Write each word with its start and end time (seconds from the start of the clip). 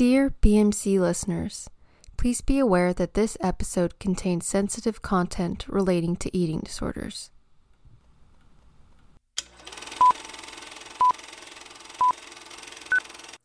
Dear 0.00 0.30
BMC 0.40 0.98
listeners, 0.98 1.68
please 2.16 2.40
be 2.40 2.58
aware 2.58 2.94
that 2.94 3.12
this 3.12 3.36
episode 3.42 3.98
contains 3.98 4.46
sensitive 4.46 5.02
content 5.02 5.66
relating 5.68 6.16
to 6.16 6.34
eating 6.34 6.60
disorders. 6.60 7.30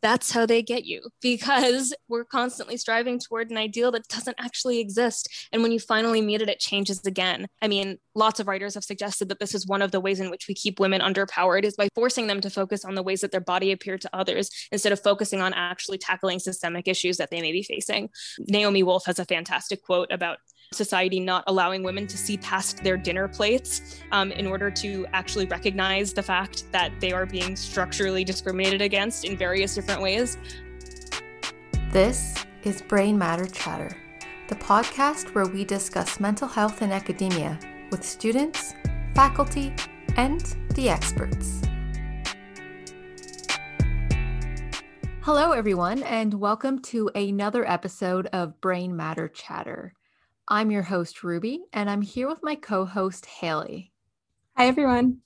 That's 0.05 0.29
how 0.29 0.46
they 0.46 0.62
get 0.62 0.86
you 0.86 1.02
because 1.20 1.91
we're 2.07 2.23
constantly 2.23 2.77
striving 2.77 3.18
toward 3.18 3.50
an 3.50 3.57
ideal 3.57 3.89
that 3.91 4.07
doesn't 4.07 4.36
actually 4.39 4.79
exist. 4.79 5.28
And 5.52 5.64
when 5.64 5.71
you 5.71 5.79
finally 5.79 6.21
meet 6.21 6.43
it, 6.43 6.50
it 6.50 6.59
changes 6.59 7.04
again. 7.07 7.47
I 7.59 7.68
mean, 7.68 7.97
lots 8.14 8.39
of 8.39 8.47
writers 8.47 8.75
have 8.75 8.83
suggested 8.83 9.29
that 9.29 9.39
this 9.39 9.55
is 9.55 9.65
one 9.65 9.82
of 9.82 9.89
the 9.89 10.00
ways 10.00 10.20
in 10.20 10.29
which 10.29 10.47
we 10.47 10.54
keep 10.54 10.79
women 10.79 11.02
underpowered 11.02 11.64
is 11.64 11.75
by 11.75 11.88
forcing 11.96 12.28
them 12.28 12.39
to 12.41 12.52
focus 12.52 12.86
on 12.86 12.93
the 12.93 13.02
ways 13.02 13.21
that 13.21 13.32
their 13.32 13.41
body 13.41 13.71
appear 13.71 13.97
to 13.97 14.10
others 14.14 14.52
instead 14.71 14.93
of 14.93 15.02
focusing 15.02 15.41
on 15.41 15.55
actually 15.55 15.97
tackling 15.97 16.37
systemic 16.37 16.87
issues 16.87 17.18
that 17.18 17.32
they 17.32 17.42
may 17.42 17.51
be 17.51 17.64
facing. 17.64 18.10
Naomi 18.37 18.83
Wolf 18.83 19.07
has 19.07 19.18
a 19.18 19.25
fantastic 19.25 19.82
quote 19.82 20.11
about 20.11 20.37
society 20.71 21.19
not 21.19 21.43
allowing 21.47 21.83
women 21.83 22.07
to 22.07 22.18
see 22.18 22.37
past 22.37 22.83
their 22.83 22.97
dinner 22.97 23.28
plates 23.28 24.01
um, 24.11 24.32
in 24.32 24.47
order 24.47 24.69
to 24.71 25.05
actually 25.14 25.46
recognize 25.46 26.14
the 26.14 26.24
fact 26.24 26.71
that 26.71 26.91
they 27.00 27.11
are 27.11 27.25
being 27.25 27.55
structurally 27.55 28.24
discriminated 28.24 28.82
against 28.82 29.25
in 29.25 29.38
various 29.38 29.75
different 29.75 30.01
ways. 30.01 30.38
This 31.91 32.36
is 32.64 32.81
Brain 32.81 33.17
Matter 33.17 33.45
Chatter, 33.45 33.95
the 34.50 34.55
podcast 34.55 35.33
where 35.33 35.45
we 35.45 35.64
discuss 35.64 36.19
mental 36.19 36.47
health 36.47 36.81
in 36.81 36.91
academia 36.91 37.59
with 37.91 38.03
students, 38.03 38.73
faculty, 39.13 39.73
and 40.17 40.41
the 40.73 40.89
experts. 40.89 41.61
Hello, 45.22 45.53
everyone, 45.53 46.03
and 46.03 46.36
welcome 46.36 46.80
to 46.83 47.09
another 47.16 47.67
episode 47.67 48.27
of 48.27 48.61
Brain 48.61 48.95
Matter 48.95 49.27
Chatter. 49.27 49.93
I'm 50.47 50.69
your 50.69 50.83
host, 50.83 51.23
Ruby, 51.23 51.65
and 51.73 51.89
I'm 51.89 52.03
here 52.03 52.27
with 52.27 52.43
my 52.43 52.53
co 52.53 52.85
host, 52.85 53.25
Haley. 53.25 53.91
Hi, 54.55 54.67
everyone. 54.67 55.21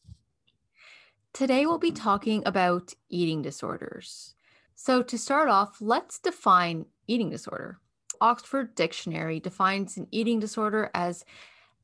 Today, 1.33 1.65
we'll 1.65 1.77
be 1.77 1.91
talking 1.91 2.41
about 2.45 2.93
eating 3.09 3.41
disorders. 3.41 4.33
So, 4.75 5.03
to 5.03 5.17
start 5.17 5.49
off, 5.49 5.81
let's 5.81 6.19
define 6.19 6.85
eating 7.05 7.29
disorder. 7.29 7.79
Oxford 8.21 8.75
Dictionary 8.75 9.41
defines 9.41 9.97
an 9.97 10.07
eating 10.09 10.39
disorder 10.39 10.89
as 10.93 11.25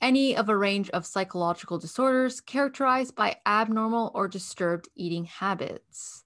any 0.01 0.37
of 0.37 0.47
a 0.47 0.55
range 0.55 0.89
of 0.91 1.05
psychological 1.05 1.77
disorders 1.77 2.39
characterized 2.39 3.15
by 3.15 3.35
abnormal 3.45 4.11
or 4.15 4.29
disturbed 4.29 4.87
eating 4.95 5.25
habits. 5.25 6.23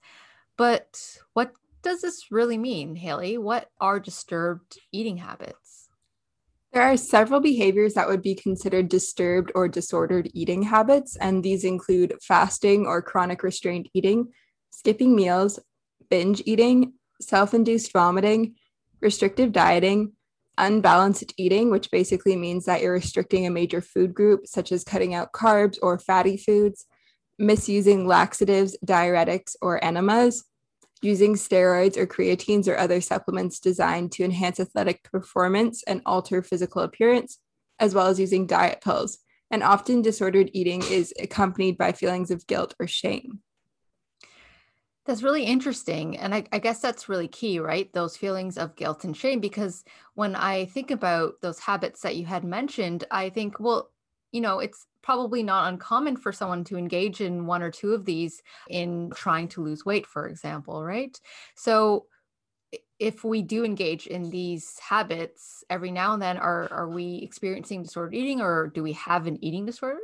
But 0.57 1.17
what 1.33 1.53
does 1.81 2.01
this 2.01 2.31
really 2.31 2.57
mean, 2.57 2.95
Haley? 2.95 3.39
What 3.39 3.71
are 3.81 3.99
disturbed 3.99 4.77
eating 4.91 5.17
habits? 5.17 5.58
There 6.71 6.83
are 6.83 6.97
several 6.97 7.39
behaviors 7.39 7.95
that 7.95 8.07
would 8.07 8.21
be 8.21 8.35
considered 8.35 8.89
disturbed 8.89 9.51
or 9.55 9.67
disordered 9.67 10.29
eating 10.35 10.61
habits, 10.63 11.15
and 11.15 11.43
these 11.43 11.63
include 11.63 12.17
fasting 12.21 12.85
or 12.85 13.01
chronic 13.01 13.41
restrained 13.41 13.89
eating, 13.93 14.27
skipping 14.69 15.15
meals, 15.15 15.59
binge 16.09 16.43
eating, 16.45 16.93
self 17.19 17.55
induced 17.55 17.91
vomiting, 17.91 18.55
restrictive 19.01 19.51
dieting, 19.51 20.13
unbalanced 20.59 21.33
eating, 21.37 21.71
which 21.71 21.89
basically 21.89 22.35
means 22.35 22.65
that 22.65 22.81
you're 22.81 22.93
restricting 22.93 23.47
a 23.47 23.51
major 23.51 23.81
food 23.81 24.13
group, 24.13 24.45
such 24.45 24.71
as 24.71 24.83
cutting 24.83 25.15
out 25.15 25.31
carbs 25.31 25.79
or 25.81 25.97
fatty 25.97 26.37
foods, 26.37 26.85
misusing 27.39 28.05
laxatives, 28.05 28.77
diuretics, 28.85 29.55
or 29.59 29.83
enemas, 29.83 30.43
using 31.01 31.35
steroids 31.35 31.97
or 31.97 32.05
creatines 32.05 32.67
or 32.67 32.77
other 32.77 33.01
supplements 33.01 33.59
designed 33.59 34.11
to 34.13 34.23
enhance 34.23 34.59
athletic 34.59 35.03
performance 35.03 35.83
and 35.83 36.01
alter 36.05 36.41
physical 36.43 36.81
appearance, 36.81 37.39
as 37.79 37.95
well 37.95 38.07
as 38.07 38.19
using 38.19 38.45
diet 38.45 38.81
pills. 38.81 39.19
And 39.51 39.63
often 39.63 40.01
disordered 40.01 40.51
eating 40.53 40.83
is 40.83 41.13
accompanied 41.19 41.77
by 41.77 41.93
feelings 41.93 42.29
of 42.29 42.45
guilt 42.45 42.75
or 42.79 42.87
shame. 42.87 43.39
That's 45.05 45.23
really 45.23 45.43
interesting. 45.43 46.17
And 46.17 46.35
I, 46.35 46.43
I, 46.51 46.59
guess 46.59 46.81
that's 46.81 47.09
really 47.09 47.27
key, 47.27 47.59
right? 47.59 47.91
Those 47.93 48.15
feelings 48.15 48.59
of 48.59 48.75
guilt 48.75 49.05
and 49.05 49.17
shame. 49.17 49.39
Because 49.39 49.83
when 50.13 50.35
I 50.35 50.65
think 50.65 50.91
about 50.91 51.41
those 51.41 51.57
habits 51.57 52.01
that 52.01 52.15
you 52.15 52.27
had 52.27 52.43
mentioned, 52.43 53.05
I 53.09 53.29
think, 53.29 53.59
well, 53.59 53.89
you 54.31 54.41
know, 54.41 54.59
it's 54.59 54.85
probably 55.01 55.43
not 55.43 55.71
uncommon 55.71 56.17
for 56.17 56.31
someone 56.31 56.63
to 56.65 56.77
engage 56.77 57.21
in 57.21 57.45
one 57.45 57.63
or 57.63 57.71
two 57.71 57.93
of 57.93 58.05
these 58.05 58.41
in 58.69 59.11
trying 59.15 59.47
to 59.49 59.63
lose 59.63 59.85
weight, 59.85 60.05
for 60.05 60.27
example, 60.27 60.83
right? 60.83 61.17
So 61.55 62.05
if 62.99 63.23
we 63.23 63.41
do 63.41 63.63
engage 63.63 64.07
in 64.07 64.29
these 64.29 64.77
habits 64.79 65.63
every 65.69 65.91
now 65.91 66.13
and 66.13 66.21
then, 66.21 66.37
are, 66.37 66.71
are 66.71 66.89
we 66.89 67.15
experiencing 67.23 67.83
disordered 67.83 68.15
eating 68.15 68.41
or 68.41 68.67
do 68.67 68.83
we 68.83 68.93
have 68.93 69.25
an 69.25 69.43
eating 69.43 69.65
disorder? 69.65 69.99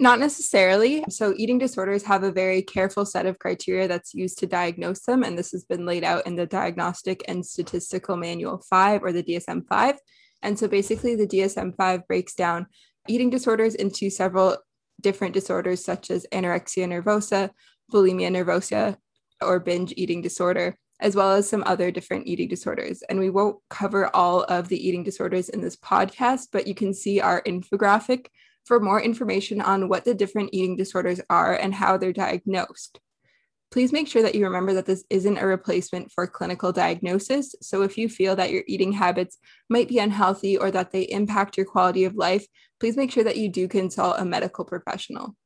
Not 0.00 0.20
necessarily. 0.20 1.04
So, 1.10 1.34
eating 1.36 1.58
disorders 1.58 2.04
have 2.04 2.22
a 2.22 2.30
very 2.30 2.62
careful 2.62 3.04
set 3.04 3.26
of 3.26 3.40
criteria 3.40 3.88
that's 3.88 4.14
used 4.14 4.38
to 4.38 4.46
diagnose 4.46 5.00
them. 5.00 5.24
And 5.24 5.36
this 5.36 5.50
has 5.50 5.64
been 5.64 5.86
laid 5.86 6.04
out 6.04 6.24
in 6.24 6.36
the 6.36 6.46
Diagnostic 6.46 7.24
and 7.26 7.44
Statistical 7.44 8.16
Manual 8.16 8.58
5 8.70 9.02
or 9.02 9.10
the 9.10 9.24
DSM 9.24 9.66
5. 9.68 9.96
And 10.40 10.56
so, 10.56 10.68
basically, 10.68 11.16
the 11.16 11.26
DSM 11.26 11.74
5 11.76 12.06
breaks 12.06 12.34
down 12.34 12.68
eating 13.08 13.30
disorders 13.30 13.74
into 13.74 14.10
several 14.10 14.56
different 15.00 15.34
disorders 15.34 15.84
such 15.84 16.10
as 16.10 16.26
anorexia 16.32 16.86
nervosa, 16.86 17.50
bulimia 17.92 18.30
nervosa, 18.30 18.96
or 19.40 19.60
binge 19.60 19.94
eating 19.96 20.20
disorder, 20.20 20.76
as 21.00 21.14
well 21.14 21.32
as 21.32 21.48
some 21.48 21.62
other 21.66 21.90
different 21.90 22.26
eating 22.26 22.48
disorders. 22.48 23.02
And 23.08 23.18
we 23.18 23.30
won't 23.30 23.58
cover 23.70 24.14
all 24.14 24.42
of 24.44 24.68
the 24.68 24.88
eating 24.88 25.04
disorders 25.04 25.48
in 25.48 25.60
this 25.60 25.76
podcast, 25.76 26.48
but 26.52 26.66
you 26.66 26.74
can 26.74 26.92
see 26.92 27.20
our 27.20 27.42
infographic 27.42 28.26
for 28.64 28.80
more 28.80 29.00
information 29.00 29.60
on 29.60 29.88
what 29.88 30.04
the 30.04 30.14
different 30.14 30.50
eating 30.52 30.76
disorders 30.76 31.20
are 31.30 31.54
and 31.54 31.74
how 31.74 31.96
they're 31.96 32.12
diagnosed. 32.12 33.00
Please 33.70 33.92
make 33.92 34.08
sure 34.08 34.22
that 34.22 34.34
you 34.34 34.44
remember 34.44 34.72
that 34.74 34.86
this 34.86 35.04
isn't 35.10 35.36
a 35.36 35.46
replacement 35.46 36.10
for 36.10 36.26
clinical 36.26 36.72
diagnosis. 36.72 37.54
So, 37.60 37.82
if 37.82 37.98
you 37.98 38.08
feel 38.08 38.34
that 38.36 38.50
your 38.50 38.62
eating 38.66 38.92
habits 38.92 39.38
might 39.68 39.88
be 39.88 39.98
unhealthy 39.98 40.56
or 40.56 40.70
that 40.70 40.90
they 40.90 41.02
impact 41.02 41.56
your 41.56 41.66
quality 41.66 42.04
of 42.04 42.16
life, 42.16 42.46
please 42.80 42.96
make 42.96 43.10
sure 43.10 43.24
that 43.24 43.36
you 43.36 43.48
do 43.48 43.68
consult 43.68 44.16
a 44.18 44.24
medical 44.24 44.64
professional. 44.64 45.36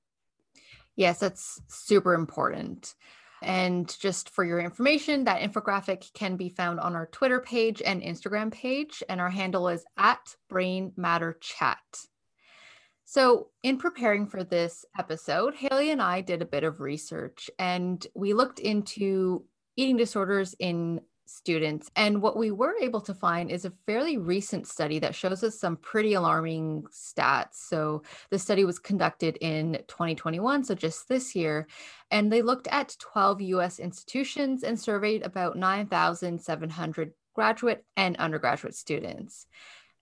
Yes, 0.94 1.18
that's 1.18 1.60
super 1.68 2.14
important. 2.14 2.94
And 3.42 3.92
just 4.00 4.30
for 4.30 4.44
your 4.44 4.60
information, 4.60 5.24
that 5.24 5.40
infographic 5.40 6.12
can 6.14 6.36
be 6.36 6.48
found 6.48 6.78
on 6.78 6.94
our 6.94 7.06
Twitter 7.06 7.40
page 7.40 7.82
and 7.84 8.00
Instagram 8.00 8.52
page, 8.52 9.02
and 9.08 9.20
our 9.20 9.30
handle 9.30 9.68
is 9.68 9.84
at 9.96 10.20
Brain 10.48 10.92
Matter 10.96 11.36
Chat. 11.40 11.78
So, 13.12 13.48
in 13.62 13.76
preparing 13.76 14.26
for 14.26 14.42
this 14.42 14.86
episode, 14.98 15.54
Haley 15.54 15.90
and 15.90 16.00
I 16.00 16.22
did 16.22 16.40
a 16.40 16.46
bit 16.46 16.64
of 16.64 16.80
research 16.80 17.50
and 17.58 18.06
we 18.14 18.32
looked 18.32 18.58
into 18.58 19.44
eating 19.76 19.98
disorders 19.98 20.54
in 20.58 21.02
students. 21.26 21.90
And 21.94 22.22
what 22.22 22.38
we 22.38 22.50
were 22.50 22.74
able 22.80 23.02
to 23.02 23.12
find 23.12 23.50
is 23.50 23.66
a 23.66 23.72
fairly 23.84 24.16
recent 24.16 24.66
study 24.66 24.98
that 25.00 25.14
shows 25.14 25.44
us 25.44 25.60
some 25.60 25.76
pretty 25.76 26.14
alarming 26.14 26.84
stats. 26.90 27.56
So, 27.56 28.02
the 28.30 28.38
study 28.38 28.64
was 28.64 28.78
conducted 28.78 29.36
in 29.42 29.82
2021, 29.88 30.64
so 30.64 30.74
just 30.74 31.06
this 31.06 31.36
year, 31.36 31.68
and 32.10 32.32
they 32.32 32.40
looked 32.40 32.68
at 32.68 32.96
12 32.98 33.42
US 33.42 33.78
institutions 33.78 34.62
and 34.62 34.80
surveyed 34.80 35.22
about 35.22 35.58
9,700 35.58 37.12
graduate 37.34 37.84
and 37.94 38.16
undergraduate 38.16 38.74
students. 38.74 39.46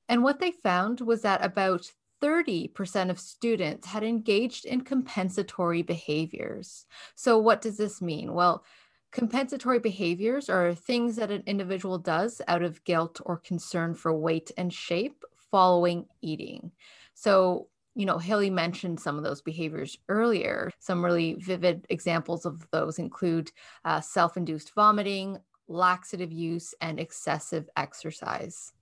And 0.09 0.23
what 0.23 0.39
they 0.39 0.53
found 0.53 1.01
was 1.01 1.23
that 1.23 1.45
about 1.45 1.91
30% 2.21 3.11
of 3.11 3.19
students 3.19 3.87
had 3.87 4.03
engaged 4.03 4.65
in 4.65 4.83
compensatory 4.83 5.83
behaviors. 5.83 6.87
So, 7.15 7.39
what 7.39 7.63
does 7.63 7.77
this 7.77 8.03
mean? 8.03 8.35
Well, 8.35 8.65
compensatory 9.13 9.79
behaviors 9.79 10.49
are 10.49 10.75
things 10.75 11.17
that 11.17 11.31
an 11.31 11.43
individual 11.47 11.99
does 11.99 12.41
out 12.49 12.63
of 12.63 12.85
guilt 12.85 13.21
or 13.25 13.37
concern 13.39 13.95
for 13.95 14.15
weight 14.15 14.51
and 14.57 14.73
shape 14.73 15.25
following 15.51 16.07
eating. 16.23 16.71
So, 17.15 17.69
you 17.95 18.07
know, 18.07 18.19
Haley 18.19 18.51
mentioned 18.51 19.01
some 19.01 19.19
of 19.19 19.25
those 19.25 19.43
behaviors 19.43 19.99
earlier. 20.09 20.71
Some 20.79 21.05
really 21.05 21.35
vivid 21.35 21.87
examples 21.91 22.47
of 22.47 22.67
those 22.71 22.99
include 22.99 23.51
uh, 23.85 24.01
self 24.01 24.37
induced 24.37 24.75
vomiting, 24.75 25.39
laxative 25.69 26.33
use, 26.33 26.75
and 26.81 27.01
excessive 27.01 27.69
exercise. 27.77 28.73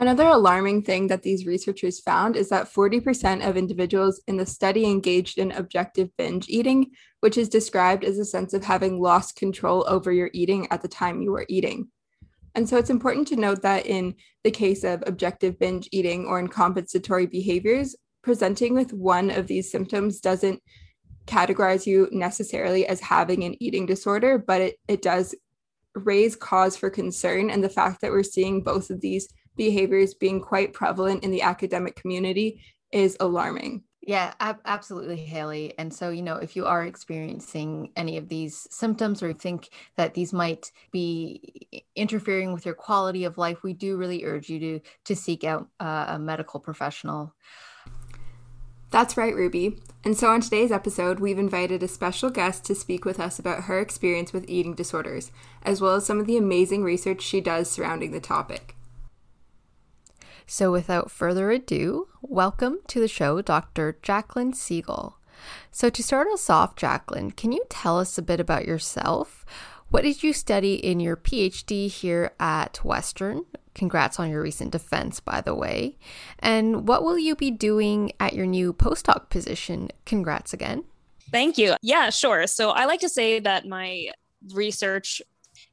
Another 0.00 0.26
alarming 0.26 0.82
thing 0.82 1.08
that 1.08 1.24
these 1.24 1.44
researchers 1.44 1.98
found 1.98 2.36
is 2.36 2.48
that 2.50 2.72
40% 2.72 3.46
of 3.46 3.56
individuals 3.56 4.20
in 4.28 4.36
the 4.36 4.46
study 4.46 4.84
engaged 4.84 5.38
in 5.38 5.50
objective 5.50 6.08
binge 6.16 6.48
eating, 6.48 6.92
which 7.20 7.36
is 7.36 7.48
described 7.48 8.04
as 8.04 8.16
a 8.18 8.24
sense 8.24 8.54
of 8.54 8.62
having 8.62 9.00
lost 9.00 9.34
control 9.34 9.84
over 9.88 10.12
your 10.12 10.30
eating 10.32 10.68
at 10.70 10.82
the 10.82 10.88
time 10.88 11.20
you 11.20 11.32
were 11.32 11.46
eating. 11.48 11.88
And 12.54 12.68
so 12.68 12.76
it's 12.76 12.90
important 12.90 13.26
to 13.28 13.36
note 13.36 13.62
that 13.62 13.86
in 13.86 14.14
the 14.44 14.52
case 14.52 14.84
of 14.84 15.02
objective 15.04 15.58
binge 15.58 15.88
eating 15.90 16.26
or 16.26 16.38
in 16.38 16.46
compensatory 16.46 17.26
behaviors, 17.26 17.96
presenting 18.22 18.74
with 18.74 18.92
one 18.92 19.30
of 19.30 19.48
these 19.48 19.70
symptoms 19.70 20.20
doesn't 20.20 20.62
categorize 21.26 21.86
you 21.86 22.08
necessarily 22.12 22.86
as 22.86 23.00
having 23.00 23.42
an 23.42 23.56
eating 23.60 23.84
disorder, 23.84 24.38
but 24.38 24.60
it, 24.60 24.76
it 24.86 25.02
does 25.02 25.34
raise 25.94 26.36
cause 26.36 26.76
for 26.76 26.88
concern. 26.88 27.50
And 27.50 27.62
the 27.64 27.68
fact 27.68 28.00
that 28.00 28.12
we're 28.12 28.22
seeing 28.22 28.62
both 28.62 28.90
of 28.90 29.00
these 29.00 29.28
behaviors 29.58 30.14
being 30.14 30.40
quite 30.40 30.72
prevalent 30.72 31.22
in 31.22 31.30
the 31.30 31.42
academic 31.42 31.96
community 31.96 32.62
is 32.90 33.18
alarming. 33.20 33.82
Yeah, 34.00 34.32
ab- 34.40 34.62
absolutely, 34.64 35.16
Haley. 35.16 35.74
And 35.78 35.92
so, 35.92 36.08
you 36.08 36.22
know, 36.22 36.36
if 36.36 36.56
you 36.56 36.64
are 36.64 36.82
experiencing 36.82 37.92
any 37.94 38.16
of 38.16 38.30
these 38.30 38.66
symptoms 38.70 39.22
or 39.22 39.34
think 39.34 39.68
that 39.96 40.14
these 40.14 40.32
might 40.32 40.72
be 40.90 41.84
interfering 41.94 42.54
with 42.54 42.64
your 42.64 42.74
quality 42.74 43.24
of 43.24 43.36
life, 43.36 43.62
we 43.62 43.74
do 43.74 43.98
really 43.98 44.24
urge 44.24 44.48
you 44.48 44.58
to 44.60 44.80
to 45.04 45.14
seek 45.14 45.44
out 45.44 45.68
uh, 45.78 46.06
a 46.08 46.18
medical 46.18 46.58
professional. 46.58 47.34
That's 48.90 49.18
right, 49.18 49.34
Ruby. 49.34 49.76
And 50.02 50.16
so 50.16 50.30
on 50.30 50.40
today's 50.40 50.72
episode, 50.72 51.20
we've 51.20 51.38
invited 51.38 51.82
a 51.82 51.88
special 51.88 52.30
guest 52.30 52.64
to 52.64 52.74
speak 52.74 53.04
with 53.04 53.20
us 53.20 53.38
about 53.38 53.64
her 53.64 53.78
experience 53.78 54.32
with 54.32 54.48
eating 54.48 54.74
disorders, 54.74 55.30
as 55.62 55.82
well 55.82 55.96
as 55.96 56.06
some 56.06 56.18
of 56.18 56.26
the 56.26 56.38
amazing 56.38 56.82
research 56.82 57.20
she 57.20 57.42
does 57.42 57.70
surrounding 57.70 58.12
the 58.12 58.20
topic. 58.20 58.77
So, 60.50 60.72
without 60.72 61.10
further 61.10 61.50
ado, 61.50 62.08
welcome 62.22 62.78
to 62.86 63.00
the 63.00 63.06
show, 63.06 63.42
Dr. 63.42 63.98
Jacqueline 64.02 64.54
Siegel. 64.54 65.18
So, 65.70 65.90
to 65.90 66.02
start 66.02 66.26
us 66.28 66.48
off, 66.48 66.74
Jacqueline, 66.74 67.32
can 67.32 67.52
you 67.52 67.62
tell 67.68 67.98
us 67.98 68.16
a 68.16 68.22
bit 68.22 68.40
about 68.40 68.64
yourself? 68.64 69.44
What 69.90 70.04
did 70.04 70.22
you 70.22 70.32
study 70.32 70.76
in 70.76 71.00
your 71.00 71.18
PhD 71.18 71.90
here 71.90 72.32
at 72.40 72.82
Western? 72.82 73.44
Congrats 73.74 74.18
on 74.18 74.30
your 74.30 74.40
recent 74.40 74.70
defense, 74.70 75.20
by 75.20 75.42
the 75.42 75.54
way. 75.54 75.98
And 76.38 76.88
what 76.88 77.04
will 77.04 77.18
you 77.18 77.36
be 77.36 77.50
doing 77.50 78.12
at 78.18 78.32
your 78.32 78.46
new 78.46 78.72
postdoc 78.72 79.28
position? 79.28 79.90
Congrats 80.06 80.54
again. 80.54 80.84
Thank 81.30 81.58
you. 81.58 81.74
Yeah, 81.82 82.08
sure. 82.08 82.46
So 82.46 82.70
I 82.70 82.86
like 82.86 83.00
to 83.00 83.10
say 83.10 83.38
that 83.40 83.66
my 83.66 84.12
research 84.54 85.20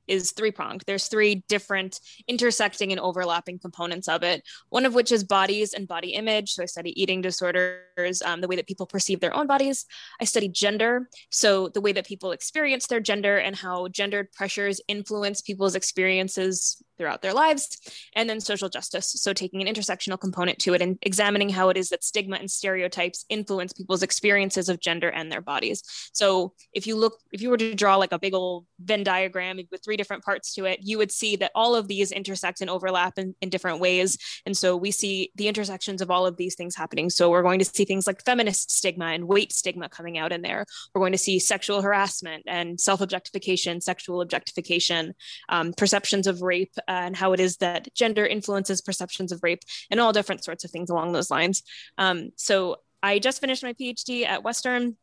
is 0.07 0.31
three 0.31 0.51
pronged. 0.51 0.83
There's 0.85 1.07
three 1.07 1.43
different 1.47 1.99
intersecting 2.27 2.91
and 2.91 2.99
overlapping 2.99 3.59
components 3.59 4.07
of 4.07 4.23
it. 4.23 4.43
One 4.69 4.85
of 4.85 4.93
which 4.93 5.11
is 5.11 5.23
bodies 5.23 5.73
and 5.73 5.87
body 5.87 6.09
image. 6.09 6.53
So 6.53 6.63
I 6.63 6.65
study 6.65 6.99
eating 7.01 7.21
disorders, 7.21 8.21
um, 8.23 8.41
the 8.41 8.47
way 8.47 8.55
that 8.55 8.67
people 8.67 8.85
perceive 8.85 9.19
their 9.19 9.35
own 9.35 9.47
bodies. 9.47 9.85
I 10.21 10.25
study 10.25 10.47
gender, 10.47 11.09
so 11.29 11.69
the 11.69 11.81
way 11.81 11.91
that 11.93 12.05
people 12.05 12.31
experience 12.31 12.87
their 12.87 12.99
gender 12.99 13.37
and 13.37 13.55
how 13.55 13.87
gendered 13.89 14.31
pressures 14.31 14.81
influence 14.87 15.41
people's 15.41 15.75
experiences 15.75 16.81
throughout 16.97 17.21
their 17.21 17.33
lives. 17.33 17.77
And 18.15 18.29
then 18.29 18.39
social 18.39 18.69
justice, 18.69 19.11
so 19.11 19.33
taking 19.33 19.61
an 19.61 19.73
intersectional 19.73 20.19
component 20.19 20.59
to 20.59 20.73
it 20.73 20.81
and 20.81 20.97
examining 21.01 21.49
how 21.49 21.69
it 21.69 21.77
is 21.77 21.89
that 21.89 22.03
stigma 22.03 22.37
and 22.37 22.49
stereotypes 22.49 23.25
influence 23.29 23.73
people's 23.73 24.03
experiences 24.03 24.69
of 24.69 24.79
gender 24.79 25.09
and 25.09 25.31
their 25.31 25.41
bodies. 25.41 25.83
So 26.13 26.53
if 26.73 26.87
you 26.87 26.95
look, 26.95 27.19
if 27.31 27.41
you 27.41 27.49
were 27.49 27.57
to 27.57 27.75
draw 27.75 27.95
like 27.97 28.11
a 28.11 28.19
big 28.19 28.33
old 28.33 28.65
Venn 28.79 29.03
diagram 29.03 29.59
with 29.71 29.83
three 29.83 29.94
different 29.97 30.23
parts 30.23 30.53
to 30.55 30.65
it, 30.65 30.79
you 30.81 30.97
would 30.97 31.11
see 31.11 31.35
that 31.37 31.51
all 31.55 31.75
of 31.75 31.87
these 31.87 32.11
intersect 32.11 32.61
and 32.61 32.69
overlap 32.69 33.17
in, 33.17 33.35
in 33.41 33.49
different 33.49 33.79
ways. 33.79 34.17
And 34.45 34.55
so 34.55 34.75
we 34.75 34.91
see 34.91 35.31
the 35.35 35.47
intersections 35.47 36.01
of 36.01 36.11
all 36.11 36.25
of 36.25 36.37
these 36.37 36.55
things 36.55 36.75
happening. 36.75 37.09
So 37.09 37.29
we're 37.29 37.43
going 37.43 37.59
to 37.59 37.65
see 37.65 37.85
things 37.85 38.07
like 38.07 38.23
feminist 38.23 38.71
stigma 38.71 39.07
and 39.07 39.27
weight 39.27 39.53
stigma 39.53 39.89
coming 39.89 40.17
out 40.17 40.31
in 40.31 40.41
there. 40.41 40.65
We're 40.93 41.01
going 41.01 41.11
to 41.11 41.17
see 41.17 41.39
sexual 41.39 41.81
harassment 41.81 42.43
and 42.47 42.79
self 42.79 43.01
objectification, 43.01 43.81
sexual 43.81 44.21
objectification, 44.21 45.13
um, 45.49 45.73
perceptions 45.73 46.27
of 46.27 46.41
rape, 46.41 46.73
and 46.87 47.15
how 47.15 47.33
it 47.33 47.39
is 47.39 47.57
that 47.57 47.93
gender 47.93 48.25
influences 48.25 48.81
perceptions 48.81 49.31
of 49.31 49.41
rape 49.43 49.61
and 49.89 49.99
all 49.99 50.13
different 50.13 50.43
sorts 50.43 50.63
of 50.63 50.71
things 50.71 50.89
along 50.89 51.11
those 51.11 51.31
lines. 51.31 51.63
Um, 51.97 52.31
so 52.35 52.77
I 53.01 53.19
just 53.19 53.39
finished 53.39 53.63
my 53.63 53.73
PhD 53.73 54.25
at 54.25 54.43
Western. 54.43 54.97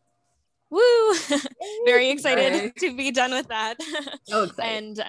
Woo! 0.73 1.15
Very 1.85 2.09
excited 2.11 2.75
to 2.77 2.97
be 2.97 3.11
done 3.11 3.33
with 3.33 3.49
that. 3.49 3.77
So 4.25 4.45
excited. 4.45 5.01
and 5.01 5.05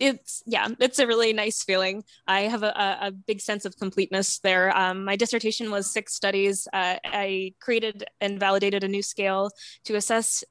it's 0.00 0.42
yeah 0.46 0.66
it's 0.80 0.98
a 0.98 1.06
really 1.06 1.32
nice 1.32 1.62
feeling 1.62 2.02
i 2.26 2.40
have 2.40 2.64
a, 2.64 2.98
a 3.02 3.12
big 3.12 3.40
sense 3.40 3.64
of 3.64 3.76
completeness 3.78 4.40
there 4.40 4.76
um, 4.76 5.04
my 5.04 5.14
dissertation 5.14 5.70
was 5.70 5.92
six 5.92 6.12
studies 6.12 6.66
uh, 6.72 6.96
i 7.04 7.54
created 7.60 8.02
and 8.20 8.40
validated 8.40 8.82
a 8.82 8.88
new 8.88 9.00
scale 9.02 9.48
to 9.84 9.94
assess 9.94 10.42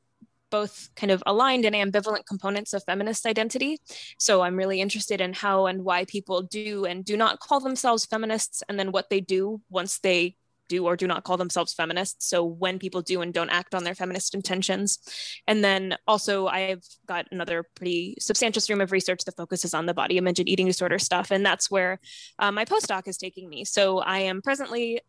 both 0.51 0.89
kind 0.95 1.11
of 1.11 1.21
aligned 1.25 1.65
and 1.65 1.75
ambivalent 1.75 2.25
components 2.25 2.71
of 2.71 2.81
feminist 2.85 3.25
identity. 3.25 3.77
So 4.19 4.41
I'm 4.41 4.55
really 4.55 4.79
interested 4.79 5.19
in 5.19 5.33
how 5.33 5.65
and 5.65 5.83
why 5.83 6.05
people 6.05 6.43
do 6.43 6.85
and 6.85 7.03
do 7.03 7.17
not 7.17 7.39
call 7.39 7.59
themselves 7.59 8.05
feminists, 8.05 8.63
and 8.69 8.79
then 8.79 8.93
what 8.93 9.09
they 9.09 9.19
do 9.19 9.59
once 9.69 9.99
they 9.99 10.37
do 10.67 10.85
or 10.85 10.95
do 10.95 11.07
not 11.07 11.23
call 11.23 11.37
themselves 11.37 11.73
feminists. 11.73 12.27
So 12.27 12.43
when 12.43 12.79
people 12.79 13.01
do 13.01 13.21
and 13.21 13.33
don't 13.33 13.49
act 13.49 13.75
on 13.75 13.83
their 13.83 13.95
feminist 13.95 14.33
intentions. 14.33 14.99
And 15.47 15.63
then 15.63 15.97
also, 16.07 16.47
I've 16.47 16.83
got 17.07 17.27
another 17.31 17.65
pretty 17.75 18.15
substantial 18.19 18.61
stream 18.61 18.81
of 18.81 18.91
research 18.91 19.23
that 19.25 19.37
focuses 19.37 19.73
on 19.73 19.85
the 19.85 19.93
body 19.93 20.17
image 20.17 20.39
and 20.39 20.49
eating 20.49 20.67
disorder 20.67 20.99
stuff. 20.99 21.31
And 21.31 21.45
that's 21.45 21.69
where 21.69 21.99
uh, 22.39 22.51
my 22.51 22.65
postdoc 22.65 23.07
is 23.07 23.17
taking 23.17 23.49
me. 23.49 23.65
So 23.65 23.99
I 23.99 24.19
am 24.19 24.41
presently 24.41 25.01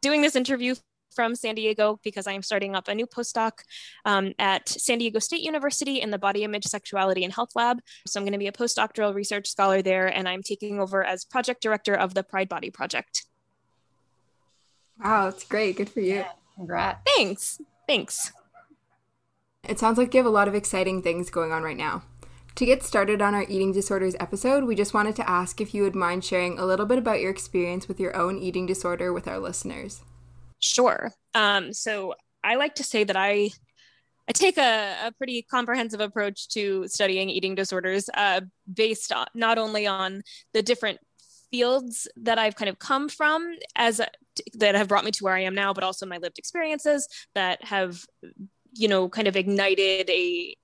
doing 0.00 0.22
this 0.22 0.36
interview 0.36 0.74
from 1.16 1.34
San 1.34 1.54
Diego 1.54 1.98
because 2.04 2.26
I 2.26 2.32
am 2.32 2.42
starting 2.42 2.76
up 2.76 2.88
a 2.88 2.94
new 2.94 3.06
postdoc 3.06 3.52
um, 4.04 4.34
at 4.38 4.68
San 4.68 4.98
Diego 4.98 5.18
State 5.18 5.40
University 5.40 6.00
in 6.00 6.10
the 6.10 6.18
Body 6.18 6.44
Image, 6.44 6.64
Sexuality, 6.66 7.24
and 7.24 7.32
Health 7.32 7.56
Lab. 7.56 7.78
So 8.06 8.20
I'm 8.20 8.24
going 8.24 8.32
to 8.32 8.38
be 8.38 8.46
a 8.46 8.52
postdoctoral 8.52 9.14
research 9.14 9.48
scholar 9.48 9.82
there, 9.82 10.06
and 10.06 10.28
I'm 10.28 10.42
taking 10.42 10.78
over 10.78 11.02
as 11.02 11.24
project 11.24 11.62
director 11.62 11.94
of 11.94 12.14
the 12.14 12.22
Pride 12.22 12.50
Body 12.50 12.70
Project. 12.70 13.24
Wow, 15.02 15.30
that's 15.30 15.44
great. 15.44 15.76
Good 15.76 15.90
for 15.90 16.00
you. 16.00 16.16
Yeah, 16.16 16.30
congrats. 16.54 17.00
Thanks. 17.16 17.60
Thanks. 17.86 18.32
It 19.68 19.78
sounds 19.78 19.98
like 19.98 20.14
you 20.14 20.18
have 20.18 20.26
a 20.26 20.30
lot 20.30 20.48
of 20.48 20.54
exciting 20.54 21.02
things 21.02 21.30
going 21.30 21.52
on 21.52 21.62
right 21.62 21.76
now. 21.76 22.02
To 22.54 22.64
get 22.64 22.82
started 22.82 23.20
on 23.20 23.34
our 23.34 23.42
eating 23.42 23.72
disorders 23.72 24.16
episode, 24.18 24.64
we 24.64 24.74
just 24.74 24.94
wanted 24.94 25.14
to 25.16 25.28
ask 25.28 25.60
if 25.60 25.74
you 25.74 25.82
would 25.82 25.94
mind 25.94 26.24
sharing 26.24 26.58
a 26.58 26.64
little 26.64 26.86
bit 26.86 26.98
about 26.98 27.20
your 27.20 27.30
experience 27.30 27.86
with 27.86 28.00
your 28.00 28.16
own 28.16 28.38
eating 28.38 28.64
disorder 28.64 29.12
with 29.12 29.28
our 29.28 29.38
listeners. 29.38 30.00
Sure. 30.58 31.12
Um, 31.34 31.74
so 31.74 32.14
I 32.42 32.54
like 32.54 32.76
to 32.76 32.84
say 32.84 33.04
that 33.04 33.16
I 33.16 33.50
I 34.28 34.32
take 34.32 34.58
a, 34.58 34.96
a 35.04 35.12
pretty 35.12 35.42
comprehensive 35.42 36.00
approach 36.00 36.48
to 36.48 36.88
studying 36.88 37.30
eating 37.30 37.54
disorders, 37.54 38.10
uh, 38.12 38.40
based 38.72 39.12
on, 39.12 39.26
not 39.34 39.56
only 39.56 39.86
on 39.86 40.22
the 40.52 40.62
different 40.62 40.98
fields 41.50 42.08
that 42.16 42.38
I've 42.38 42.56
kind 42.56 42.68
of 42.68 42.78
come 42.78 43.08
from 43.08 43.54
as 43.76 44.00
a, 44.00 44.08
that 44.54 44.74
have 44.74 44.88
brought 44.88 45.04
me 45.04 45.10
to 45.12 45.24
where 45.24 45.34
I 45.34 45.40
am 45.40 45.54
now, 45.54 45.72
but 45.72 45.84
also 45.84 46.06
my 46.06 46.18
lived 46.18 46.38
experiences 46.38 47.08
that 47.34 47.64
have, 47.64 48.04
you 48.72 48.88
know, 48.88 49.08
kind 49.08 49.28
of 49.28 49.36
ignited 49.36 50.10
a 50.10 50.56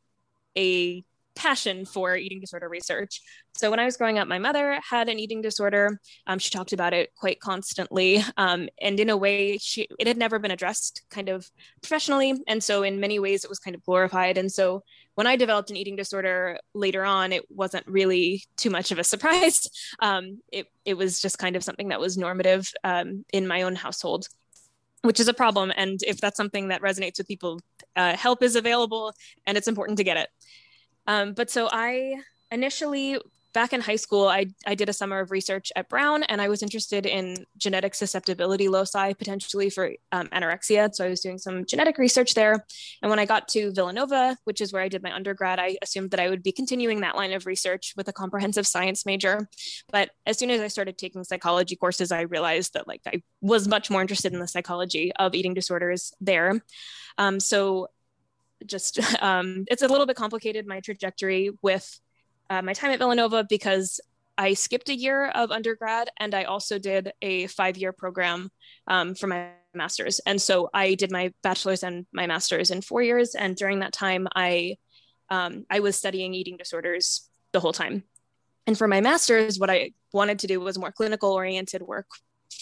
a 0.57 1.03
passion 1.35 1.87
for 1.87 2.15
eating 2.15 2.41
disorder 2.41 2.69
research. 2.69 3.23
So 3.55 3.71
when 3.71 3.81
I 3.81 3.87
was 3.87 3.97
growing 3.97 4.19
up, 4.19 4.29
my 4.29 4.39
mother 4.39 4.79
had 4.87 5.09
an 5.09 5.19
eating 5.19 5.41
disorder. 5.41 5.99
Um, 6.27 6.39
she 6.39 6.51
talked 6.51 6.75
about 6.75 6.93
it 6.93 7.15
quite 7.15 7.41
constantly, 7.41 8.23
um, 8.37 8.69
and 8.81 9.01
in 9.01 9.09
a 9.09 9.17
way, 9.17 9.57
she 9.59 9.89
it 9.99 10.07
had 10.07 10.19
never 10.19 10.39
been 10.39 10.51
addressed 10.51 11.03
kind 11.11 11.29
of 11.29 11.51
professionally, 11.81 12.35
and 12.47 12.63
so 12.63 12.83
in 12.83 13.01
many 13.01 13.19
ways, 13.19 13.45
it 13.45 13.51
was 13.51 13.59
kind 13.59 13.75
of 13.75 13.83
glorified. 13.83 14.37
And 14.37 14.53
so 14.53 14.83
when 15.15 15.27
I 15.27 15.37
developed 15.37 15.71
an 15.71 15.77
eating 15.77 15.97
disorder 15.97 16.59
later 16.75 17.05
on, 17.05 17.33
it 17.33 17.45
wasn't 17.51 17.87
really 17.87 18.45
too 18.57 18.71
much 18.71 18.93
of 18.93 18.99
a 18.99 19.05
surprise. 19.13 19.69
Um, 20.01 20.41
it 20.53 20.67
it 20.85 20.95
was 20.95 21.21
just 21.21 21.39
kind 21.39 21.57
of 21.57 21.65
something 21.65 21.89
that 21.89 22.01
was 22.01 22.17
normative 22.17 22.71
um, 22.85 23.25
in 23.33 23.47
my 23.47 23.63
own 23.63 23.77
household 23.77 24.27
which 25.03 25.21
is 25.21 25.29
a 25.29 25.35
problem. 25.35 25.73
And 25.77 26.01
if 26.07 26.21
that's 26.21 26.37
something 26.37 26.69
that 26.69 26.81
resonates 26.81 27.19
with 27.19 27.29
people, 27.29 27.61
uh, 27.97 28.17
help 28.17 28.43
is 28.43 28.57
available 28.57 29.13
and 29.47 29.59
it's 29.59 29.69
important 29.69 29.99
to 29.99 30.05
get 30.05 30.17
it. 30.17 30.29
Um, 31.07 31.35
but 31.35 31.51
so 31.51 31.69
I 31.71 32.15
initially 32.51 33.19
back 33.53 33.73
in 33.73 33.81
high 33.81 33.97
school, 33.97 34.29
I, 34.29 34.47
I 34.67 34.75
did 34.75 34.89
a 34.89 34.93
summer 34.93 35.21
of 35.21 35.31
research 35.31 35.71
at 35.77 35.89
Brown 35.89 36.23
and 36.25 36.41
I 36.41 36.49
was 36.49 36.63
interested 36.63 37.07
in 37.07 37.47
genetic 37.57 37.95
susceptibility 37.95 38.69
loci 38.69 39.13
potentially 39.13 39.71
for 39.71 39.93
um, 40.11 40.29
anorexia. 40.29 40.95
So 40.95 41.05
I 41.05 41.09
was 41.09 41.21
doing 41.21 41.39
some 41.39 41.65
genetic 41.65 41.99
research 41.99 42.35
there. 42.35 42.65
And 43.03 43.11
when 43.11 43.19
I 43.19 43.27
got 43.27 43.49
to 43.49 43.73
Villanova, 43.73 44.37
which 44.45 44.61
is 44.61 44.73
where 44.73 44.83
I 44.83 44.89
did 44.89 45.03
my 45.03 45.15
undergrad, 45.15 45.59
I 45.59 45.77
assumed 45.83 46.11
that 46.13 46.21
I 46.21 46.29
would 46.29 46.43
be 46.43 46.53
continuing 46.53 47.01
that 47.01 47.17
line 47.17 47.33
of 47.33 47.47
research 47.47 47.95
with 47.97 48.09
a 48.09 48.13
comprehensive 48.13 48.67
science 48.67 49.05
major. 49.05 49.49
But 49.91 50.11
as 50.27 50.39
soon 50.39 50.51
as 50.51 50.61
I 50.61 50.69
started 50.69 50.99
taking 50.99 51.25
psychology 51.25 51.77
courses, 51.77 52.13
I 52.13 52.23
realized 52.23 52.75
that 52.75 52.89
like 52.89 53.03
I 53.07 53.23
was 53.41 53.69
much 53.69 53.91
more 53.91 54.01
interested 54.01 54.33
in 54.33 54.41
the 54.41 54.49
psychology 54.49 55.13
of 55.15 55.35
eating 55.35 55.55
disorders 55.55 56.13
there. 56.21 56.63
Um, 57.19 57.41
so 57.41 57.89
just 58.67 59.01
um, 59.23 59.65
it's 59.69 59.83
a 59.83 59.89
little 59.89 60.07
bit 60.07 60.17
complicated 60.17 60.67
my 60.67 60.81
trajectory 60.81 61.51
with 61.63 62.01
uh, 62.53 62.61
my 62.61 62.75
time 62.75 62.91
at 62.91 62.99
Villanova 62.99 63.45
because 63.49 63.99
I 64.37 64.53
skipped 64.53 64.91
a 64.91 64.95
year 64.95 65.29
of 65.29 65.51
undergrad 65.51 66.11
and 66.19 66.35
I 66.35 66.45
also 66.45 66.79
did 66.79 67.13
a 67.23 67.47
five 67.47 67.79
year 67.79 67.93
program 67.93 68.51
um, 68.87 69.15
for 69.15 69.27
my 69.27 69.53
master's. 69.73 70.19
And 70.27 70.41
so 70.41 70.69
I 70.75 70.95
did 70.95 71.11
my 71.11 71.33
bachelor's 71.43 71.83
and 71.83 72.05
my 72.13 72.27
master's 72.27 72.71
in 72.71 72.83
four 72.83 73.01
years. 73.01 73.35
And 73.35 73.57
during 73.57 73.79
that 73.79 73.95
time, 73.95 74.29
I 74.35 74.77
um, 75.31 75.65
I 75.71 75.81
was 75.81 75.97
studying 75.97 76.35
eating 76.35 76.59
disorders 76.59 77.27
the 77.53 77.61
whole 77.61 77.73
time. 77.73 78.05
And 78.67 78.77
for 78.77 78.87
my 78.87 79.01
master's, 79.01 79.59
what 79.59 79.71
I 79.71 79.93
wanted 80.13 80.41
to 80.41 80.47
do 80.47 80.61
was 80.61 80.79
more 80.79 80.93
clinical 80.93 81.33
oriented 81.33 81.81
work 81.81 82.07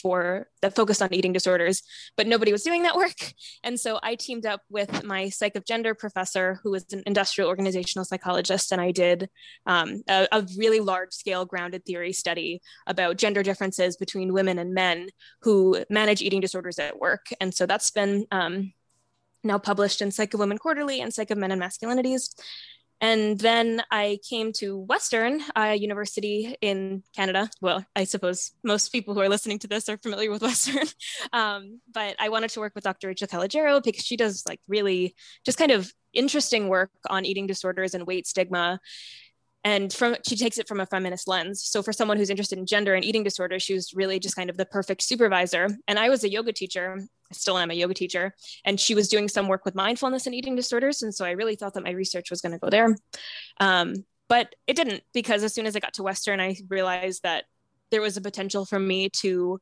for 0.02 0.48
that 0.62 0.76
focused 0.76 1.02
on 1.02 1.12
eating 1.12 1.32
disorders, 1.32 1.82
but 2.16 2.26
nobody 2.26 2.52
was 2.52 2.62
doing 2.62 2.82
that 2.82 2.96
work. 2.96 3.10
And 3.62 3.78
so 3.78 4.00
I 4.02 4.14
teamed 4.14 4.46
up 4.46 4.62
with 4.70 5.04
my 5.04 5.28
psych 5.28 5.54
of 5.54 5.66
gender 5.66 5.94
professor, 5.94 6.60
who 6.62 6.70
was 6.70 6.86
an 6.92 7.02
industrial 7.06 7.48
organizational 7.48 8.04
psychologist, 8.04 8.72
and 8.72 8.80
I 8.80 8.90
did 8.90 9.28
um, 9.66 10.02
a, 10.08 10.26
a 10.32 10.46
really 10.56 10.80
large 10.80 11.12
scale 11.12 11.44
grounded 11.44 11.84
theory 11.84 12.12
study 12.12 12.62
about 12.86 13.18
gender 13.18 13.42
differences 13.42 13.96
between 13.96 14.32
women 14.32 14.58
and 14.58 14.72
men 14.72 15.08
who 15.42 15.84
manage 15.90 16.22
eating 16.22 16.40
disorders 16.40 16.78
at 16.78 16.98
work. 16.98 17.26
And 17.40 17.52
so 17.52 17.66
that's 17.66 17.90
been 17.90 18.26
um, 18.30 18.72
now 19.44 19.58
published 19.58 20.02
in 20.02 20.10
Psych 20.10 20.34
of 20.34 20.40
Women 20.40 20.58
Quarterly 20.58 21.00
and 21.00 21.12
Psych 21.12 21.30
of 21.30 21.38
Men 21.38 21.52
and 21.52 21.60
Masculinities. 21.60 22.34
And 23.00 23.38
then 23.38 23.82
I 23.90 24.18
came 24.28 24.52
to 24.54 24.78
Western 24.78 25.40
uh, 25.56 25.74
University 25.78 26.56
in 26.60 27.02
Canada. 27.16 27.48
Well, 27.60 27.84
I 27.96 28.04
suppose 28.04 28.52
most 28.62 28.90
people 28.92 29.14
who 29.14 29.20
are 29.20 29.28
listening 29.28 29.58
to 29.60 29.68
this 29.68 29.88
are 29.88 29.98
familiar 29.98 30.30
with 30.30 30.42
Western. 30.50 30.86
um, 31.32 31.80
but 31.92 32.16
I 32.18 32.28
wanted 32.28 32.50
to 32.50 32.60
work 32.60 32.74
with 32.74 32.84
Dr. 32.84 33.08
Rachel 33.08 33.28
Calogero 33.28 33.82
because 33.82 34.04
she 34.04 34.16
does 34.16 34.44
like 34.46 34.60
really 34.68 35.14
just 35.44 35.58
kind 35.58 35.72
of 35.72 35.92
interesting 36.12 36.68
work 36.68 36.90
on 37.08 37.24
eating 37.24 37.46
disorders 37.46 37.94
and 37.94 38.06
weight 38.06 38.26
stigma 38.26 38.80
and 39.64 39.92
from 39.92 40.16
she 40.26 40.36
takes 40.36 40.58
it 40.58 40.66
from 40.66 40.80
a 40.80 40.86
feminist 40.86 41.28
lens. 41.28 41.62
So 41.62 41.82
for 41.82 41.92
someone 41.92 42.16
who's 42.16 42.30
interested 42.30 42.58
in 42.58 42.66
gender 42.66 42.94
and 42.94 43.04
eating 43.04 43.22
disorders 43.22 43.62
she 43.62 43.74
was 43.74 43.92
really 43.94 44.18
just 44.18 44.36
kind 44.36 44.50
of 44.50 44.56
the 44.56 44.66
perfect 44.66 45.02
supervisor. 45.02 45.68
And 45.88 45.98
i 45.98 46.08
was 46.08 46.24
a 46.24 46.30
yoga 46.30 46.52
teacher 46.52 46.98
i 46.98 47.34
still 47.34 47.58
am 47.58 47.70
a 47.70 47.74
yoga 47.74 47.94
teacher 47.94 48.34
and 48.64 48.80
she 48.80 48.94
was 48.94 49.08
doing 49.08 49.28
some 49.28 49.48
work 49.48 49.64
with 49.64 49.74
mindfulness 49.74 50.26
and 50.26 50.34
eating 50.34 50.56
disorders. 50.56 51.02
And 51.02 51.14
so 51.14 51.24
i 51.24 51.32
really 51.32 51.56
thought 51.56 51.74
that 51.74 51.84
my 51.84 51.90
research 51.90 52.30
was 52.30 52.40
going 52.40 52.52
to 52.52 52.58
go 52.58 52.70
there. 52.70 52.96
Um, 53.58 54.04
but 54.28 54.54
it 54.66 54.76
didn't 54.76 55.02
because 55.12 55.42
as 55.42 55.52
soon 55.52 55.66
as 55.66 55.76
i 55.76 55.80
got 55.80 55.94
to 55.94 56.04
western 56.04 56.40
i 56.40 56.56
realized 56.68 57.24
that 57.24 57.44
there 57.90 58.00
was 58.00 58.16
a 58.16 58.20
potential 58.20 58.64
for 58.64 58.78
me 58.78 59.08
to 59.08 59.60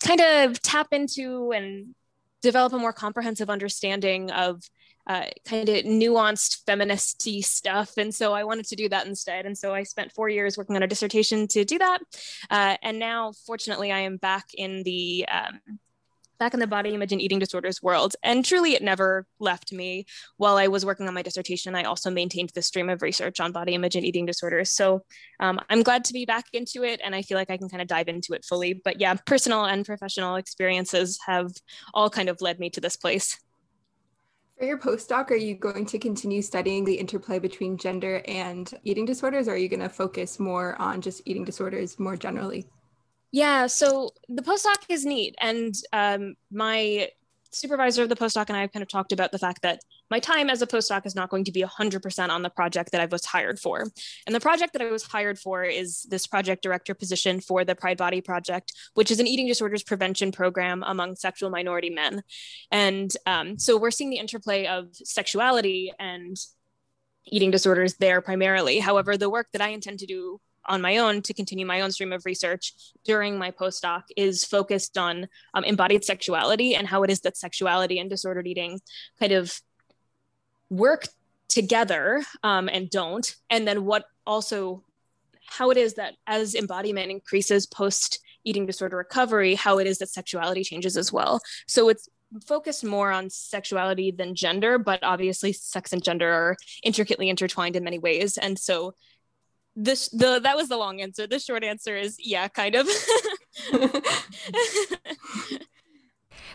kind 0.00 0.20
of 0.20 0.60
tap 0.62 0.88
into 0.92 1.52
and 1.52 1.94
develop 2.42 2.72
a 2.72 2.78
more 2.78 2.92
comprehensive 2.92 3.50
understanding 3.50 4.30
of 4.30 4.62
uh, 5.08 5.24
kind 5.46 5.68
of 5.68 5.84
nuanced 5.84 6.64
feministy 6.66 7.42
stuff. 7.42 7.96
And 7.96 8.14
so 8.14 8.34
I 8.34 8.44
wanted 8.44 8.66
to 8.66 8.76
do 8.76 8.88
that 8.90 9.06
instead. 9.06 9.46
And 9.46 9.56
so 9.56 9.74
I 9.74 9.82
spent 9.82 10.12
four 10.12 10.28
years 10.28 10.58
working 10.58 10.76
on 10.76 10.82
a 10.82 10.86
dissertation 10.86 11.48
to 11.48 11.64
do 11.64 11.78
that. 11.78 11.98
Uh, 12.50 12.76
and 12.82 12.98
now, 12.98 13.32
fortunately, 13.46 13.90
I 13.90 14.00
am 14.00 14.18
back 14.18 14.44
in 14.54 14.82
the 14.82 15.26
um, 15.30 15.60
back 16.38 16.54
in 16.54 16.60
the 16.60 16.66
body 16.66 16.94
image 16.94 17.12
and 17.12 17.20
eating 17.20 17.38
disorders 17.38 17.82
world. 17.82 18.14
And 18.22 18.44
truly, 18.44 18.74
it 18.74 18.82
never 18.82 19.26
left 19.40 19.72
me. 19.72 20.06
While 20.36 20.56
I 20.56 20.68
was 20.68 20.86
working 20.86 21.08
on 21.08 21.14
my 21.14 21.22
dissertation, 21.22 21.74
I 21.74 21.82
also 21.82 22.10
maintained 22.10 22.52
the 22.54 22.62
stream 22.62 22.88
of 22.88 23.02
research 23.02 23.40
on 23.40 23.52
body 23.52 23.74
image 23.74 23.96
and 23.96 24.04
eating 24.04 24.26
disorders. 24.26 24.70
So 24.70 25.04
um, 25.40 25.58
I'm 25.68 25.82
glad 25.82 26.04
to 26.04 26.12
be 26.12 26.24
back 26.24 26.44
into 26.52 26.84
it. 26.84 27.00
And 27.04 27.14
I 27.14 27.22
feel 27.22 27.36
like 27.36 27.50
I 27.50 27.56
can 27.56 27.68
kind 27.68 27.82
of 27.82 27.88
dive 27.88 28.08
into 28.08 28.34
it 28.34 28.44
fully. 28.44 28.74
But 28.84 29.00
yeah, 29.00 29.14
personal 29.26 29.64
and 29.64 29.84
professional 29.84 30.36
experiences 30.36 31.18
have 31.26 31.50
all 31.92 32.10
kind 32.10 32.28
of 32.28 32.40
led 32.40 32.60
me 32.60 32.70
to 32.70 32.80
this 32.80 32.96
place. 32.96 33.36
For 34.58 34.64
your 34.64 34.78
postdoc, 34.78 35.30
are 35.30 35.36
you 35.36 35.54
going 35.54 35.86
to 35.86 36.00
continue 36.00 36.42
studying 36.42 36.84
the 36.84 36.94
interplay 36.94 37.38
between 37.38 37.76
gender 37.76 38.22
and 38.26 38.68
eating 38.82 39.04
disorders, 39.04 39.46
or 39.46 39.52
are 39.52 39.56
you 39.56 39.68
going 39.68 39.78
to 39.78 39.88
focus 39.88 40.40
more 40.40 40.74
on 40.82 41.00
just 41.00 41.22
eating 41.26 41.44
disorders 41.44 41.96
more 42.00 42.16
generally? 42.16 42.66
Yeah, 43.30 43.68
so 43.68 44.10
the 44.28 44.42
postdoc 44.42 44.78
is 44.88 45.04
neat. 45.04 45.36
And 45.40 45.76
um, 45.92 46.34
my 46.50 47.08
supervisor 47.58 48.02
of 48.02 48.08
the 48.08 48.16
postdoc 48.16 48.46
and 48.48 48.56
I 48.56 48.62
have 48.62 48.72
kind 48.72 48.82
of 48.82 48.88
talked 48.88 49.12
about 49.12 49.32
the 49.32 49.38
fact 49.38 49.62
that 49.62 49.80
my 50.10 50.20
time 50.20 50.48
as 50.48 50.62
a 50.62 50.66
postdoc 50.66 51.06
is 51.06 51.14
not 51.14 51.30
going 51.30 51.44
to 51.44 51.52
be 51.52 51.62
100% 51.62 52.28
on 52.28 52.42
the 52.42 52.50
project 52.50 52.92
that 52.92 53.00
I 53.00 53.06
was 53.06 53.24
hired 53.24 53.58
for. 53.58 53.84
And 54.26 54.34
the 54.34 54.40
project 54.40 54.72
that 54.72 54.82
I 54.82 54.90
was 54.90 55.02
hired 55.02 55.38
for 55.38 55.64
is 55.64 56.06
this 56.08 56.26
project 56.26 56.62
director 56.62 56.94
position 56.94 57.40
for 57.40 57.64
the 57.64 57.74
Pride 57.74 57.98
Body 57.98 58.20
Project, 58.20 58.72
which 58.94 59.10
is 59.10 59.20
an 59.20 59.26
eating 59.26 59.46
disorders 59.46 59.82
prevention 59.82 60.32
program 60.32 60.82
among 60.86 61.16
sexual 61.16 61.50
minority 61.50 61.90
men. 61.90 62.22
And 62.70 63.10
um, 63.26 63.58
so 63.58 63.78
we're 63.78 63.90
seeing 63.90 64.10
the 64.10 64.18
interplay 64.18 64.66
of 64.66 64.88
sexuality 64.94 65.92
and 65.98 66.36
eating 67.26 67.50
disorders 67.50 67.94
there 67.96 68.20
primarily. 68.20 68.78
However, 68.78 69.16
the 69.16 69.30
work 69.30 69.48
that 69.52 69.62
I 69.62 69.68
intend 69.68 69.98
to 70.00 70.06
do 70.06 70.40
on 70.68 70.80
my 70.80 70.98
own 70.98 71.22
to 71.22 71.34
continue 71.34 71.66
my 71.66 71.80
own 71.80 71.90
stream 71.90 72.12
of 72.12 72.24
research 72.26 72.74
during 73.04 73.38
my 73.38 73.50
postdoc 73.50 74.02
is 74.16 74.44
focused 74.44 74.96
on 74.96 75.26
um, 75.54 75.64
embodied 75.64 76.04
sexuality 76.04 76.74
and 76.74 76.86
how 76.86 77.02
it 77.02 77.10
is 77.10 77.20
that 77.20 77.36
sexuality 77.36 77.98
and 77.98 78.10
disordered 78.10 78.46
eating 78.46 78.80
kind 79.18 79.32
of 79.32 79.60
work 80.70 81.08
together 81.48 82.22
um, 82.42 82.68
and 82.68 82.90
don't. 82.90 83.34
And 83.50 83.66
then 83.66 83.84
what 83.84 84.04
also 84.26 84.84
how 85.46 85.70
it 85.70 85.78
is 85.78 85.94
that 85.94 86.14
as 86.26 86.54
embodiment 86.54 87.10
increases 87.10 87.66
post 87.66 88.20
eating 88.44 88.66
disorder 88.66 88.96
recovery 88.96 89.54
how 89.54 89.78
it 89.78 89.86
is 89.86 89.98
that 89.98 90.08
sexuality 90.08 90.62
changes 90.62 90.96
as 90.96 91.12
well. 91.12 91.40
So 91.66 91.88
it's 91.88 92.08
focused 92.46 92.84
more 92.84 93.10
on 93.10 93.30
sexuality 93.30 94.10
than 94.10 94.34
gender 94.34 94.78
but 94.78 95.02
obviously 95.02 95.52
sex 95.54 95.94
and 95.94 96.04
gender 96.04 96.30
are 96.30 96.56
intricately 96.82 97.30
intertwined 97.30 97.76
in 97.76 97.84
many 97.84 97.98
ways. 97.98 98.36
And 98.36 98.58
so 98.58 98.94
this 99.78 100.08
the 100.08 100.40
that 100.42 100.56
was 100.56 100.68
the 100.68 100.76
long 100.76 101.00
answer. 101.00 101.26
The 101.26 101.38
short 101.38 101.64
answer 101.64 101.96
is 101.96 102.16
yeah 102.18 102.48
kind 102.48 102.74
of. 102.74 102.88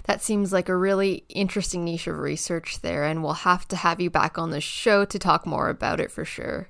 That 0.06 0.22
seems 0.22 0.52
like 0.52 0.68
a 0.68 0.76
really 0.76 1.24
interesting 1.30 1.86
niche 1.86 2.08
of 2.08 2.20
research 2.20 2.82
there 2.82 3.06
and 3.06 3.24
we'll 3.24 3.34
have 3.34 3.68
to 3.70 3.76
have 3.78 4.02
you 4.02 4.10
back 4.10 4.38
on 4.38 4.50
the 4.50 4.60
show 4.60 5.06
to 5.06 5.18
talk 5.18 5.46
more 5.46 5.70
about 5.70 6.00
it 6.02 6.12
for 6.12 6.26
sure. 6.26 6.70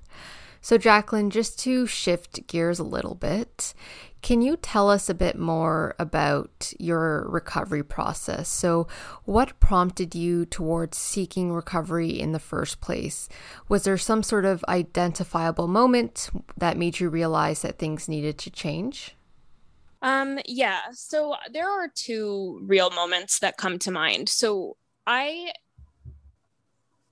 So 0.62 0.78
jacqueline 0.78 1.30
just 1.30 1.60
to 1.62 1.88
shift 1.88 2.46
gears 2.48 2.80
a 2.80 2.84
little 2.84 3.16
bit 3.16 3.74
can 4.24 4.42
you 4.42 4.56
tell 4.56 4.90
us 4.90 5.10
a 5.10 5.14
bit 5.14 5.38
more 5.38 5.96
about 6.00 6.74
your 6.80 7.28
recovery 7.30 7.84
process? 7.84 8.48
So, 8.48 8.88
what 9.26 9.60
prompted 9.60 10.16
you 10.16 10.46
towards 10.46 10.98
seeking 10.98 11.52
recovery 11.52 12.20
in 12.20 12.32
the 12.32 12.40
first 12.40 12.80
place? 12.80 13.28
Was 13.68 13.84
there 13.84 13.98
some 13.98 14.24
sort 14.24 14.46
of 14.46 14.64
identifiable 14.68 15.68
moment 15.68 16.30
that 16.58 16.78
made 16.78 17.02
you 17.02 17.10
realize 17.10 17.62
that 17.62 17.78
things 17.78 18.08
needed 18.08 18.38
to 18.40 18.50
change? 18.50 19.16
Um, 20.02 20.40
yeah, 20.46 20.80
so 20.94 21.36
there 21.52 21.70
are 21.70 21.90
two 21.94 22.62
real 22.64 22.90
moments 22.92 23.40
that 23.40 23.58
come 23.58 23.78
to 23.80 23.92
mind. 23.92 24.30
So, 24.30 24.78
I 25.06 25.52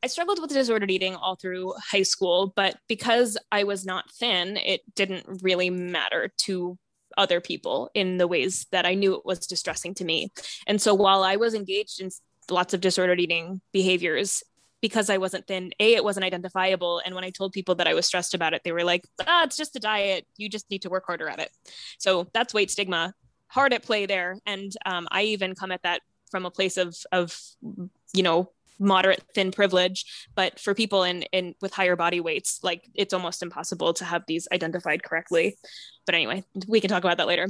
I 0.02 0.08
struggled 0.08 0.40
with 0.42 0.52
disordered 0.52 0.90
eating 0.90 1.16
all 1.16 1.36
through 1.36 1.74
high 1.92 2.04
school, 2.04 2.54
but 2.56 2.78
because 2.88 3.38
I 3.52 3.66
was 3.66 3.86
not 3.86 4.10
thin, 4.12 4.56
it 4.58 4.82
didn't 4.96 5.26
really 5.44 5.70
matter 5.70 6.32
to 6.46 6.78
other 7.22 7.40
people 7.40 7.90
in 7.94 8.18
the 8.18 8.28
ways 8.28 8.68
that 8.72 8.86
I 8.86 8.96
knew 8.96 9.16
it 9.16 9.26
was 9.26 9.48
distressing 9.48 9.94
to 9.96 10.06
me. 10.06 10.32
And 10.68 10.82
so 10.82 10.94
while 10.94 11.24
I 11.24 11.36
was 11.38 11.54
engaged 11.54 12.02
in 12.02 12.10
lots 12.50 12.74
of 12.74 12.82
disordered 12.82 13.22
eating 13.22 13.62
behaviors, 13.72 14.44
because 14.82 15.12
I 15.12 15.18
wasn't 15.18 15.46
thin, 15.46 15.72
A, 15.80 15.94
it 15.94 16.04
wasn't 16.04 16.26
identifiable. 16.26 17.02
And 17.06 17.14
when 17.14 17.24
I 17.24 17.30
told 17.30 17.54
people 17.54 17.76
that 17.76 17.88
I 17.88 17.94
was 17.94 18.08
stressed 18.08 18.34
about 18.34 18.54
it, 18.56 18.64
they 18.64 18.72
were 18.72 18.84
like, 18.84 19.08
ah, 19.28 19.44
it's 19.44 19.56
just 19.56 19.76
a 19.76 19.80
diet. 19.80 20.26
You 20.38 20.50
just 20.50 20.70
need 20.72 20.82
to 20.82 20.90
work 20.90 21.06
harder 21.06 21.30
at 21.30 21.40
it. 21.40 21.52
So 22.00 22.28
that's 22.34 22.54
weight 22.54 22.72
stigma, 22.72 23.14
hard 23.48 23.74
at 23.74 23.84
play 23.84 24.08
there. 24.08 24.38
And 24.46 24.76
um, 24.86 25.08
I 25.12 25.22
even 25.24 25.54
come 25.54 25.72
at 25.72 25.84
that 25.84 26.02
from 26.32 26.48
a 26.48 26.52
place 26.52 26.78
of, 26.78 26.98
of, 27.12 27.40
you 28.14 28.24
know, 28.24 28.52
moderate 28.82 29.24
thin 29.34 29.52
privilege 29.52 30.28
but 30.36 30.60
for 30.60 30.74
people 30.74 31.04
in 31.04 31.22
in 31.32 31.54
with 31.62 31.74
higher 31.74 31.96
body 31.96 32.20
weights 32.20 32.60
like 32.64 32.90
it's 32.96 33.14
almost 33.14 33.44
impossible 33.44 33.94
to 33.94 34.04
have 34.04 34.24
these 34.28 34.48
identified 34.52 35.04
correctly 35.04 35.56
but 36.06 36.16
anyway 36.16 36.44
we 36.68 36.82
can 36.82 36.90
talk 36.90 37.04
about 37.04 37.18
that 37.18 37.28
later 37.28 37.48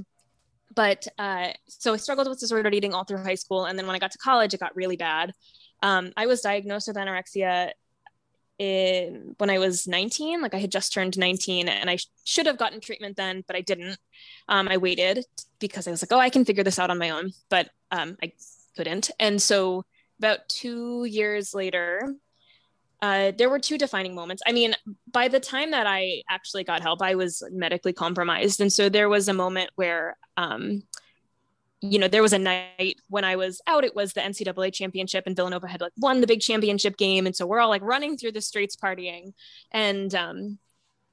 but 0.76 1.08
uh, 1.18 1.50
so 1.68 1.94
i 1.94 1.98
struggled 1.98 2.28
with 2.28 2.40
disordered 2.40 2.76
eating 2.76 2.94
all 2.94 3.04
through 3.04 3.24
high 3.24 3.36
school 3.36 3.66
and 3.66 3.80
then 3.80 3.88
when 3.88 3.96
i 3.96 4.00
got 4.00 4.12
to 4.12 4.18
college 4.18 4.54
it 4.54 4.60
got 4.60 4.76
really 4.76 4.98
bad 4.98 5.34
um, 5.84 6.12
i 6.18 6.26
was 6.26 6.42
diagnosed 6.42 6.88
with 6.88 6.98
anorexia 6.98 7.72
in, 8.62 9.34
when 9.40 9.50
I 9.50 9.58
was 9.58 9.88
19, 9.88 10.40
like 10.40 10.54
I 10.54 10.60
had 10.60 10.72
just 10.72 10.94
turned 10.94 11.18
19 11.18 11.68
and 11.68 11.90
I 11.90 11.96
sh- 11.96 12.06
should 12.26 12.46
have 12.46 12.60
gotten 12.60 12.80
treatment 12.80 13.18
then, 13.18 13.44
but 13.48 13.56
I 13.56 13.62
didn't. 13.62 13.98
Um, 14.48 14.68
I 14.68 14.78
waited 14.78 15.26
because 15.60 15.88
I 15.88 15.92
was 15.92 16.04
like, 16.04 16.12
oh, 16.12 16.20
I 16.20 16.30
can 16.30 16.46
figure 16.46 16.64
this 16.64 16.78
out 16.78 16.92
on 16.92 17.00
my 17.00 17.10
own, 17.10 17.32
but 17.50 17.72
um, 17.90 18.18
I 18.22 18.34
couldn't. 18.78 19.10
And 19.20 19.42
so 19.42 19.84
about 20.22 20.48
two 20.48 21.06
years 21.06 21.56
later, 21.56 22.14
uh, 23.02 23.32
there 23.36 23.50
were 23.50 23.58
two 23.58 23.80
defining 23.80 24.14
moments. 24.14 24.44
I 24.46 24.52
mean, 24.52 24.76
by 25.12 25.28
the 25.30 25.40
time 25.40 25.72
that 25.72 25.88
I 25.88 26.22
actually 26.30 26.64
got 26.64 26.84
help, 26.84 27.02
I 27.02 27.16
was 27.16 27.42
medically 27.52 27.92
compromised. 27.92 28.62
And 28.62 28.72
so 28.72 28.88
there 28.88 29.10
was 29.10 29.28
a 29.28 29.34
moment 29.34 29.72
where, 29.74 30.18
um, 30.38 30.84
you 31.82 31.98
know, 31.98 32.08
there 32.08 32.22
was 32.22 32.34
a 32.34 32.38
night 32.38 32.98
when 33.10 33.24
I 33.24 33.36
was 33.36 33.60
out, 33.66 33.84
it 33.84 33.96
was 33.96 34.14
the 34.14 34.22
NCAA 34.22 34.72
championship, 34.72 35.24
and 35.26 35.36
Villanova 35.36 35.68
had 35.68 35.82
like 35.82 35.94
won 35.98 36.22
the 36.22 36.28
big 36.28 36.42
championship 36.42 36.98
game. 36.98 37.26
And 37.26 37.36
so 37.36 37.48
we're 37.48 37.60
all 37.60 37.70
like 37.70 37.82
running 37.82 38.16
through 38.16 38.34
the 38.34 38.42
streets 38.42 38.76
partying. 38.76 39.34
And 39.72 40.14
um, 40.14 40.60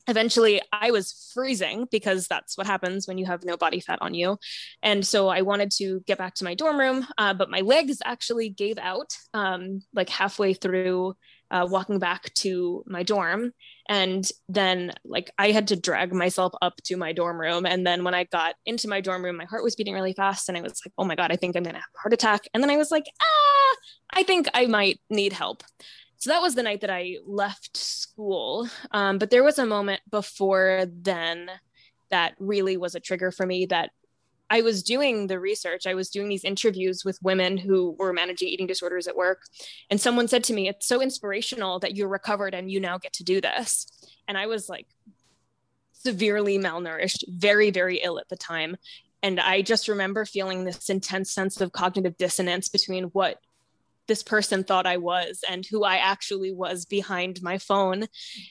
eventually 0.09 0.61
I 0.73 0.91
was 0.91 1.31
freezing 1.35 1.87
because 1.91 2.27
that's 2.27 2.57
what 2.59 2.67
happens 2.67 3.07
when 3.07 3.19
you 3.19 3.27
have 3.27 3.45
no 3.45 3.57
body 3.57 3.81
fat 3.81 3.99
on 4.01 4.15
you. 4.15 4.39
And 4.83 5.07
so 5.07 5.29
I 5.29 5.43
wanted 5.43 5.71
to 5.73 6.01
get 6.07 6.19
back 6.19 6.35
to 6.37 6.45
my 6.45 6.55
dorm 6.55 6.81
room, 6.81 7.07
uh, 7.19 7.35
but 7.35 7.51
my 7.51 7.61
legs 7.61 7.99
actually 8.05 8.49
gave 8.49 8.79
out 8.79 9.13
um, 9.35 9.83
like 9.95 10.09
halfway 10.09 10.55
through 10.55 11.15
uh, 11.51 11.67
walking 11.69 11.99
back 11.99 12.33
to 12.35 12.83
my 12.87 13.03
dorm. 13.03 13.53
And 13.89 14.29
then, 14.49 14.93
like, 15.05 15.31
I 15.39 15.51
had 15.51 15.69
to 15.69 15.77
drag 15.77 16.13
myself 16.13 16.53
up 16.61 16.75
to 16.85 16.97
my 16.97 17.13
dorm 17.13 17.41
room. 17.41 17.65
And 17.65 17.87
then, 17.87 18.05
when 18.05 18.15
I 18.15 18.25
got 18.25 18.55
into 18.67 18.87
my 18.87 19.01
dorm 19.01 19.25
room, 19.25 19.39
my 19.39 19.47
heart 19.47 19.65
was 19.65 19.75
beating 19.75 19.95
really 19.95 20.13
fast. 20.13 20.49
And 20.49 20.59
I 20.59 20.61
was 20.61 20.79
like, 20.85 20.93
oh 20.99 21.05
my 21.05 21.15
God, 21.15 21.33
I 21.33 21.37
think 21.37 21.57
I'm 21.57 21.63
going 21.63 21.75
to 21.75 21.81
have 21.81 21.89
a 21.97 22.01
heart 22.01 22.13
attack. 22.13 22.43
And 22.53 22.63
then 22.63 22.71
I 22.71 22.77
was 22.77 22.91
like, 22.91 23.07
ah, 23.23 23.77
I 24.13 24.23
think 24.25 24.47
I 24.53 24.67
might 24.67 25.01
need 25.09 25.33
help. 25.33 25.63
So 26.19 26.31
that 26.31 26.43
was 26.43 26.55
the 26.55 26.65
night 26.65 26.81
that 26.81 26.91
I 26.91 27.17
left 27.27 27.77
school. 27.77 28.69
Um, 28.91 29.19
but 29.19 29.31
there 29.31 29.45
was 29.45 29.59
a 29.59 29.67
moment 29.67 30.01
before 30.11 30.85
then 30.91 31.49
that 32.11 32.35
really 32.39 32.77
was 32.77 32.95
a 32.95 33.01
trigger 33.01 33.31
for 33.31 33.47
me 33.47 33.67
that 33.67 33.91
I 34.51 34.63
was 34.63 34.83
doing 34.83 35.27
the 35.27 35.39
research. 35.39 35.87
I 35.87 35.95
was 35.95 36.09
doing 36.09 36.29
these 36.29 36.45
interviews 36.45 37.05
with 37.05 37.19
women 37.23 37.57
who 37.57 37.95
were 37.99 38.13
managing 38.13 38.49
eating 38.49 38.67
disorders 38.67 39.07
at 39.07 39.17
work. 39.17 39.43
And 39.91 40.01
someone 40.01 40.27
said 40.27 40.43
to 40.45 40.55
me, 40.55 40.69
It's 40.69 40.89
so 40.89 41.03
inspirational 41.03 41.79
that 41.81 41.97
you're 41.97 42.09
recovered 42.09 42.55
and 42.55 42.71
you 42.71 42.81
now 42.81 42.99
get 42.99 43.13
to 43.15 43.25
do 43.25 43.41
this. 43.41 43.87
And 44.27 44.39
I 44.39 44.47
was 44.47 44.69
like 44.69 44.87
severely 45.93 46.59
malnourished, 46.59 47.25
very, 47.29 47.71
very 47.71 47.99
ill 47.99 48.19
at 48.19 48.29
the 48.29 48.37
time. 48.37 48.77
And 49.23 49.39
I 49.39 49.63
just 49.63 49.89
remember 49.89 50.25
feeling 50.25 50.65
this 50.65 50.89
intense 50.89 51.33
sense 51.33 51.61
of 51.61 51.73
cognitive 51.73 52.17
dissonance 52.17 52.69
between 52.69 53.05
what 53.05 53.39
this 54.09 54.23
person 54.23 54.65
thought 54.65 54.87
I 54.87 54.97
was 54.97 55.45
and 55.49 55.65
who 55.65 55.85
I 55.85 55.97
actually 55.97 56.53
was 56.53 56.85
behind 56.85 57.41
my 57.43 57.59
phone. 57.59 58.07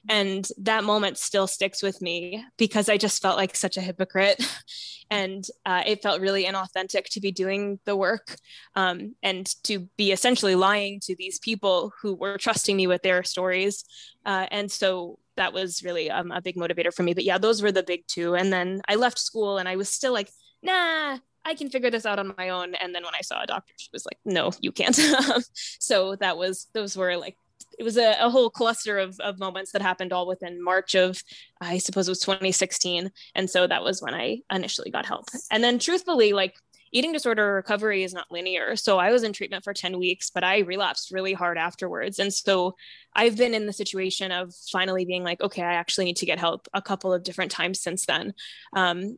And 0.07 0.47
that 0.59 0.83
moment 0.83 1.17
still 1.17 1.47
sticks 1.47 1.83
with 1.83 2.01
me 2.01 2.45
because 2.57 2.87
I 2.87 2.97
just 2.97 3.21
felt 3.21 3.37
like 3.37 3.55
such 3.55 3.75
a 3.75 3.81
hypocrite. 3.81 4.41
and 5.09 5.45
uh, 5.65 5.83
it 5.85 6.01
felt 6.01 6.21
really 6.21 6.45
inauthentic 6.45 7.05
to 7.05 7.19
be 7.19 7.31
doing 7.31 7.79
the 7.85 7.95
work 7.95 8.35
um, 8.75 9.15
and 9.23 9.47
to 9.63 9.89
be 9.97 10.11
essentially 10.11 10.55
lying 10.55 10.99
to 11.01 11.15
these 11.17 11.39
people 11.39 11.91
who 12.01 12.13
were 12.13 12.37
trusting 12.37 12.77
me 12.77 12.87
with 12.87 13.01
their 13.01 13.23
stories. 13.23 13.83
Uh, 14.25 14.45
and 14.51 14.71
so 14.71 15.19
that 15.37 15.53
was 15.53 15.83
really 15.83 16.11
um, 16.11 16.31
a 16.31 16.41
big 16.41 16.55
motivator 16.55 16.93
for 16.93 17.03
me. 17.03 17.13
But 17.13 17.23
yeah, 17.23 17.37
those 17.37 17.61
were 17.61 17.71
the 17.71 17.83
big 17.83 18.05
two. 18.07 18.35
And 18.35 18.51
then 18.51 18.81
I 18.87 18.95
left 18.95 19.19
school 19.19 19.57
and 19.57 19.67
I 19.67 19.75
was 19.75 19.89
still 19.89 20.13
like, 20.13 20.29
nah, 20.61 21.17
I 21.47 21.55
can 21.55 21.69
figure 21.69 21.89
this 21.89 22.05
out 22.05 22.19
on 22.19 22.33
my 22.37 22.49
own. 22.49 22.75
And 22.75 22.93
then 22.93 23.03
when 23.03 23.15
I 23.15 23.21
saw 23.21 23.41
a 23.41 23.47
doctor, 23.47 23.73
she 23.77 23.89
was 23.93 24.05
like, 24.05 24.19
no, 24.25 24.51
you 24.59 24.73
can't. 24.73 24.95
so 25.79 26.17
that 26.17 26.37
was, 26.37 26.67
those 26.73 26.97
were 26.97 27.15
like, 27.15 27.37
it 27.79 27.83
was 27.83 27.95
a, 27.95 28.15
a 28.19 28.29
whole 28.29 28.49
cluster 28.49 28.97
of, 28.97 29.17
of 29.21 29.39
moments 29.39 29.71
that 29.71 29.81
happened 29.81 30.11
all 30.11 30.27
within 30.27 30.61
March 30.61 30.93
of, 30.93 31.23
I 31.61 31.77
suppose 31.77 32.09
it 32.09 32.11
was 32.11 32.19
2016. 32.19 33.11
And 33.33 33.49
so 33.49 33.65
that 33.65 33.83
was 33.83 34.01
when 34.01 34.13
I 34.13 34.39
initially 34.51 34.91
got 34.91 35.05
help. 35.05 35.25
And 35.49 35.63
then 35.63 35.79
truthfully, 35.79 36.33
like 36.33 36.55
eating 36.91 37.13
disorder 37.13 37.53
recovery 37.53 38.03
is 38.03 38.13
not 38.13 38.31
linear. 38.31 38.75
So 38.75 38.97
I 38.97 39.11
was 39.11 39.23
in 39.23 39.31
treatment 39.31 39.63
for 39.63 39.73
10 39.73 39.97
weeks, 39.97 40.29
but 40.29 40.43
I 40.43 40.59
relapsed 40.59 41.11
really 41.11 41.33
hard 41.33 41.57
afterwards. 41.57 42.19
And 42.19 42.33
so 42.33 42.75
I've 43.15 43.37
been 43.37 43.53
in 43.53 43.65
the 43.65 43.73
situation 43.73 44.31
of 44.31 44.53
finally 44.71 45.05
being 45.05 45.23
like, 45.23 45.41
okay, 45.41 45.63
I 45.63 45.73
actually 45.73 46.05
need 46.05 46.17
to 46.17 46.25
get 46.25 46.39
help 46.39 46.67
a 46.73 46.81
couple 46.81 47.13
of 47.13 47.23
different 47.23 47.51
times 47.51 47.79
since 47.79 48.05
then. 48.05 48.33
Um, 48.73 49.17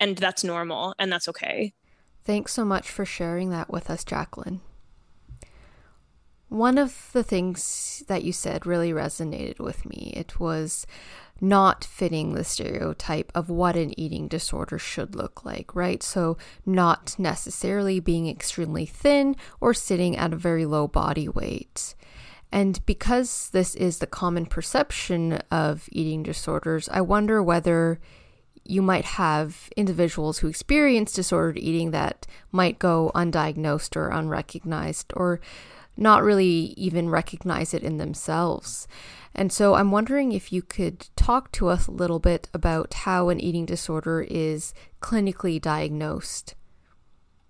and 0.00 0.16
that's 0.16 0.44
normal 0.44 0.94
and 0.98 1.12
that's 1.12 1.28
okay. 1.28 1.74
Thanks 2.24 2.52
so 2.52 2.64
much 2.64 2.90
for 2.90 3.04
sharing 3.04 3.50
that 3.50 3.70
with 3.70 3.90
us, 3.90 4.04
Jacqueline. 4.04 4.60
One 6.48 6.78
of 6.78 7.10
the 7.12 7.22
things 7.22 8.04
that 8.06 8.22
you 8.22 8.32
said 8.32 8.64
really 8.64 8.92
resonated 8.92 9.58
with 9.58 9.84
me. 9.84 10.12
It 10.16 10.38
was 10.38 10.86
not 11.40 11.84
fitting 11.84 12.32
the 12.32 12.44
stereotype 12.44 13.32
of 13.34 13.50
what 13.50 13.76
an 13.76 13.98
eating 13.98 14.28
disorder 14.28 14.78
should 14.78 15.14
look 15.14 15.44
like, 15.44 15.74
right? 15.74 16.02
So, 16.02 16.36
not 16.64 17.16
necessarily 17.18 17.98
being 18.00 18.28
extremely 18.28 18.86
thin 18.86 19.36
or 19.60 19.74
sitting 19.74 20.16
at 20.16 20.32
a 20.32 20.36
very 20.36 20.64
low 20.64 20.86
body 20.86 21.28
weight. 21.28 21.94
And 22.52 22.84
because 22.86 23.50
this 23.50 23.74
is 23.74 23.98
the 23.98 24.06
common 24.06 24.46
perception 24.46 25.40
of 25.50 25.88
eating 25.90 26.22
disorders, 26.22 26.88
I 26.88 27.00
wonder 27.00 27.42
whether 27.42 27.98
you 28.64 28.82
might 28.82 29.04
have 29.04 29.70
individuals 29.76 30.38
who 30.38 30.48
experience 30.48 31.12
disordered 31.12 31.58
eating 31.58 31.90
that 31.90 32.26
might 32.50 32.78
go 32.78 33.10
undiagnosed 33.14 33.96
or 33.96 34.08
unrecognized 34.08 35.12
or 35.14 35.40
not 35.96 36.22
really 36.22 36.74
even 36.76 37.08
recognize 37.08 37.72
it 37.74 37.82
in 37.82 37.98
themselves. 37.98 38.88
And 39.34 39.52
so 39.52 39.74
I'm 39.74 39.90
wondering 39.90 40.32
if 40.32 40.52
you 40.52 40.62
could 40.62 41.08
talk 41.16 41.52
to 41.52 41.68
us 41.68 41.86
a 41.86 41.92
little 41.92 42.18
bit 42.18 42.48
about 42.54 42.94
how 42.94 43.28
an 43.28 43.40
eating 43.40 43.66
disorder 43.66 44.26
is 44.28 44.74
clinically 45.00 45.60
diagnosed. 45.60 46.54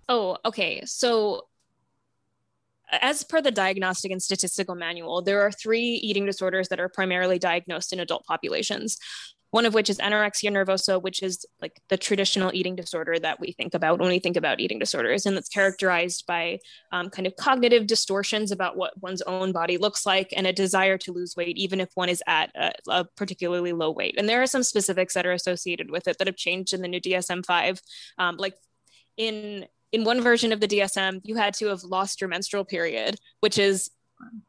Oh, 0.09 0.37
okay. 0.45 0.83
So 0.85 1.47
as 2.91 3.23
per 3.23 3.41
the 3.41 3.51
Diagnostic 3.51 4.11
and 4.11 4.21
Statistical 4.21 4.75
Manual, 4.75 5.21
there 5.21 5.41
are 5.41 5.51
three 5.51 5.83
eating 5.83 6.25
disorders 6.25 6.69
that 6.69 6.79
are 6.79 6.89
primarily 6.89 7.39
diagnosed 7.39 7.93
in 7.93 7.99
adult 7.99 8.25
populations 8.25 8.97
one 9.55 9.65
of 9.65 9.73
which 9.73 9.89
is 9.89 9.99
anorexia 9.99 10.51
nervosa, 10.51 11.01
which 11.01 11.23
is 11.23 11.45
like 11.61 11.79
the 11.87 11.95
traditional 11.95 12.53
eating 12.53 12.75
disorder 12.75 13.17
that 13.17 13.39
we 13.39 13.53
think 13.53 13.73
about 13.73 13.99
when 13.99 14.09
we 14.09 14.19
think 14.19 14.35
about 14.35 14.59
eating 14.59 14.79
disorders. 14.79 15.25
And 15.25 15.37
that's 15.37 15.47
characterized 15.47 16.25
by 16.27 16.59
um, 16.91 17.09
kind 17.09 17.25
of 17.25 17.37
cognitive 17.37 17.87
distortions 17.87 18.51
about 18.51 18.75
what 18.75 19.01
one's 19.01 19.21
own 19.21 19.53
body 19.53 19.77
looks 19.77 20.05
like 20.05 20.33
and 20.35 20.45
a 20.45 20.51
desire 20.51 20.97
to 20.97 21.13
lose 21.13 21.37
weight, 21.37 21.57
even 21.57 21.79
if 21.79 21.87
one 21.93 22.09
is 22.09 22.21
at 22.27 22.51
a, 22.53 22.73
a 22.89 23.05
particularly 23.15 23.71
low 23.71 23.91
weight. 23.91 24.15
And 24.17 24.27
there 24.27 24.41
are 24.41 24.45
some 24.45 24.61
specifics 24.61 25.13
that 25.13 25.25
are 25.25 25.31
associated 25.31 25.89
with 25.89 26.09
it 26.09 26.17
that 26.17 26.27
have 26.27 26.35
changed 26.35 26.73
in 26.73 26.81
the 26.81 26.89
new 26.89 26.99
DSM 26.99 27.45
5. 27.45 27.79
Um, 28.17 28.35
like 28.35 28.55
in 29.15 29.67
in 29.93 30.03
one 30.03 30.19
version 30.19 30.51
of 30.51 30.59
the 30.59 30.67
DSM, 30.67 31.21
you 31.23 31.35
had 31.35 31.53
to 31.53 31.67
have 31.67 31.81
lost 31.83 32.19
your 32.19 32.27
menstrual 32.27 32.65
period, 32.65 33.15
which 33.39 33.57
is 33.57 33.89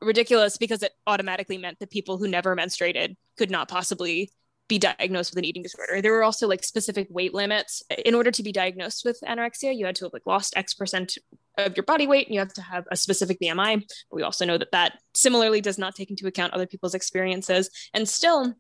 ridiculous 0.00 0.58
because 0.58 0.82
it 0.82 0.94
automatically 1.06 1.58
meant 1.58 1.78
that 1.78 1.92
people 1.92 2.18
who 2.18 2.26
never 2.26 2.56
menstruated 2.56 3.14
could 3.38 3.52
not 3.52 3.68
possibly 3.68 4.32
be 4.68 4.79
diagnosed 4.79 5.33
with 5.33 5.38
an 5.38 5.44
eating 5.44 5.62
disorder. 5.62 6.02
There 6.02 6.12
were 6.12 6.24
also 6.24 6.48
like 6.48 6.64
specific 6.64 7.07
weight 7.11 7.35
limits. 7.35 7.83
In 8.05 8.14
order 8.14 8.31
to 8.31 8.42
be 8.42 8.52
diagnosed 8.52 9.05
with 9.05 9.18
anorexia, 9.26 9.76
you 9.76 9.87
had 9.87 9.96
to 9.96 10.07
have 10.07 10.12
like 10.12 10.26
lost 10.26 10.57
X 10.57 10.74
percent 10.74 11.16
of 11.59 11.76
your 11.76 11.85
body 11.85 12.07
weight 12.07 12.26
and 12.26 12.35
you 12.35 12.40
have 12.40 12.52
to 12.55 12.62
have 12.62 12.85
a 12.90 12.96
specific 12.96 13.38
BMI. 13.40 13.81
But 14.11 14.16
we 14.16 14.22
also 14.22 14.44
know 14.44 14.59
that 14.59 14.72
that 14.72 14.98
similarly 15.14 15.61
does 15.61 15.79
not 15.79 15.94
take 15.94 16.11
into 16.11 16.26
account 16.26 16.52
other 16.52 16.66
people's 16.66 16.94
experiences. 16.94 17.70
And 17.94 18.09
still, 18.09 18.55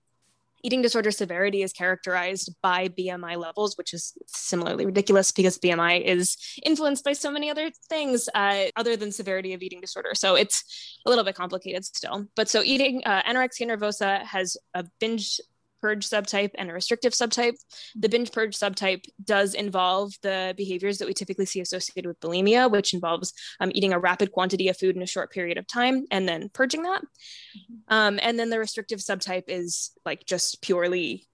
eating 0.62 0.82
disorder 0.82 1.10
severity 1.10 1.62
is 1.62 1.72
characterized 1.72 2.54
by 2.62 2.88
BMI 2.88 3.36
levels, 3.36 3.76
which 3.76 3.92
is 3.92 4.14
similarly 4.26 4.86
ridiculous 4.86 5.30
because 5.30 5.58
BMI 5.58 6.02
is 6.02 6.36
influenced 6.64 7.04
by 7.04 7.12
so 7.12 7.30
many 7.30 7.50
other 7.50 7.70
things 7.88 8.28
uh, 8.34 8.64
other 8.76 8.96
than 8.96 9.12
severity 9.12 9.52
of 9.52 9.62
eating 9.62 9.80
disorder. 9.80 10.10
So 10.14 10.34
it's 10.34 10.98
a 11.06 11.08
little 11.08 11.24
bit 11.24 11.36
complicated 11.36 11.84
still. 11.84 12.26
But 12.34 12.48
so 12.48 12.62
eating 12.64 13.02
uh, 13.04 13.22
anorexia 13.22 13.68
nervosa 13.68 14.24
has 14.24 14.56
a 14.74 14.84
binge 14.98 15.40
purge 15.80 16.08
subtype 16.08 16.50
and 16.56 16.70
a 16.70 16.72
restrictive 16.72 17.12
subtype. 17.12 17.54
The 17.94 18.08
binge 18.08 18.32
purge 18.32 18.56
subtype 18.56 19.04
does 19.22 19.54
involve 19.54 20.12
the 20.22 20.54
behaviors 20.56 20.98
that 20.98 21.06
we 21.06 21.14
typically 21.14 21.46
see 21.46 21.60
associated 21.60 22.08
with 22.08 22.20
bulimia, 22.20 22.70
which 22.70 22.94
involves 22.94 23.32
um, 23.60 23.72
eating 23.74 23.92
a 23.92 23.98
rapid 23.98 24.32
quantity 24.32 24.68
of 24.68 24.76
food 24.76 24.96
in 24.96 25.02
a 25.02 25.06
short 25.06 25.32
period 25.32 25.58
of 25.58 25.66
time 25.66 26.06
and 26.10 26.28
then 26.28 26.48
purging 26.52 26.82
that. 26.82 27.02
Mm-hmm. 27.02 27.74
Um, 27.88 28.18
and 28.22 28.38
then 28.38 28.50
the 28.50 28.58
restrictive 28.58 29.00
subtype 29.00 29.44
is 29.48 29.90
like 30.04 30.24
just 30.26 30.62
purely 30.62 31.26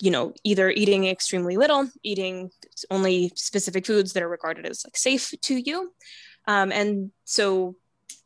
you 0.00 0.10
know 0.10 0.34
either 0.42 0.70
eating 0.70 1.06
extremely 1.06 1.56
little 1.56 1.88
eating 2.02 2.50
only 2.90 3.30
specific 3.36 3.86
foods 3.86 4.12
that 4.12 4.24
are 4.24 4.28
regarded 4.28 4.66
as 4.66 4.84
like 4.84 4.96
safe 4.96 5.32
to 5.40 5.54
you 5.54 5.92
um, 6.48 6.72
and 6.72 7.12
so 7.24 7.76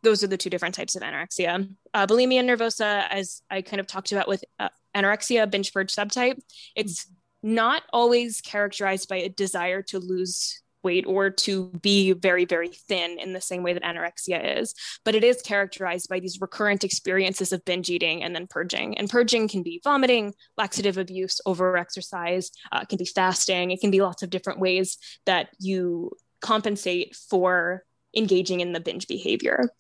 those 0.03 0.23
are 0.23 0.29
the 0.29 0.37
two 0.37 0.51
different 0.51 0.75
types 0.75 0.97
of 0.97 1.03
anorexia. 1.03 1.69
Uh, 1.93 2.07
bulimia 2.07 2.43
nervosa, 2.45 3.07
as 3.11 3.43
I 3.51 3.63
kind 3.63 3.81
of 3.81 3.87
talked 3.87 4.13
about 4.13 4.29
with 4.29 4.45
uh, 4.59 4.69
anorexia, 4.99 5.51
binge 5.51 5.73
purge 5.73 5.95
subtype, 5.95 6.39
it's 6.75 7.07
not 7.43 7.83
always 7.93 8.41
characterized 8.41 9.09
by 9.09 9.17
a 9.17 9.29
desire 9.29 9.83
to 9.83 9.99
lose 9.99 10.61
weight 10.83 11.05
or 11.07 11.29
to 11.29 11.71
be 11.83 12.13
very, 12.13 12.45
very 12.45 12.69
thin 12.69 13.19
in 13.19 13.33
the 13.33 13.41
same 13.41 13.63
way 13.63 13.73
that 13.73 13.83
anorexia 13.83 14.59
is. 14.61 14.75
But 15.05 15.15
it 15.15 15.25
is 15.25 15.43
characterized 15.43 16.09
by 16.09 16.21
these 16.21 16.41
recurrent 16.41 16.85
experiences 16.85 17.53
of 17.53 17.65
binge 17.65 17.91
eating 17.91 18.23
and 18.23 18.35
then 18.35 18.47
purging. 18.47 18.97
And 18.97 19.11
purging 19.11 19.49
can 19.49 19.63
be 19.63 19.81
vomiting, 19.83 20.35
laxative 20.57 20.99
abuse, 20.99 21.41
over 21.47 21.77
exercise, 21.77 22.51
uh, 22.73 22.81
it 22.83 22.89
can 22.89 22.99
be 22.99 23.05
fasting, 23.05 23.71
it 23.71 23.81
can 23.81 23.91
be 23.91 24.01
lots 24.01 24.23
of 24.23 24.31
different 24.31 24.61
ways 24.61 24.99
that 25.27 25.49
you 25.59 26.13
compensate 26.41 27.17
for 27.17 27.85
engaging 28.17 28.61
in 28.61 28.73
the 28.73 28.81
binge 28.81 29.07
behavior. 29.09 29.71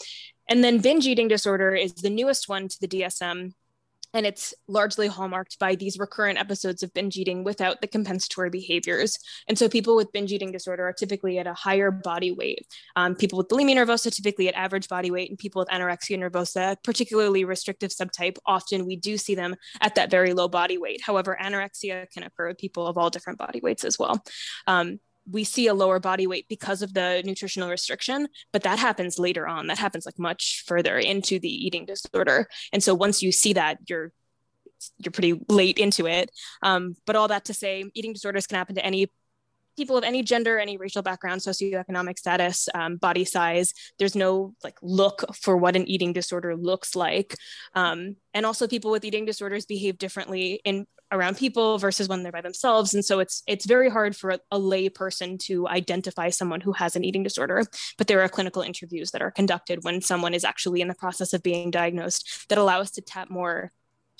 And 0.48 0.64
then 0.64 0.78
binge 0.78 1.06
eating 1.06 1.28
disorder 1.28 1.74
is 1.74 1.94
the 1.94 2.10
newest 2.10 2.48
one 2.48 2.68
to 2.68 2.76
the 2.80 2.88
DSM. 2.88 3.52
And 4.14 4.24
it's 4.24 4.54
largely 4.66 5.06
hallmarked 5.06 5.58
by 5.58 5.74
these 5.74 5.98
recurrent 5.98 6.38
episodes 6.38 6.82
of 6.82 6.92
binge 6.94 7.16
eating 7.16 7.44
without 7.44 7.80
the 7.80 7.86
compensatory 7.86 8.50
behaviors. 8.50 9.18
And 9.48 9.58
so 9.58 9.68
people 9.68 9.96
with 9.96 10.12
binge 10.12 10.32
eating 10.32 10.50
disorder 10.50 10.88
are 10.88 10.92
typically 10.92 11.38
at 11.38 11.46
a 11.46 11.54
higher 11.54 11.90
body 11.90 12.32
weight. 12.32 12.66
Um, 12.96 13.14
people 13.14 13.36
with 13.36 13.48
bulimia 13.48 13.76
nervosa 13.76 14.14
typically 14.14 14.48
at 14.48 14.54
average 14.54 14.88
body 14.88 15.10
weight, 15.10 15.28
and 15.28 15.38
people 15.38 15.60
with 15.60 15.68
anorexia 15.68 16.18
nervosa, 16.18 16.76
particularly 16.82 17.44
restrictive 17.44 17.90
subtype, 17.90 18.38
often 18.46 18.86
we 18.86 18.96
do 18.96 19.18
see 19.18 19.34
them 19.34 19.56
at 19.80 19.94
that 19.96 20.10
very 20.10 20.32
low 20.32 20.48
body 20.48 20.78
weight. 20.78 21.00
However, 21.02 21.36
anorexia 21.40 22.10
can 22.10 22.22
occur 22.22 22.48
with 22.48 22.58
people 22.58 22.86
of 22.86 22.96
all 22.96 23.10
different 23.10 23.38
body 23.38 23.60
weights 23.62 23.84
as 23.84 23.98
well. 23.98 24.24
Um, 24.66 25.00
we 25.30 25.44
see 25.44 25.66
a 25.66 25.74
lower 25.74 25.98
body 25.98 26.26
weight 26.26 26.46
because 26.48 26.82
of 26.82 26.94
the 26.94 27.22
nutritional 27.24 27.68
restriction, 27.68 28.28
but 28.52 28.62
that 28.62 28.78
happens 28.78 29.18
later 29.18 29.46
on. 29.46 29.66
That 29.66 29.78
happens 29.78 30.06
like 30.06 30.18
much 30.18 30.64
further 30.66 30.98
into 30.98 31.38
the 31.38 31.66
eating 31.66 31.86
disorder. 31.86 32.48
And 32.72 32.82
so 32.82 32.94
once 32.94 33.22
you 33.22 33.32
see 33.32 33.52
that, 33.54 33.78
you're 33.88 34.12
you're 34.98 35.12
pretty 35.12 35.40
late 35.48 35.76
into 35.78 36.06
it. 36.06 36.30
Um, 36.62 36.94
but 37.04 37.16
all 37.16 37.28
that 37.28 37.46
to 37.46 37.54
say, 37.54 37.84
eating 37.94 38.12
disorders 38.12 38.46
can 38.46 38.58
happen 38.58 38.76
to 38.76 38.84
any 38.84 39.10
people 39.76 39.96
of 39.96 40.04
any 40.04 40.22
gender, 40.22 40.58
any 40.58 40.76
racial 40.76 41.02
background, 41.02 41.40
socioeconomic 41.40 42.18
status, 42.18 42.68
um, 42.74 42.96
body 42.96 43.24
size. 43.24 43.72
There's 43.98 44.16
no 44.16 44.54
like 44.64 44.76
look 44.82 45.24
for 45.36 45.56
what 45.56 45.76
an 45.76 45.88
eating 45.88 46.12
disorder 46.12 46.56
looks 46.56 46.96
like. 46.96 47.34
Um, 47.74 48.16
and 48.34 48.44
also 48.44 48.66
people 48.66 48.90
with 48.90 49.04
eating 49.04 49.24
disorders 49.24 49.66
behave 49.66 49.96
differently 49.96 50.60
in 50.64 50.86
around 51.10 51.36
people 51.36 51.78
versus 51.78 52.08
when 52.08 52.22
they're 52.22 52.32
by 52.32 52.40
themselves. 52.40 52.94
And 52.94 53.04
so 53.04 53.20
it's 53.20 53.42
it's 53.46 53.66
very 53.66 53.88
hard 53.88 54.16
for 54.16 54.30
a, 54.30 54.40
a 54.50 54.58
lay 54.58 54.88
person 54.88 55.38
to 55.38 55.66
identify 55.68 56.30
someone 56.30 56.60
who 56.60 56.72
has 56.72 56.96
an 56.96 57.04
eating 57.04 57.22
disorder. 57.22 57.64
But 57.96 58.06
there 58.06 58.20
are 58.22 58.28
clinical 58.28 58.62
interviews 58.62 59.10
that 59.12 59.22
are 59.22 59.30
conducted 59.30 59.84
when 59.84 60.00
someone 60.00 60.34
is 60.34 60.44
actually 60.44 60.80
in 60.80 60.88
the 60.88 60.94
process 60.94 61.32
of 61.32 61.42
being 61.42 61.70
diagnosed 61.70 62.48
that 62.48 62.58
allow 62.58 62.80
us 62.80 62.90
to 62.92 63.00
tap 63.00 63.30
more 63.30 63.72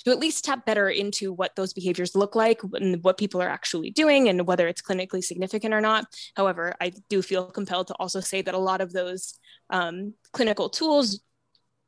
to 0.05 0.11
at 0.11 0.19
least 0.19 0.45
tap 0.45 0.65
better 0.65 0.89
into 0.89 1.33
what 1.33 1.55
those 1.55 1.73
behaviors 1.73 2.15
look 2.15 2.35
like 2.35 2.61
and 2.73 3.03
what 3.03 3.17
people 3.17 3.41
are 3.41 3.49
actually 3.49 3.91
doing 3.91 4.29
and 4.29 4.47
whether 4.47 4.67
it's 4.67 4.81
clinically 4.81 5.23
significant 5.23 5.73
or 5.73 5.81
not. 5.81 6.05
However, 6.35 6.73
I 6.79 6.93
do 7.09 7.21
feel 7.21 7.45
compelled 7.45 7.87
to 7.87 7.95
also 7.95 8.21
say 8.21 8.41
that 8.41 8.53
a 8.53 8.59
lot 8.59 8.81
of 8.81 8.93
those 8.93 9.37
um, 9.69 10.13
clinical 10.31 10.69
tools 10.69 11.19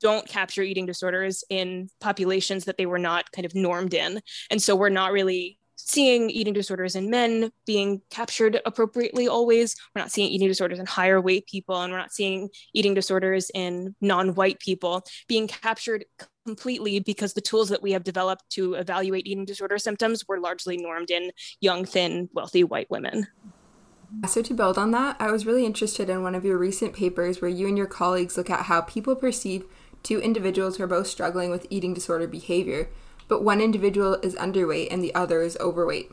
don't 0.02 0.28
capture 0.28 0.64
eating 0.64 0.86
disorders 0.86 1.44
in 1.50 1.90
populations 2.00 2.66
that 2.66 2.78
they 2.78 2.86
were 2.86 3.00
not 3.00 3.32
kind 3.32 3.46
of 3.46 3.56
normed 3.56 3.94
in. 3.94 4.22
And 4.50 4.62
so 4.62 4.76
we're 4.76 4.90
not 4.90 5.12
really 5.12 5.58
seeing 5.86 6.30
eating 6.30 6.54
disorders 6.54 6.96
in 6.96 7.10
men 7.10 7.52
being 7.66 8.02
captured 8.10 8.60
appropriately 8.66 9.28
always. 9.28 9.76
We're 9.96 10.02
not 10.02 10.12
seeing 10.12 10.32
eating 10.32 10.48
disorders 10.48 10.80
in 10.80 10.86
higher 10.86 11.20
weight 11.20 11.48
people, 11.48 11.82
and 11.82 11.92
we're 11.92 12.00
not 12.00 12.14
seeing 12.14 12.50
eating 12.74 12.94
disorders 12.94 13.52
in 13.54 13.96
non 14.02 14.36
white 14.36 14.60
people 14.60 15.04
being 15.28 15.48
captured 15.48 16.06
completely 16.46 17.00
because 17.00 17.34
the 17.34 17.42
tools 17.42 17.70
that 17.70 17.82
we 17.82 17.92
have 17.92 18.04
developed 18.04 18.50
to 18.52 18.74
evaluate 18.76 19.28
eating 19.28 19.46
disorder 19.46 19.78
symptoms 19.78 20.28
were 20.28 20.40
largely 20.40 20.78
normed 20.78 21.12
in 21.12 21.32
young, 21.60 21.86
thin, 21.86 22.30
wealthy 22.34 22.64
white 22.64 22.90
women. 22.90 23.28
So, 24.28 24.42
to 24.42 24.54
build 24.54 24.78
on 24.78 24.92
that, 24.92 25.16
I 25.20 25.32
was 25.32 25.46
really 25.46 25.66
interested 25.66 26.10
in 26.10 26.22
one 26.22 26.36
of 26.36 26.44
your 26.44 26.58
recent 26.58 26.94
papers 26.94 27.42
where 27.42 27.50
you 27.50 27.68
and 27.68 27.78
your 27.78 27.88
colleagues 27.88 28.38
look 28.38 28.50
at 28.50 28.64
how 28.64 28.82
people 28.82 29.16
perceive 29.16 29.64
two 30.04 30.20
individuals 30.20 30.78
who 30.78 30.84
are 30.84 30.88
both 30.88 31.08
struggling 31.08 31.50
with 31.50 31.68
eating 31.70 31.94
disorder 31.94 32.28
behavior 32.28 32.90
but 33.32 33.46
one 33.46 33.62
individual 33.62 34.16
is 34.16 34.36
underweight 34.36 34.90
and 34.92 35.02
the 35.02 35.16
other 35.16 35.42
is 35.42 35.56
overweight. 35.62 36.12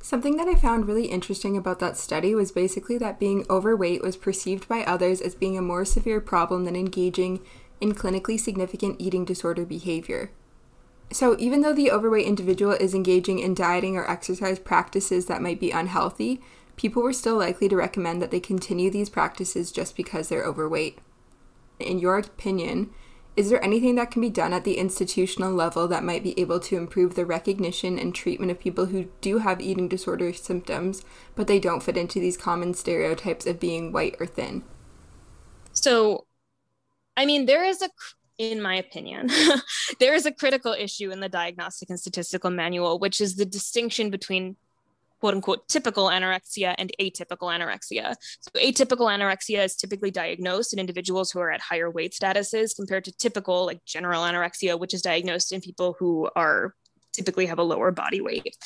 Something 0.00 0.36
that 0.36 0.46
I 0.46 0.54
found 0.54 0.86
really 0.86 1.06
interesting 1.06 1.56
about 1.56 1.80
that 1.80 1.96
study 1.96 2.36
was 2.36 2.52
basically 2.52 2.96
that 2.98 3.18
being 3.18 3.44
overweight 3.50 4.00
was 4.00 4.16
perceived 4.16 4.68
by 4.68 4.84
others 4.84 5.20
as 5.20 5.34
being 5.34 5.58
a 5.58 5.62
more 5.62 5.84
severe 5.84 6.20
problem 6.20 6.66
than 6.66 6.76
engaging 6.76 7.40
in 7.80 7.96
clinically 7.96 8.38
significant 8.38 9.00
eating 9.00 9.24
disorder 9.24 9.66
behavior. 9.66 10.30
So, 11.12 11.34
even 11.40 11.62
though 11.62 11.74
the 11.74 11.90
overweight 11.90 12.28
individual 12.28 12.74
is 12.74 12.94
engaging 12.94 13.40
in 13.40 13.52
dieting 13.52 13.96
or 13.96 14.08
exercise 14.08 14.60
practices 14.60 15.26
that 15.26 15.42
might 15.42 15.58
be 15.58 15.72
unhealthy, 15.72 16.40
people 16.76 17.02
were 17.02 17.12
still 17.12 17.36
likely 17.36 17.68
to 17.68 17.76
recommend 17.76 18.22
that 18.22 18.30
they 18.30 18.38
continue 18.38 18.88
these 18.88 19.10
practices 19.10 19.72
just 19.72 19.96
because 19.96 20.28
they're 20.28 20.44
overweight. 20.44 21.00
In 21.80 21.98
your 21.98 22.18
opinion, 22.18 22.90
is 23.36 23.48
there 23.48 23.64
anything 23.64 23.94
that 23.94 24.10
can 24.10 24.20
be 24.20 24.28
done 24.28 24.52
at 24.52 24.64
the 24.64 24.76
institutional 24.76 25.52
level 25.52 25.88
that 25.88 26.04
might 26.04 26.22
be 26.22 26.38
able 26.38 26.60
to 26.60 26.76
improve 26.76 27.14
the 27.14 27.24
recognition 27.24 27.98
and 27.98 28.14
treatment 28.14 28.50
of 28.50 28.60
people 28.60 28.86
who 28.86 29.08
do 29.20 29.38
have 29.38 29.60
eating 29.60 29.88
disorder 29.88 30.32
symptoms, 30.32 31.02
but 31.34 31.46
they 31.46 31.58
don't 31.58 31.82
fit 31.82 31.96
into 31.96 32.20
these 32.20 32.36
common 32.36 32.74
stereotypes 32.74 33.46
of 33.46 33.60
being 33.60 33.92
white 33.92 34.16
or 34.20 34.26
thin? 34.26 34.64
So, 35.72 36.26
I 37.16 37.24
mean, 37.24 37.46
there 37.46 37.64
is 37.64 37.82
a, 37.82 37.88
in 38.36 38.60
my 38.60 38.74
opinion, 38.74 39.30
there 40.00 40.14
is 40.14 40.26
a 40.26 40.32
critical 40.32 40.72
issue 40.72 41.10
in 41.10 41.20
the 41.20 41.28
Diagnostic 41.28 41.88
and 41.88 42.00
Statistical 42.00 42.50
Manual, 42.50 42.98
which 42.98 43.20
is 43.20 43.36
the 43.36 43.46
distinction 43.46 44.10
between 44.10 44.56
quote 45.20 45.34
unquote 45.34 45.68
typical 45.68 46.06
anorexia 46.06 46.74
and 46.78 46.92
atypical 47.00 47.48
anorexia. 47.50 48.14
So, 48.40 48.50
atypical 48.60 49.06
anorexia 49.06 49.64
is 49.64 49.76
typically 49.76 50.10
diagnosed 50.10 50.72
in 50.72 50.78
individuals 50.78 51.30
who 51.30 51.40
are 51.40 51.50
at 51.50 51.60
higher 51.60 51.90
weight 51.90 52.12
statuses 52.12 52.74
compared 52.74 53.04
to 53.04 53.12
typical, 53.12 53.66
like 53.66 53.84
general 53.84 54.22
anorexia, 54.22 54.78
which 54.78 54.94
is 54.94 55.02
diagnosed 55.02 55.52
in 55.52 55.60
people 55.60 55.96
who 55.98 56.28
are 56.34 56.74
typically 57.12 57.46
have 57.46 57.58
a 57.58 57.62
lower 57.62 57.90
body 57.90 58.20
weight. 58.20 58.56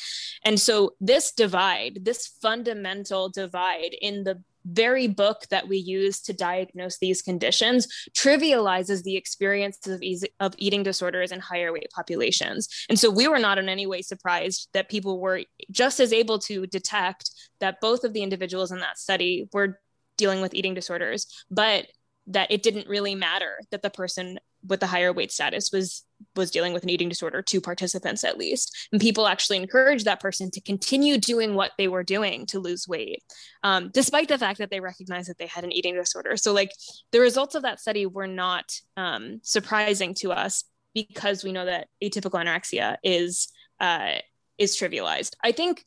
And 0.43 0.59
so, 0.59 0.93
this 0.99 1.31
divide, 1.31 1.99
this 2.03 2.27
fundamental 2.41 3.29
divide 3.29 3.95
in 4.01 4.23
the 4.23 4.41
very 4.65 5.07
book 5.07 5.43
that 5.49 5.67
we 5.67 5.77
use 5.77 6.21
to 6.21 6.33
diagnose 6.33 6.97
these 6.97 7.21
conditions 7.21 7.87
trivializes 8.17 9.03
the 9.03 9.15
experiences 9.15 9.93
of, 9.93 10.01
easy, 10.01 10.29
of 10.39 10.53
eating 10.57 10.83
disorders 10.83 11.31
in 11.31 11.39
higher 11.39 11.71
weight 11.71 11.89
populations. 11.93 12.67
And 12.89 12.99
so 12.99 13.09
we 13.09 13.27
were 13.27 13.39
not 13.39 13.57
in 13.57 13.69
any 13.69 13.85
way 13.85 14.01
surprised 14.01 14.69
that 14.73 14.89
people 14.89 15.19
were 15.19 15.43
just 15.71 15.99
as 15.99 16.11
able 16.11 16.39
to 16.39 16.67
detect 16.67 17.29
that 17.59 17.79
both 17.81 18.03
of 18.03 18.13
the 18.13 18.23
individuals 18.23 18.71
in 18.71 18.79
that 18.79 18.97
study 18.97 19.47
were 19.53 19.79
dealing 20.17 20.41
with 20.41 20.53
eating 20.53 20.73
disorders, 20.73 21.27
but 21.51 21.87
that 22.27 22.51
it 22.51 22.63
didn't 22.63 22.87
really 22.87 23.13
matter 23.13 23.59
that 23.71 23.83
the 23.83 23.89
person 23.89 24.39
with 24.67 24.79
the 24.79 24.87
higher 24.87 25.13
weight 25.13 25.31
status 25.31 25.71
was 25.71 26.03
was 26.35 26.49
dealing 26.49 26.71
with 26.71 26.83
an 26.83 26.89
eating 26.89 27.09
disorder 27.09 27.41
two 27.41 27.59
participants 27.59 28.23
at 28.23 28.37
least. 28.37 28.87
And 28.91 29.01
people 29.01 29.27
actually 29.27 29.57
encouraged 29.57 30.05
that 30.05 30.21
person 30.21 30.49
to 30.51 30.61
continue 30.61 31.17
doing 31.17 31.55
what 31.55 31.71
they 31.77 31.87
were 31.87 32.03
doing 32.03 32.45
to 32.47 32.59
lose 32.59 32.87
weight 32.87 33.21
um, 33.63 33.89
despite 33.93 34.29
the 34.29 34.37
fact 34.37 34.59
that 34.59 34.69
they 34.69 34.79
recognized 34.79 35.29
that 35.29 35.37
they 35.37 35.47
had 35.47 35.63
an 35.63 35.73
eating 35.73 35.95
disorder. 35.95 36.37
So 36.37 36.53
like 36.53 36.71
the 37.11 37.19
results 37.19 37.55
of 37.55 37.63
that 37.63 37.79
study 37.79 38.05
were 38.05 38.27
not 38.27 38.71
um, 38.95 39.39
surprising 39.43 40.13
to 40.15 40.31
us 40.31 40.63
because 40.93 41.43
we 41.43 41.51
know 41.51 41.65
that 41.65 41.87
atypical 42.01 42.41
anorexia 42.41 42.95
is 43.03 43.49
uh, 43.79 44.15
is 44.57 44.77
trivialized. 44.77 45.33
I 45.43 45.51
think 45.51 45.83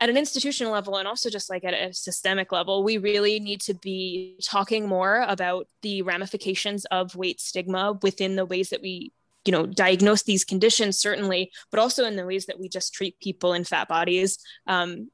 at 0.00 0.08
an 0.08 0.16
institutional 0.16 0.72
level 0.72 0.96
and 0.96 1.06
also 1.06 1.28
just 1.28 1.50
like 1.50 1.62
at 1.62 1.74
a 1.74 1.92
systemic 1.92 2.52
level, 2.52 2.82
we 2.82 2.96
really 2.96 3.38
need 3.38 3.60
to 3.62 3.74
be 3.74 4.38
talking 4.42 4.88
more 4.88 5.24
about 5.28 5.68
the 5.82 6.02
ramifications 6.02 6.86
of 6.86 7.14
weight 7.14 7.40
stigma 7.40 7.98
within 8.02 8.36
the 8.36 8.46
ways 8.46 8.70
that 8.70 8.80
we 8.80 9.12
you 9.44 9.52
know 9.52 9.66
diagnose 9.66 10.22
these 10.24 10.44
conditions 10.44 10.98
certainly 10.98 11.50
but 11.70 11.80
also 11.80 12.04
in 12.04 12.14
the 12.14 12.26
ways 12.26 12.44
that 12.44 12.60
we 12.60 12.68
just 12.68 12.92
treat 12.92 13.18
people 13.20 13.52
in 13.52 13.64
fat 13.64 13.88
bodies. 13.88 14.38
Um, 14.66 15.10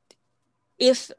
if 0.78 1.10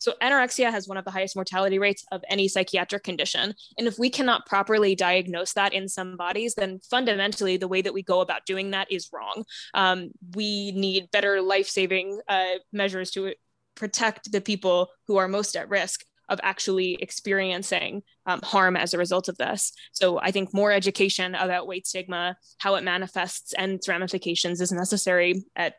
so, 0.00 0.14
anorexia 0.22 0.70
has 0.70 0.88
one 0.88 0.96
of 0.96 1.04
the 1.04 1.10
highest 1.10 1.36
mortality 1.36 1.78
rates 1.78 2.04
of 2.10 2.22
any 2.28 2.48
psychiatric 2.48 3.04
condition. 3.04 3.54
And 3.78 3.86
if 3.86 3.98
we 3.98 4.08
cannot 4.08 4.46
properly 4.46 4.94
diagnose 4.94 5.52
that 5.52 5.74
in 5.74 5.88
some 5.88 6.16
bodies, 6.16 6.54
then 6.54 6.80
fundamentally 6.90 7.58
the 7.58 7.68
way 7.68 7.82
that 7.82 7.94
we 7.94 8.02
go 8.02 8.20
about 8.20 8.46
doing 8.46 8.70
that 8.70 8.90
is 8.90 9.10
wrong. 9.12 9.44
Um, 9.74 10.10
we 10.34 10.72
need 10.72 11.10
better 11.10 11.42
life 11.42 11.68
saving 11.68 12.18
uh, 12.28 12.54
measures 12.72 13.10
to 13.12 13.34
protect 13.74 14.32
the 14.32 14.40
people 14.40 14.88
who 15.06 15.18
are 15.18 15.28
most 15.28 15.54
at 15.54 15.68
risk 15.68 16.04
of 16.30 16.40
actually 16.42 16.94
experiencing 17.00 18.02
um, 18.24 18.40
harm 18.42 18.76
as 18.76 18.94
a 18.94 18.98
result 18.98 19.28
of 19.28 19.36
this. 19.36 19.72
So 19.92 20.18
I 20.18 20.30
think 20.30 20.54
more 20.54 20.72
education 20.72 21.34
about 21.34 21.66
weight 21.66 21.86
stigma, 21.86 22.36
how 22.58 22.76
it 22.76 22.84
manifests, 22.84 23.52
and 23.52 23.72
its 23.72 23.88
ramifications 23.88 24.60
is 24.60 24.72
necessary 24.72 25.44
at 25.56 25.74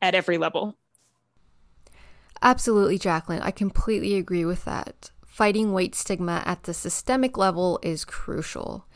at 0.00 0.14
every 0.14 0.38
level. 0.38 0.78
Absolutely, 2.42 2.98
Jacqueline. 2.98 3.42
I 3.42 3.50
completely 3.50 4.14
agree 4.14 4.44
with 4.44 4.64
that. 4.64 5.10
Fighting 5.26 5.72
weight 5.72 5.94
stigma 5.94 6.42
at 6.44 6.64
the 6.64 6.74
systemic 6.74 7.36
level 7.36 7.78
is 7.82 8.04
crucial. 8.04 8.86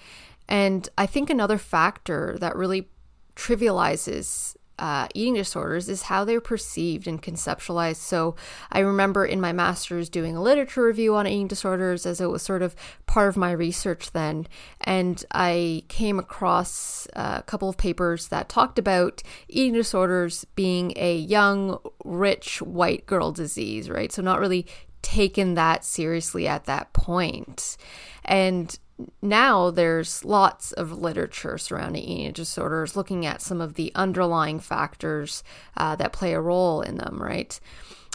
And 0.49 0.89
I 0.99 1.07
think 1.07 1.31
another 1.31 1.59
factor 1.59 2.37
that 2.41 2.57
really 2.57 2.89
trivializes 3.37 4.57
uh, 4.83 5.07
eating 5.15 5.35
disorders 5.35 5.89
is 5.89 6.03
how 6.03 6.25
they're 6.25 6.41
perceived 6.41 7.07
and 7.07 7.23
conceptualized. 7.23 7.97
So 7.99 8.35
I 8.73 8.81
remember 8.81 9.25
in 9.25 9.41
my 9.41 9.53
master's 9.53 10.09
doing 10.09 10.35
a 10.35 10.43
literature 10.43 10.83
review 10.83 11.15
on 11.15 11.25
eating 11.29 11.47
disorders 11.47 12.05
as 12.05 12.21
it 12.21 12.29
was 12.29 12.43
sort 12.43 12.63
of 12.63 12.75
part 13.07 13.29
of 13.29 13.37
my 13.37 13.53
research 13.53 14.11
then. 14.11 14.49
And 14.81 15.25
I 15.31 15.85
came 15.87 16.19
across 16.19 17.07
a 17.13 17.45
couple 17.47 17.69
of 17.69 17.77
papers 17.77 18.27
that 18.29 18.49
talked 18.49 18.77
about 18.77 19.23
eating 19.49 19.75
disorders 19.75 20.45
being 20.57 20.95
a 20.97 21.17
young, 21.17 21.79
rich 22.05 22.61
white 22.61 23.07
girl 23.07 23.31
disease, 23.31 23.89
right? 23.89 24.11
So 24.11 24.21
not 24.21 24.41
really 24.41 24.67
taken 25.01 25.55
that 25.55 25.85
seriously 25.85 26.49
at 26.49 26.65
that 26.65 26.93
point. 26.93 27.77
And 28.25 28.77
now 29.21 29.71
there's 29.71 30.25
lots 30.25 30.73
of 30.73 30.93
literature 30.93 31.59
surrounding 31.59 32.03
eating 32.03 32.33
disorders 32.33 32.97
looking 32.97 33.27
at 33.27 33.43
some 33.43 33.61
of 33.61 33.75
the 33.75 33.93
underlying 33.95 34.61
factors 34.61 35.43
uh, 35.77 35.97
that 35.97 36.13
play 36.13 36.33
a 36.33 36.41
role 36.41 36.81
in 36.83 36.97
them, 36.97 37.23
right? 37.23 37.59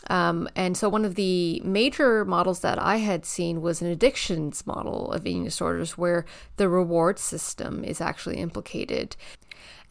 Um, 0.10 0.48
and 0.56 0.78
so, 0.78 0.88
one 0.88 1.04
of 1.04 1.16
the 1.16 1.62
major 1.66 2.24
models 2.24 2.62
that 2.62 2.80
I 2.80 2.98
had 2.98 3.26
seen 3.26 3.62
was 3.62 3.82
an 3.82 3.88
addictions 3.88 4.66
model 4.66 5.12
of 5.12 5.28
eating 5.28 5.44
disorders 5.44 5.98
where 5.98 6.26
the 6.56 6.70
reward 6.70 7.20
system 7.20 7.84
is 7.84 8.00
actually 8.00 8.38
implicated. 8.38 9.16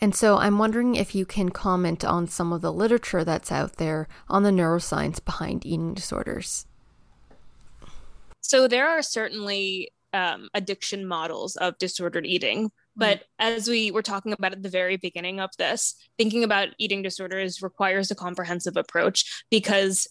And 0.00 0.14
so 0.14 0.36
I'm 0.36 0.58
wondering 0.58 0.94
if 0.94 1.14
you 1.14 1.24
can 1.24 1.48
comment 1.50 2.04
on 2.04 2.28
some 2.28 2.52
of 2.52 2.60
the 2.60 2.72
literature 2.72 3.24
that's 3.24 3.50
out 3.50 3.76
there 3.76 4.08
on 4.28 4.42
the 4.42 4.50
neuroscience 4.50 5.24
behind 5.24 5.64
eating 5.64 5.94
disorders. 5.94 6.66
So 8.42 8.68
there 8.68 8.86
are 8.86 9.02
certainly 9.02 9.90
um, 10.12 10.48
addiction 10.54 11.06
models 11.06 11.56
of 11.56 11.78
disordered 11.78 12.26
eating. 12.26 12.70
But 12.96 13.24
as 13.38 13.68
we 13.68 13.90
were 13.90 14.02
talking 14.02 14.32
about 14.32 14.52
at 14.52 14.62
the 14.62 14.70
very 14.70 14.96
beginning 14.96 15.38
of 15.38 15.50
this, 15.58 15.94
thinking 16.16 16.44
about 16.44 16.68
eating 16.78 17.02
disorders 17.02 17.60
requires 17.62 18.10
a 18.10 18.14
comprehensive 18.14 18.76
approach 18.76 19.44
because 19.50 20.08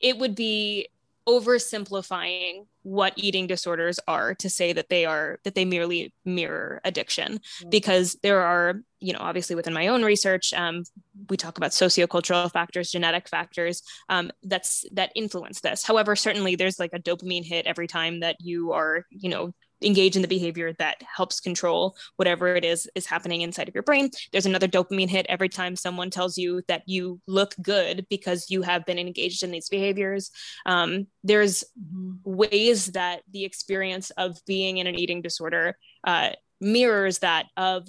it 0.00 0.18
would 0.18 0.34
be 0.34 0.88
oversimplifying 1.28 2.66
what 2.82 3.12
eating 3.16 3.48
disorders 3.48 3.98
are 4.06 4.34
to 4.34 4.48
say 4.48 4.72
that 4.72 4.88
they 4.88 5.04
are 5.04 5.40
that 5.42 5.56
they 5.56 5.64
merely 5.64 6.12
mirror 6.24 6.80
addiction 6.84 7.34
mm-hmm. 7.34 7.68
because 7.68 8.16
there 8.22 8.40
are 8.42 8.80
you 9.00 9.12
know 9.12 9.18
obviously 9.20 9.56
within 9.56 9.72
my 9.72 9.88
own 9.88 10.04
research 10.04 10.52
um, 10.54 10.84
we 11.28 11.36
talk 11.36 11.58
about 11.58 11.72
sociocultural 11.72 12.50
factors 12.52 12.92
genetic 12.92 13.28
factors 13.28 13.82
um, 14.08 14.30
that's 14.44 14.84
that 14.92 15.10
influence 15.16 15.60
this 15.60 15.84
however 15.84 16.14
certainly 16.14 16.54
there's 16.54 16.78
like 16.78 16.92
a 16.92 17.00
dopamine 17.00 17.44
hit 17.44 17.66
every 17.66 17.88
time 17.88 18.20
that 18.20 18.36
you 18.40 18.72
are 18.72 19.04
you 19.10 19.28
know 19.28 19.52
engage 19.82 20.16
in 20.16 20.22
the 20.22 20.28
behavior 20.28 20.72
that 20.74 21.02
helps 21.02 21.40
control 21.40 21.96
whatever 22.16 22.54
it 22.54 22.64
is 22.64 22.88
is 22.94 23.06
happening 23.06 23.42
inside 23.42 23.68
of 23.68 23.74
your 23.74 23.82
brain. 23.82 24.10
There's 24.32 24.46
another 24.46 24.68
dopamine 24.68 25.08
hit 25.08 25.26
every 25.28 25.48
time 25.48 25.76
someone 25.76 26.10
tells 26.10 26.38
you 26.38 26.62
that 26.68 26.82
you 26.86 27.20
look 27.26 27.54
good 27.60 28.06
because 28.08 28.50
you 28.50 28.62
have 28.62 28.86
been 28.86 28.98
engaged 28.98 29.42
in 29.42 29.50
these 29.50 29.68
behaviors. 29.68 30.30
Um, 30.64 31.06
there's 31.24 31.64
mm-hmm. 31.78 32.14
ways 32.24 32.86
that 32.92 33.22
the 33.30 33.44
experience 33.44 34.10
of 34.10 34.38
being 34.46 34.78
in 34.78 34.86
an 34.86 34.98
eating 34.98 35.22
disorder 35.22 35.76
uh, 36.04 36.30
mirrors 36.60 37.18
that 37.18 37.46
of 37.56 37.88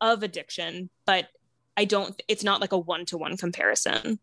of 0.00 0.22
addiction 0.22 0.90
but 1.06 1.28
i 1.76 1.84
don't 1.84 2.20
it's 2.28 2.44
not 2.44 2.60
like 2.60 2.72
a 2.72 2.78
one-to-one 2.78 3.36
comparison 3.36 4.18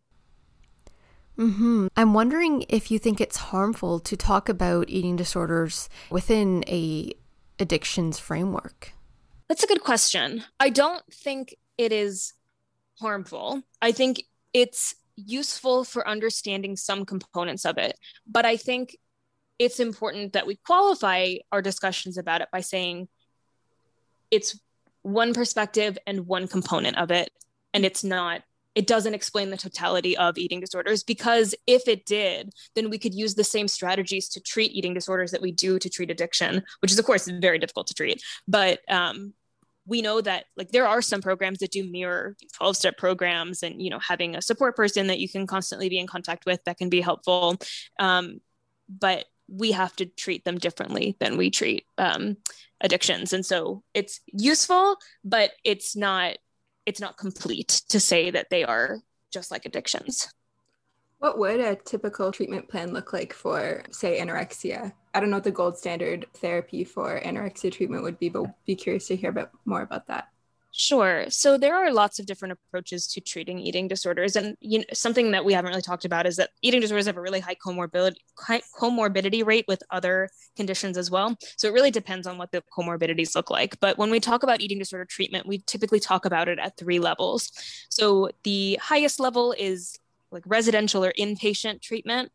Mm-hmm. 1.38 1.88
I'm 1.96 2.14
wondering 2.14 2.64
if 2.68 2.90
you 2.90 2.98
think 2.98 3.20
it's 3.20 3.36
harmful 3.36 4.00
to 4.00 4.16
talk 4.16 4.48
about 4.48 4.88
eating 4.88 5.16
disorders 5.16 5.88
within 6.10 6.64
a 6.66 7.12
addictions 7.58 8.18
framework. 8.18 8.92
That's 9.48 9.62
a 9.62 9.66
good 9.66 9.82
question. 9.82 10.44
I 10.58 10.70
don't 10.70 11.02
think 11.12 11.54
it 11.78 11.92
is 11.92 12.32
harmful. 13.00 13.62
I 13.82 13.92
think 13.92 14.22
it's 14.52 14.94
useful 15.16 15.84
for 15.84 16.06
understanding 16.08 16.76
some 16.76 17.04
components 17.04 17.64
of 17.64 17.78
it, 17.78 17.98
but 18.26 18.44
I 18.44 18.56
think 18.56 18.96
it's 19.58 19.80
important 19.80 20.32
that 20.32 20.46
we 20.46 20.56
qualify 20.56 21.34
our 21.52 21.62
discussions 21.62 22.18
about 22.18 22.40
it 22.40 22.48
by 22.52 22.60
saying 22.60 23.08
it's 24.30 24.58
one 25.02 25.32
perspective 25.32 25.96
and 26.06 26.26
one 26.26 26.48
component 26.48 26.98
of 26.98 27.10
it 27.10 27.30
and 27.72 27.84
it's 27.84 28.02
not 28.02 28.42
it 28.76 28.86
doesn't 28.86 29.14
explain 29.14 29.48
the 29.50 29.56
totality 29.56 30.16
of 30.18 30.36
eating 30.36 30.60
disorders 30.60 31.02
because 31.02 31.54
if 31.66 31.88
it 31.88 32.04
did, 32.04 32.52
then 32.74 32.90
we 32.90 32.98
could 32.98 33.14
use 33.14 33.34
the 33.34 33.42
same 33.42 33.66
strategies 33.66 34.28
to 34.28 34.40
treat 34.40 34.70
eating 34.72 34.92
disorders 34.92 35.30
that 35.30 35.40
we 35.40 35.50
do 35.50 35.78
to 35.78 35.88
treat 35.88 36.10
addiction, 36.10 36.62
which 36.82 36.92
is 36.92 36.98
of 36.98 37.06
course 37.06 37.26
very 37.26 37.58
difficult 37.58 37.86
to 37.86 37.94
treat. 37.94 38.22
But 38.46 38.80
um, 38.88 39.32
we 39.86 40.02
know 40.02 40.20
that 40.20 40.44
like 40.58 40.72
there 40.72 40.86
are 40.86 41.00
some 41.00 41.22
programs 41.22 41.60
that 41.60 41.70
do 41.70 41.90
mirror 41.90 42.36
12 42.58 42.76
step 42.76 42.98
programs 42.98 43.62
and 43.62 43.80
you 43.80 43.88
know 43.88 43.98
having 43.98 44.36
a 44.36 44.42
support 44.42 44.76
person 44.76 45.06
that 45.06 45.20
you 45.20 45.28
can 45.28 45.46
constantly 45.46 45.88
be 45.88 45.98
in 45.98 46.06
contact 46.06 46.44
with 46.44 46.62
that 46.64 46.76
can 46.76 46.90
be 46.90 47.00
helpful 47.00 47.56
um, 47.98 48.40
but 48.88 49.24
we 49.48 49.70
have 49.72 49.94
to 49.96 50.04
treat 50.04 50.44
them 50.44 50.58
differently 50.58 51.16
than 51.20 51.36
we 51.36 51.50
treat 51.50 51.86
um, 51.98 52.36
addictions 52.80 53.32
and 53.32 53.46
so 53.46 53.82
it's 53.94 54.20
useful 54.26 54.96
but 55.24 55.52
it's 55.64 55.94
not 55.94 56.36
it's 56.86 57.00
not 57.00 57.18
complete 57.18 57.82
to 57.88 58.00
say 58.00 58.30
that 58.30 58.48
they 58.50 58.64
are 58.64 58.98
just 59.32 59.50
like 59.50 59.66
addictions. 59.66 60.28
What 61.18 61.38
would 61.38 61.60
a 61.60 61.76
typical 61.76 62.30
treatment 62.30 62.68
plan 62.68 62.92
look 62.92 63.12
like 63.12 63.32
for, 63.32 63.82
say, 63.90 64.20
anorexia? 64.20 64.92
I 65.14 65.20
don't 65.20 65.30
know 65.30 65.36
what 65.36 65.44
the 65.44 65.50
gold 65.50 65.76
standard 65.76 66.26
therapy 66.34 66.84
for 66.84 67.20
anorexia 67.20 67.72
treatment 67.72 68.02
would 68.02 68.18
be, 68.18 68.28
but 68.28 68.46
be 68.66 68.76
curious 68.76 69.08
to 69.08 69.16
hear 69.16 69.30
a 69.30 69.32
bit 69.32 69.48
more 69.64 69.82
about 69.82 70.06
that. 70.08 70.28
Sure. 70.78 71.24
So 71.30 71.56
there 71.56 71.74
are 71.74 71.90
lots 71.90 72.18
of 72.18 72.26
different 72.26 72.52
approaches 72.52 73.06
to 73.08 73.20
treating 73.22 73.58
eating 73.58 73.88
disorders, 73.88 74.36
and 74.36 74.56
you 74.60 74.80
know, 74.80 74.84
something 74.92 75.30
that 75.30 75.42
we 75.42 75.54
haven't 75.54 75.70
really 75.70 75.80
talked 75.80 76.04
about 76.04 76.26
is 76.26 76.36
that 76.36 76.50
eating 76.60 76.82
disorders 76.82 77.06
have 77.06 77.16
a 77.16 77.20
really 77.22 77.40
high 77.40 77.54
comorbidity 77.54 78.16
comorbidity 78.78 79.44
rate 79.44 79.64
with 79.68 79.82
other 79.90 80.28
conditions 80.54 80.98
as 80.98 81.10
well. 81.10 81.34
So 81.56 81.66
it 81.68 81.72
really 81.72 81.90
depends 81.90 82.26
on 82.26 82.36
what 82.36 82.52
the 82.52 82.62
comorbidities 82.76 83.34
look 83.34 83.48
like. 83.50 83.80
But 83.80 83.96
when 83.96 84.10
we 84.10 84.20
talk 84.20 84.42
about 84.42 84.60
eating 84.60 84.78
disorder 84.78 85.06
treatment, 85.06 85.46
we 85.46 85.58
typically 85.66 85.98
talk 85.98 86.26
about 86.26 86.46
it 86.46 86.58
at 86.58 86.76
three 86.76 86.98
levels. 86.98 87.50
So 87.88 88.30
the 88.44 88.78
highest 88.82 89.18
level 89.18 89.54
is 89.58 89.98
like 90.30 90.42
residential 90.46 91.02
or 91.02 91.14
inpatient 91.18 91.80
treatment, 91.80 92.32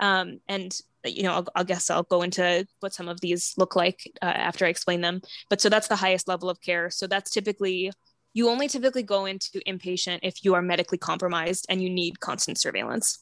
um, 0.00 0.40
and 0.48 0.74
you 1.16 1.22
know, 1.22 1.34
I'll, 1.34 1.46
I'll, 1.54 1.64
guess 1.64 1.90
I'll 1.90 2.02
go 2.04 2.22
into 2.22 2.66
what 2.80 2.94
some 2.94 3.08
of 3.08 3.20
these 3.20 3.54
look 3.56 3.76
like 3.76 4.00
uh, 4.22 4.26
after 4.26 4.66
I 4.66 4.68
explain 4.68 5.00
them. 5.00 5.20
But 5.50 5.60
so 5.60 5.68
that's 5.68 5.88
the 5.88 5.96
highest 5.96 6.28
level 6.28 6.48
of 6.50 6.60
care. 6.60 6.90
So 6.90 7.06
that's 7.06 7.30
typically, 7.30 7.90
you 8.34 8.48
only 8.48 8.68
typically 8.68 9.02
go 9.02 9.26
into 9.26 9.60
inpatient 9.66 10.20
if 10.22 10.44
you 10.44 10.54
are 10.54 10.62
medically 10.62 10.98
compromised 10.98 11.66
and 11.68 11.82
you 11.82 11.90
need 11.90 12.20
constant 12.20 12.58
surveillance. 12.58 13.18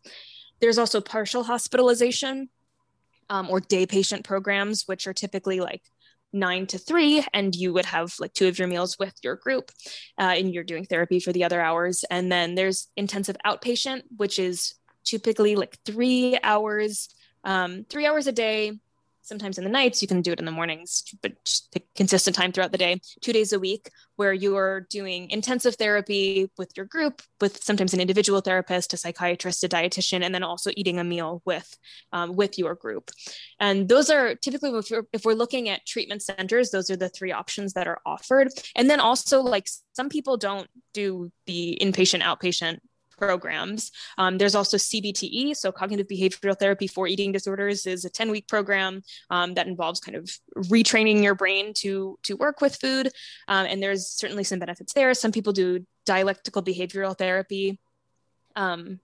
There's 0.61 0.79
also 0.79 1.01
partial 1.01 1.45
hospitalization 1.45 2.49
um, 3.29 3.51
or 3.51 3.61
day 3.61 3.87
patient 3.87 4.25
programs, 4.25 4.85
which 4.87 5.07
are 5.07 5.13
typically 5.13 5.61
like 5.61 5.83
nine 6.33 6.67
to 6.67 6.79
three, 6.79 7.25
and 7.33 7.55
you 7.55 7.73
would 7.73 7.87
have 7.87 8.15
like 8.19 8.33
two 8.33 8.49
of 8.49 8.59
your 8.59 8.69
meals 8.69 8.99
with 8.99 9.15
your 9.23 9.37
group, 9.37 9.71
uh, 10.19 10.35
and 10.37 10.53
you're 10.53 10.65
doing 10.65 10.85
therapy 10.85 11.21
for 11.21 11.33
the 11.33 11.45
other 11.45 11.61
hours. 11.61 12.05
And 12.11 12.31
then 12.31 12.55
there's 12.55 12.89
intensive 12.97 13.37
outpatient, 13.45 14.03
which 14.17 14.39
is 14.39 14.75
typically 15.05 15.57
like 15.57 15.79
three 15.85 16.39
hours 16.43 17.09
um, 17.47 17.87
three 17.89 18.07
hours 18.07 18.27
a 18.27 18.33
day, 18.33 18.73
sometimes 19.23 19.59
in 19.59 19.65
the 19.65 19.71
nights. 19.71 20.03
You 20.03 20.09
can 20.09 20.23
do 20.23 20.33
it 20.33 20.39
in 20.39 20.45
the 20.45 20.53
mornings, 20.53 21.03
but 21.23 21.33
pick 21.73 21.87
consistent 21.95 22.37
time 22.37 22.53
throughout 22.53 22.73
the 22.73 22.79
day, 22.79 23.01
two 23.21 23.33
days 23.33 23.53
a 23.53 23.59
week, 23.59 23.91
where 24.17 24.33
you're 24.33 24.81
doing 24.89 25.31
intensive 25.31 25.77
therapy 25.77 26.51
with 26.59 26.71
your 26.77 26.87
group, 26.87 27.23
with 27.41 27.63
sometimes 27.63 27.93
an 27.95 28.01
individual 28.01 28.41
therapist, 28.41 28.93
a 28.93 28.97
psychiatrist, 28.97 29.65
a 29.65 29.69
dietitian, 29.69 30.23
and 30.23 30.35
then 30.35 30.43
also 30.43 30.71
eating 30.77 30.99
a 30.99 31.05
meal 31.05 31.43
with 31.45 31.77
um, 32.13 32.37
with 32.37 32.59
your 32.59 32.75
group. 32.75 33.11
And 33.59 33.89
those 33.89 34.11
are 34.11 34.35
typically 34.35 34.71
if 34.71 34.91
we're, 34.91 35.07
if 35.13 35.25
we're 35.25 35.35
looking 35.35 35.69
at 35.69 35.87
treatment 35.87 36.23
centers, 36.23 36.71
those 36.71 36.91
are 36.91 36.97
the 36.97 37.09
three 37.09 37.33
options 37.33 37.73
that 37.75 37.89
are 37.89 38.01
offered. 38.07 38.49
And 38.75 38.89
then 38.89 39.01
also 39.01 39.41
like 39.41 39.69
some 39.95 40.09
people 40.09 40.37
don't 40.37 40.69
do 40.95 41.31
the 41.47 41.79
inpatient 41.81 42.23
outpatient 42.23 42.79
programs. 43.17 43.91
Um, 44.19 44.39
there's 44.39 44.55
also 44.55 44.77
CBTE, 44.77 45.57
so 45.57 45.73
cognitive 45.73 46.07
behavioral 46.07 46.59
therapy 46.59 46.87
for 46.87 47.07
eating 47.07 47.33
disorders, 47.33 47.87
is 47.87 48.05
a 48.05 48.11
10 48.11 48.31
week 48.31 48.49
program 48.49 49.03
um, 49.31 49.55
that 49.55 49.67
involves 49.67 50.01
kind 50.01 50.17
of 50.17 50.31
retraining 50.57 51.23
your 51.23 51.35
brain 51.35 51.73
to 51.75 52.19
to 52.25 52.37
work 52.37 52.61
with 52.61 52.77
food, 52.77 53.11
um, 53.49 53.67
and 53.67 53.83
there's 53.83 54.07
certainly 54.07 54.45
some 54.45 54.59
benefits 54.59 54.93
there. 54.93 55.15
Some 55.15 55.33
people 55.33 55.53
do 55.53 55.85
dialectical 56.05 56.63
behavioral 56.63 57.17
therapy. 57.17 57.79
Um, 58.55 59.01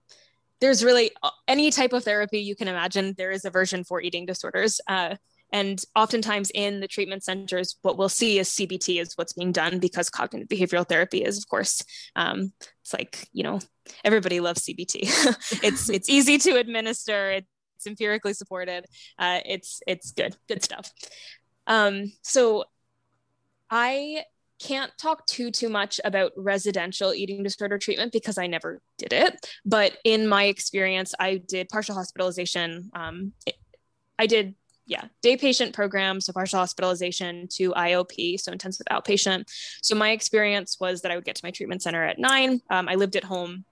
there's 0.61 0.83
really 0.83 1.11
any 1.47 1.71
type 1.71 1.91
of 1.91 2.05
therapy 2.05 2.39
you 2.39 2.55
can 2.55 2.69
imagine. 2.69 3.13
There 3.17 3.31
is 3.31 3.43
a 3.43 3.49
version 3.49 3.83
for 3.83 4.01
eating 4.01 4.25
disorders. 4.25 4.79
Uh, 4.87 5.15
and 5.53 5.81
oftentimes 5.95 6.51
in 6.53 6.79
the 6.79 6.87
treatment 6.87 7.23
centers, 7.23 7.77
what 7.83 7.95
we'll 7.95 8.09
see 8.09 8.39
is 8.39 8.49
CBT 8.49 8.99
is 8.99 9.13
what's 9.15 9.33
being 9.33 9.51
done 9.51 9.77
because 9.77 10.09
cognitive 10.09 10.49
behavioral 10.49 10.87
therapy 10.87 11.23
is, 11.23 11.37
of 11.37 11.47
course, 11.47 11.83
um, 12.15 12.51
it's 12.81 12.91
like 12.91 13.27
you 13.31 13.43
know 13.43 13.59
everybody 14.03 14.39
loves 14.39 14.65
CBT. 14.65 15.03
it's 15.63 15.89
it's 15.89 16.09
easy 16.17 16.39
to 16.39 16.57
administer. 16.57 17.31
It's 17.31 17.85
empirically 17.85 18.33
supported. 18.33 18.85
Uh, 19.19 19.39
it's 19.45 19.81
it's 19.85 20.11
good 20.11 20.35
good 20.47 20.63
stuff. 20.63 20.91
Um, 21.67 22.11
so 22.23 22.65
I 23.69 24.23
can't 24.59 24.91
talk 24.97 25.25
too 25.27 25.51
too 25.51 25.69
much 25.69 25.99
about 26.03 26.31
residential 26.35 27.13
eating 27.13 27.43
disorder 27.43 27.77
treatment 27.77 28.11
because 28.11 28.39
I 28.39 28.47
never 28.47 28.81
did 28.97 29.13
it. 29.13 29.45
But 29.65 29.97
in 30.03 30.27
my 30.27 30.45
experience, 30.45 31.13
I 31.19 31.37
did 31.37 31.69
partial 31.69 31.93
hospitalization. 31.93 32.89
Um, 32.95 33.33
it, 33.45 33.55
I 34.17 34.25
did 34.25 34.55
yeah, 34.85 35.05
day 35.21 35.37
patient 35.37 35.73
programs, 35.73 36.25
so 36.25 36.33
partial 36.33 36.59
hospitalization 36.59 37.47
to 37.53 37.71
IOP, 37.71 38.39
so 38.39 38.51
intensive 38.51 38.85
outpatient. 38.91 39.45
So 39.81 39.95
my 39.95 40.11
experience 40.11 40.77
was 40.79 41.01
that 41.01 41.11
I 41.11 41.15
would 41.15 41.25
get 41.25 41.35
to 41.37 41.45
my 41.45 41.51
treatment 41.51 41.81
center 41.81 42.03
at 42.03 42.19
nine. 42.19 42.61
Um, 42.69 42.89
I 42.89 42.95
lived 42.95 43.15
at 43.15 43.23
home. 43.23 43.65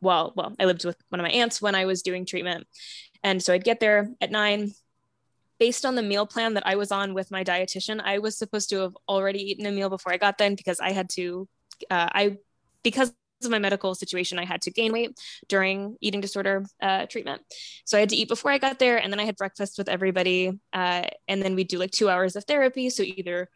Well, 0.00 0.32
well, 0.36 0.54
I 0.60 0.66
lived 0.66 0.84
with 0.84 0.96
one 1.08 1.20
of 1.20 1.24
my 1.24 1.30
aunts 1.30 1.60
when 1.60 1.74
I 1.74 1.86
was 1.86 2.02
doing 2.02 2.24
treatment, 2.26 2.66
and 3.22 3.42
so 3.42 3.52
I'd 3.52 3.64
get 3.64 3.80
there 3.80 4.10
at 4.20 4.30
nine. 4.30 4.72
Based 5.58 5.86
on 5.86 5.94
the 5.94 6.02
meal 6.02 6.26
plan 6.26 6.54
that 6.54 6.66
I 6.66 6.74
was 6.74 6.90
on 6.90 7.14
with 7.14 7.30
my 7.30 7.44
dietitian, 7.44 8.00
I 8.04 8.18
was 8.18 8.36
supposed 8.36 8.70
to 8.70 8.80
have 8.80 8.96
already 9.08 9.38
eaten 9.38 9.66
a 9.66 9.70
meal 9.70 9.88
before 9.88 10.12
I 10.12 10.16
got 10.16 10.36
there 10.36 10.54
because 10.54 10.80
I 10.80 10.92
had 10.92 11.08
to. 11.10 11.48
Uh, 11.90 12.08
I 12.12 12.38
because 12.82 13.12
of 13.44 13.50
my 13.50 13.58
medical 13.58 13.94
situation, 13.94 14.38
I 14.38 14.44
had 14.44 14.62
to 14.62 14.70
gain 14.70 14.92
weight 14.92 15.18
during 15.48 15.96
eating 16.00 16.20
disorder 16.20 16.64
uh, 16.82 17.06
treatment. 17.06 17.42
So 17.84 17.96
I 17.96 18.00
had 18.00 18.10
to 18.10 18.16
eat 18.16 18.28
before 18.28 18.50
I 18.50 18.58
got 18.58 18.78
there, 18.78 18.98
and 18.98 19.12
then 19.12 19.20
I 19.20 19.24
had 19.24 19.36
breakfast 19.36 19.78
with 19.78 19.88
everybody, 19.88 20.58
uh, 20.72 21.02
and 21.28 21.42
then 21.42 21.54
we 21.54 21.64
do 21.64 21.78
like 21.78 21.90
two 21.90 22.08
hours 22.08 22.36
of 22.36 22.44
therapy. 22.44 22.90
So 22.90 23.02
either 23.02 23.48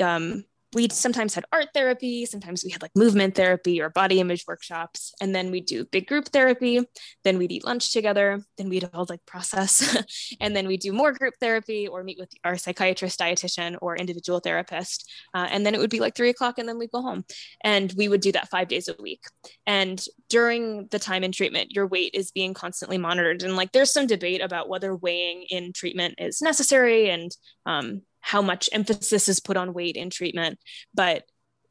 um, 0.00 0.44
we 0.74 0.88
sometimes 0.90 1.34
had 1.34 1.46
art 1.50 1.68
therapy, 1.72 2.26
sometimes 2.26 2.62
we 2.62 2.70
had 2.70 2.82
like 2.82 2.90
movement 2.94 3.34
therapy 3.34 3.80
or 3.80 3.88
body 3.88 4.20
image 4.20 4.44
workshops, 4.46 5.14
and 5.20 5.34
then 5.34 5.50
we'd 5.50 5.64
do 5.64 5.86
big 5.86 6.06
group 6.06 6.26
therapy. 6.26 6.80
Then 7.24 7.38
we'd 7.38 7.52
eat 7.52 7.64
lunch 7.64 7.92
together. 7.92 8.42
Then 8.58 8.68
we'd 8.68 8.88
all 8.92 9.06
like 9.08 9.24
process, 9.24 9.96
and 10.40 10.54
then 10.54 10.66
we'd 10.66 10.80
do 10.80 10.92
more 10.92 11.12
group 11.12 11.34
therapy 11.40 11.88
or 11.88 12.04
meet 12.04 12.18
with 12.18 12.30
our 12.44 12.56
psychiatrist, 12.58 13.18
dietitian, 13.18 13.78
or 13.80 13.96
individual 13.96 14.40
therapist. 14.40 15.10
Uh, 15.32 15.46
and 15.50 15.64
then 15.64 15.74
it 15.74 15.80
would 15.80 15.90
be 15.90 16.00
like 16.00 16.14
three 16.14 16.30
o'clock, 16.30 16.58
and 16.58 16.68
then 16.68 16.78
we'd 16.78 16.92
go 16.92 17.00
home, 17.00 17.24
and 17.64 17.92
we 17.96 18.08
would 18.08 18.20
do 18.20 18.32
that 18.32 18.50
five 18.50 18.68
days 18.68 18.88
a 18.88 19.02
week. 19.02 19.24
And 19.66 20.04
during 20.28 20.88
the 20.90 20.98
time 20.98 21.24
in 21.24 21.32
treatment, 21.32 21.72
your 21.72 21.86
weight 21.86 22.10
is 22.12 22.30
being 22.30 22.52
constantly 22.52 22.98
monitored, 22.98 23.42
and 23.42 23.56
like 23.56 23.72
there's 23.72 23.92
some 23.92 24.06
debate 24.06 24.42
about 24.42 24.68
whether 24.68 24.94
weighing 24.94 25.46
in 25.48 25.72
treatment 25.72 26.16
is 26.18 26.42
necessary 26.42 27.08
and 27.08 27.34
um, 27.64 28.02
how 28.28 28.42
much 28.42 28.68
emphasis 28.72 29.26
is 29.26 29.40
put 29.40 29.56
on 29.56 29.72
weight 29.72 29.96
in 29.96 30.10
treatment. 30.10 30.58
But 30.92 31.24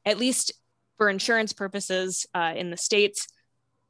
at 0.04 0.18
least 0.18 0.54
for 0.98 1.08
insurance 1.08 1.54
purposes 1.54 2.26
uh, 2.34 2.54
in 2.56 2.72
the 2.72 2.78
States, 2.78 3.28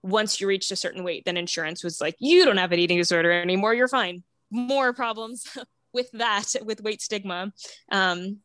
once 0.03 0.41
you 0.41 0.47
reached 0.47 0.69
a 0.71 0.75
certain 0.75 1.06
weight, 1.06 1.23
then 1.23 1.38
insurance 1.38 1.82
was 1.82 2.01
like, 2.01 2.17
you 2.19 2.43
don't 2.43 2.58
have 2.58 2.73
an 2.73 2.80
eating 2.80 2.97
disorder 2.97 3.32
anymore. 3.32 3.73
You're 3.73 3.88
fine. 3.88 4.21
More 4.51 4.91
problems 4.91 5.45
with 5.93 6.12
that, 6.12 6.56
with 6.62 6.84
weight 6.84 7.01
stigma. 7.01 7.53
Um, 7.89 8.39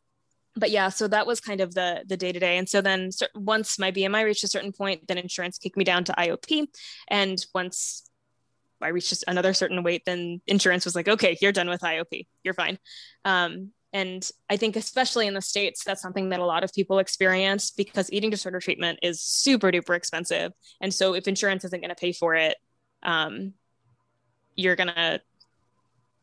but 0.54 0.70
yeah, 0.70 0.88
so 0.88 1.08
that 1.08 1.26
was 1.26 1.40
kind 1.40 1.60
of 1.60 1.74
the 1.74 2.04
the 2.06 2.16
day 2.16 2.30
to 2.30 2.38
day. 2.38 2.58
And 2.58 2.68
so 2.68 2.80
then 2.80 3.10
once 3.34 3.76
my 3.76 3.90
BMI 3.90 4.24
reached 4.24 4.44
a 4.44 4.48
certain 4.48 4.70
point, 4.70 5.08
then 5.08 5.18
insurance 5.18 5.58
kicked 5.58 5.76
me 5.76 5.82
down 5.82 6.04
to 6.04 6.12
IOP. 6.12 6.68
And 7.08 7.44
once 7.52 8.08
I 8.80 8.88
reached 8.88 9.24
another 9.26 9.52
certain 9.52 9.82
weight, 9.82 10.02
then 10.06 10.42
insurance 10.46 10.84
was 10.84 10.94
like, 10.94 11.08
okay, 11.08 11.36
you're 11.40 11.50
done 11.50 11.68
with 11.68 11.80
IOP. 11.80 12.26
You're 12.44 12.54
fine. 12.54 12.78
Um, 13.24 13.72
and 13.92 14.28
I 14.48 14.56
think, 14.56 14.76
especially 14.76 15.26
in 15.26 15.34
the 15.34 15.42
States, 15.42 15.84
that's 15.84 16.00
something 16.00 16.30
that 16.30 16.40
a 16.40 16.46
lot 16.46 16.64
of 16.64 16.72
people 16.72 16.98
experience 16.98 17.70
because 17.70 18.10
eating 18.10 18.30
disorder 18.30 18.58
treatment 18.58 18.98
is 19.02 19.20
super 19.20 19.70
duper 19.70 19.94
expensive. 19.94 20.52
And 20.80 20.92
so, 20.94 21.14
if 21.14 21.28
insurance 21.28 21.64
isn't 21.64 21.80
going 21.80 21.90
to 21.90 21.94
pay 21.94 22.12
for 22.12 22.34
it, 22.34 22.56
um, 23.02 23.52
you're 24.56 24.76
going 24.76 24.88
to, 24.88 25.20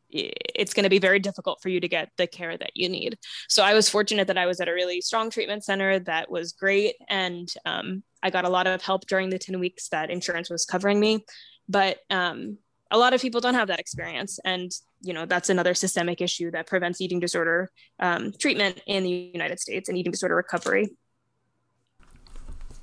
it's 0.10 0.73
going 0.73 0.86
to 0.86 0.89
be 0.89 0.97
very 0.97 1.19
difficult 1.19 1.62
for 1.62 1.69
you 1.69 1.79
to 1.79 1.88
get 1.88 2.10
the 2.17 2.25
care 2.25 2.58
that 2.58 2.71
you 2.73 2.89
need. 2.89 3.19
So, 3.47 3.63
I 3.63 3.75
was 3.75 3.88
fortunate 3.88 4.27
that 4.27 4.38
I 4.38 4.47
was 4.47 4.60
at 4.60 4.67
a 4.67 4.73
really 4.73 4.99
strong 5.01 5.29
treatment 5.29 5.63
center 5.63 5.99
that 5.99 6.32
was 6.32 6.53
great. 6.53 6.95
And 7.08 7.47
um, 7.65 8.01
I 8.23 8.32
got 8.32 8.45
a 8.45 8.49
lot 8.49 8.65
of 8.65 8.82
help 8.82 9.05
during 9.05 9.29
the 9.29 9.38
10 9.38 9.60
weeks 9.60 9.89
that 9.89 10.10
insurance 10.10 10.49
was 10.49 10.65
covering 10.65 10.99
me. 10.99 11.23
But 11.67 11.99
um, 12.10 12.58
a 12.91 12.97
lot 12.97 13.13
of 13.13 13.21
people 13.21 13.41
don't 13.41 13.54
have 13.54 13.67
that 13.67 13.80
experience. 13.80 14.39
And 14.43 14.71
you 15.02 15.13
know 15.13 15.25
that's 15.25 15.49
another 15.49 15.73
systemic 15.73 16.21
issue 16.21 16.52
that 16.52 16.67
prevents 16.67 17.02
eating 17.02 17.19
disorder 17.19 17.71
um, 17.99 18.34
treatment 18.39 18.82
in 18.86 19.04
the 19.04 19.32
united 19.34 19.60
states 19.60 19.89
and 19.89 19.97
eating 19.97 20.12
disorder 20.12 20.36
recovery. 20.36 20.89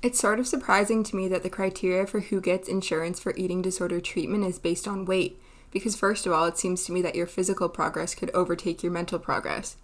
It's 0.03 0.19
sort 0.19 0.39
of 0.39 0.47
surprising 0.47 1.03
to 1.05 1.15
me 1.15 1.27
that 1.27 1.43
the 1.43 1.49
criteria 1.49 2.05
for 2.05 2.19
who 2.19 2.39
gets 2.39 2.67
insurance 2.67 3.19
for 3.19 3.33
eating 3.35 3.61
disorder 3.61 3.99
treatment 3.99 4.45
is 4.45 4.59
based 4.59 4.87
on 4.87 5.05
weight 5.05 5.39
because 5.71 5.95
first 5.95 6.25
of 6.25 6.31
all 6.31 6.45
it 6.45 6.57
seems 6.57 6.85
to 6.85 6.91
me 6.91 7.01
that 7.01 7.15
your 7.15 7.27
physical 7.27 7.69
progress 7.69 8.15
could 8.15 8.31
overtake 8.31 8.83
your 8.83 8.91
mental 8.91 9.19
progress. 9.19 9.77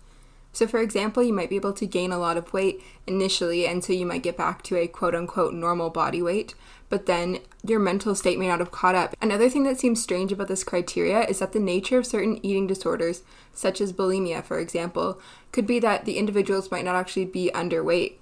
So, 0.55 0.67
for 0.67 0.81
example, 0.81 1.23
you 1.23 1.33
might 1.33 1.49
be 1.49 1.55
able 1.55 1.73
to 1.73 1.87
gain 1.87 2.11
a 2.11 2.19
lot 2.19 2.37
of 2.37 2.53
weight 2.53 2.79
initially, 3.07 3.65
and 3.65 3.83
so 3.83 3.91
you 3.91 4.05
might 4.05 4.21
get 4.21 4.37
back 4.37 4.61
to 4.63 4.77
a 4.77 4.87
quote 4.87 5.15
unquote 5.15 5.55
normal 5.55 5.89
body 5.89 6.21
weight, 6.21 6.53
but 6.93 7.07
then 7.07 7.39
your 7.65 7.79
mental 7.79 8.13
state 8.13 8.37
may 8.37 8.47
not 8.47 8.59
have 8.59 8.69
caught 8.69 8.93
up. 8.93 9.15
Another 9.19 9.49
thing 9.49 9.63
that 9.63 9.79
seems 9.79 9.99
strange 9.99 10.31
about 10.31 10.47
this 10.47 10.63
criteria 10.63 11.21
is 11.21 11.39
that 11.39 11.51
the 11.51 11.59
nature 11.59 11.97
of 11.97 12.05
certain 12.05 12.39
eating 12.45 12.67
disorders, 12.67 13.23
such 13.51 13.81
as 13.81 13.91
bulimia, 13.91 14.43
for 14.43 14.59
example, 14.59 15.19
could 15.51 15.65
be 15.65 15.79
that 15.79 16.05
the 16.05 16.19
individuals 16.19 16.69
might 16.69 16.85
not 16.85 16.93
actually 16.93 17.25
be 17.25 17.49
underweight. 17.55 18.17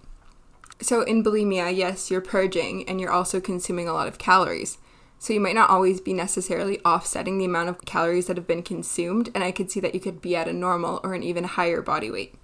So, 0.80 1.02
in 1.02 1.22
bulimia, 1.22 1.76
yes, 1.76 2.10
you're 2.10 2.22
purging 2.22 2.88
and 2.88 3.02
you're 3.02 3.12
also 3.12 3.42
consuming 3.42 3.90
a 3.90 3.94
lot 3.94 4.08
of 4.08 4.18
calories. 4.18 4.78
So, 5.20 5.34
you 5.34 5.42
might 5.42 5.56
not 5.56 5.70
always 5.70 6.00
be 6.00 6.14
necessarily 6.14 6.80
offsetting 6.86 7.40
the 7.40 7.44
amount 7.44 7.68
of 7.68 7.84
calories 7.84 8.28
that 8.28 8.38
have 8.38 8.48
been 8.48 8.64
consumed, 8.64 9.32
and 9.36 9.44
I 9.44 9.52
could 9.52 9.70
see 9.70 9.82
that 9.82 9.94
you 9.94 10.00
could 10.00 10.22
be 10.22 10.34
at 10.34 10.48
a 10.48 10.54
normal 10.54 11.02
or 11.04 11.14
an 11.14 11.24
even 11.24 11.44
higher 11.44 11.82
body 11.82 12.10
weight 12.10 12.36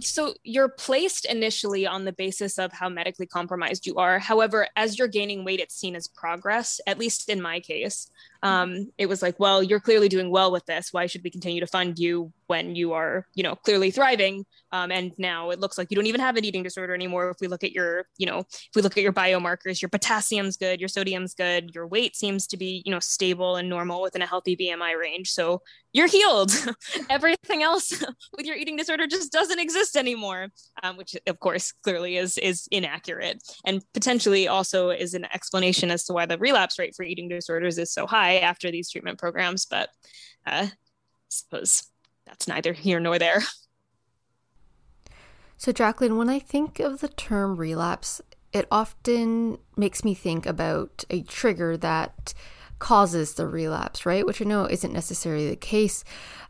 so 0.00 0.34
you're 0.42 0.68
placed 0.68 1.24
initially 1.26 1.86
on 1.86 2.04
the 2.04 2.12
basis 2.12 2.58
of 2.58 2.72
how 2.72 2.88
medically 2.88 3.26
compromised 3.26 3.86
you 3.86 3.96
are. 3.96 4.18
However 4.18 4.66
as 4.76 4.98
you're 4.98 5.08
gaining 5.08 5.44
weight 5.44 5.60
it's 5.60 5.74
seen 5.74 5.94
as 5.96 6.08
progress 6.08 6.80
at 6.86 6.98
least 6.98 7.28
in 7.28 7.40
my 7.42 7.60
case 7.60 8.10
um, 8.42 8.90
it 8.98 9.06
was 9.06 9.22
like 9.22 9.38
well 9.38 9.62
you're 9.62 9.80
clearly 9.80 10.08
doing 10.08 10.30
well 10.30 10.52
with 10.52 10.66
this. 10.66 10.88
Why 10.92 11.06
should 11.06 11.22
we 11.22 11.30
continue 11.30 11.60
to 11.60 11.66
fund 11.66 11.98
you 11.98 12.32
when 12.46 12.74
you 12.74 12.92
are 12.92 13.26
you 13.34 13.42
know 13.42 13.56
clearly 13.56 13.90
thriving? 13.90 14.44
Um, 14.72 14.90
and 14.90 15.12
now 15.18 15.50
it 15.50 15.60
looks 15.60 15.76
like 15.76 15.88
you 15.90 15.96
don't 15.96 16.06
even 16.06 16.20
have 16.20 16.36
an 16.36 16.44
eating 16.44 16.62
disorder 16.62 16.94
anymore. 16.94 17.30
If 17.30 17.38
we 17.40 17.48
look 17.48 17.64
at 17.64 17.72
your 17.72 18.06
you 18.18 18.26
know 18.26 18.40
if 18.40 18.70
we 18.74 18.82
look 18.82 18.96
at 18.96 19.02
your 19.02 19.12
biomarkers 19.12 19.80
your 19.80 19.88
potassium's 19.88 20.56
good 20.56 20.80
your 20.80 20.88
sodium's 20.88 21.34
good 21.34 21.72
your 21.74 21.86
weight 21.86 22.16
seems 22.16 22.46
to 22.48 22.56
be 22.56 22.82
you 22.84 22.92
know 22.92 23.00
stable 23.00 23.56
and 23.56 23.68
normal 23.68 24.02
within 24.02 24.22
a 24.22 24.26
healthy 24.26 24.56
bmi 24.56 24.98
range. 24.98 25.30
So 25.30 25.62
you're 25.92 26.08
healed. 26.08 26.52
Everything 27.10 27.62
else 27.62 27.92
with 28.36 28.46
your 28.46 28.56
eating 28.56 28.76
disorder 28.76 29.06
just 29.06 29.32
doesn't 29.32 29.58
exist 29.60 29.96
anymore 29.96 30.48
um, 30.82 30.96
which 30.96 31.16
of 31.26 31.38
course 31.40 31.72
clearly 31.82 32.16
is 32.16 32.38
is 32.38 32.68
inaccurate 32.70 33.42
and 33.64 33.82
potentially 33.92 34.48
also 34.48 34.90
is 34.90 35.14
an 35.14 35.26
explanation 35.32 35.90
as 35.90 36.04
to 36.04 36.12
why 36.12 36.26
the 36.26 36.38
relapse 36.38 36.78
rate 36.78 36.94
for 36.96 37.04
eating 37.04 37.28
disorders 37.28 37.78
is 37.78 37.92
so 37.92 38.06
high 38.06 38.31
after 38.40 38.70
these 38.70 38.90
treatment 38.90 39.18
programs, 39.18 39.66
but 39.66 39.90
uh, 40.46 40.66
I 40.66 40.72
suppose 41.28 41.84
that's 42.26 42.48
neither 42.48 42.72
here 42.72 43.00
nor 43.00 43.18
there. 43.18 43.42
So, 45.56 45.70
Jacqueline, 45.70 46.16
when 46.16 46.28
I 46.28 46.40
think 46.40 46.80
of 46.80 47.00
the 47.00 47.08
term 47.08 47.56
relapse, 47.56 48.20
it 48.52 48.66
often 48.70 49.58
makes 49.76 50.02
me 50.04 50.12
think 50.12 50.44
about 50.44 51.04
a 51.08 51.22
trigger 51.22 51.76
that 51.76 52.34
causes 52.80 53.34
the 53.34 53.46
relapse, 53.46 54.04
right? 54.04 54.26
Which 54.26 54.42
I 54.42 54.44
know 54.44 54.64
isn't 54.64 54.92
necessarily 54.92 55.48
the 55.48 55.54
case. 55.54 56.02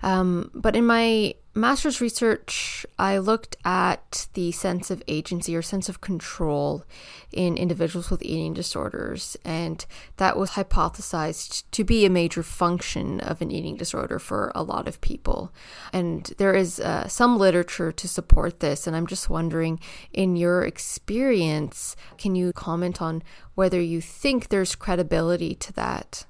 Um, 0.03 0.51
but 0.55 0.75
in 0.75 0.87
my 0.87 1.35
master's 1.55 2.01
research, 2.01 2.87
I 2.99 3.19
looked 3.19 3.57
at 3.65 4.27
the 4.33 4.53
sense 4.53 4.91
of 4.91 5.03
agency 5.07 5.55
or 5.55 5.63
sense 5.63 5.89
of 5.89 6.01
control 6.01 6.85
in 7.31 7.57
individuals 7.57 8.11
with 8.11 8.23
eating 8.23 8.55
disorders, 8.55 9.37
and 9.45 9.85
that 10.17 10.37
was 10.37 10.51
hypothesized 10.51 11.65
to 11.71 11.85
be 11.85 12.05
a 12.05 12.11
major 12.11 12.43
function 12.43 13.21
of 13.21 13.43
an 13.43 13.51
eating 13.51 13.77
disorder 13.77 14.19
for 14.19 14.53
a 14.55 14.63
lot 14.63 14.89
of 14.89 15.01
people. 15.01 15.53
And 15.93 16.33
there 16.39 16.55
is 16.55 16.81
uh, 16.81 17.07
some 17.09 17.39
literature 17.39 17.93
to 17.93 18.09
support 18.09 18.61
this, 18.61 18.87
and 18.87 18.97
I'm 18.97 19.07
just 19.07 19.29
wondering, 19.29 19.81
in 20.13 20.37
your 20.37 20.65
experience, 20.65 21.97
can 22.19 22.35
you 22.35 22.53
comment 22.53 23.03
on 23.03 23.23
whether 23.55 23.81
you 23.81 24.01
think 24.01 24.49
there's 24.49 24.75
credibility 24.75 25.55
to 25.57 25.73
that? 25.75 26.25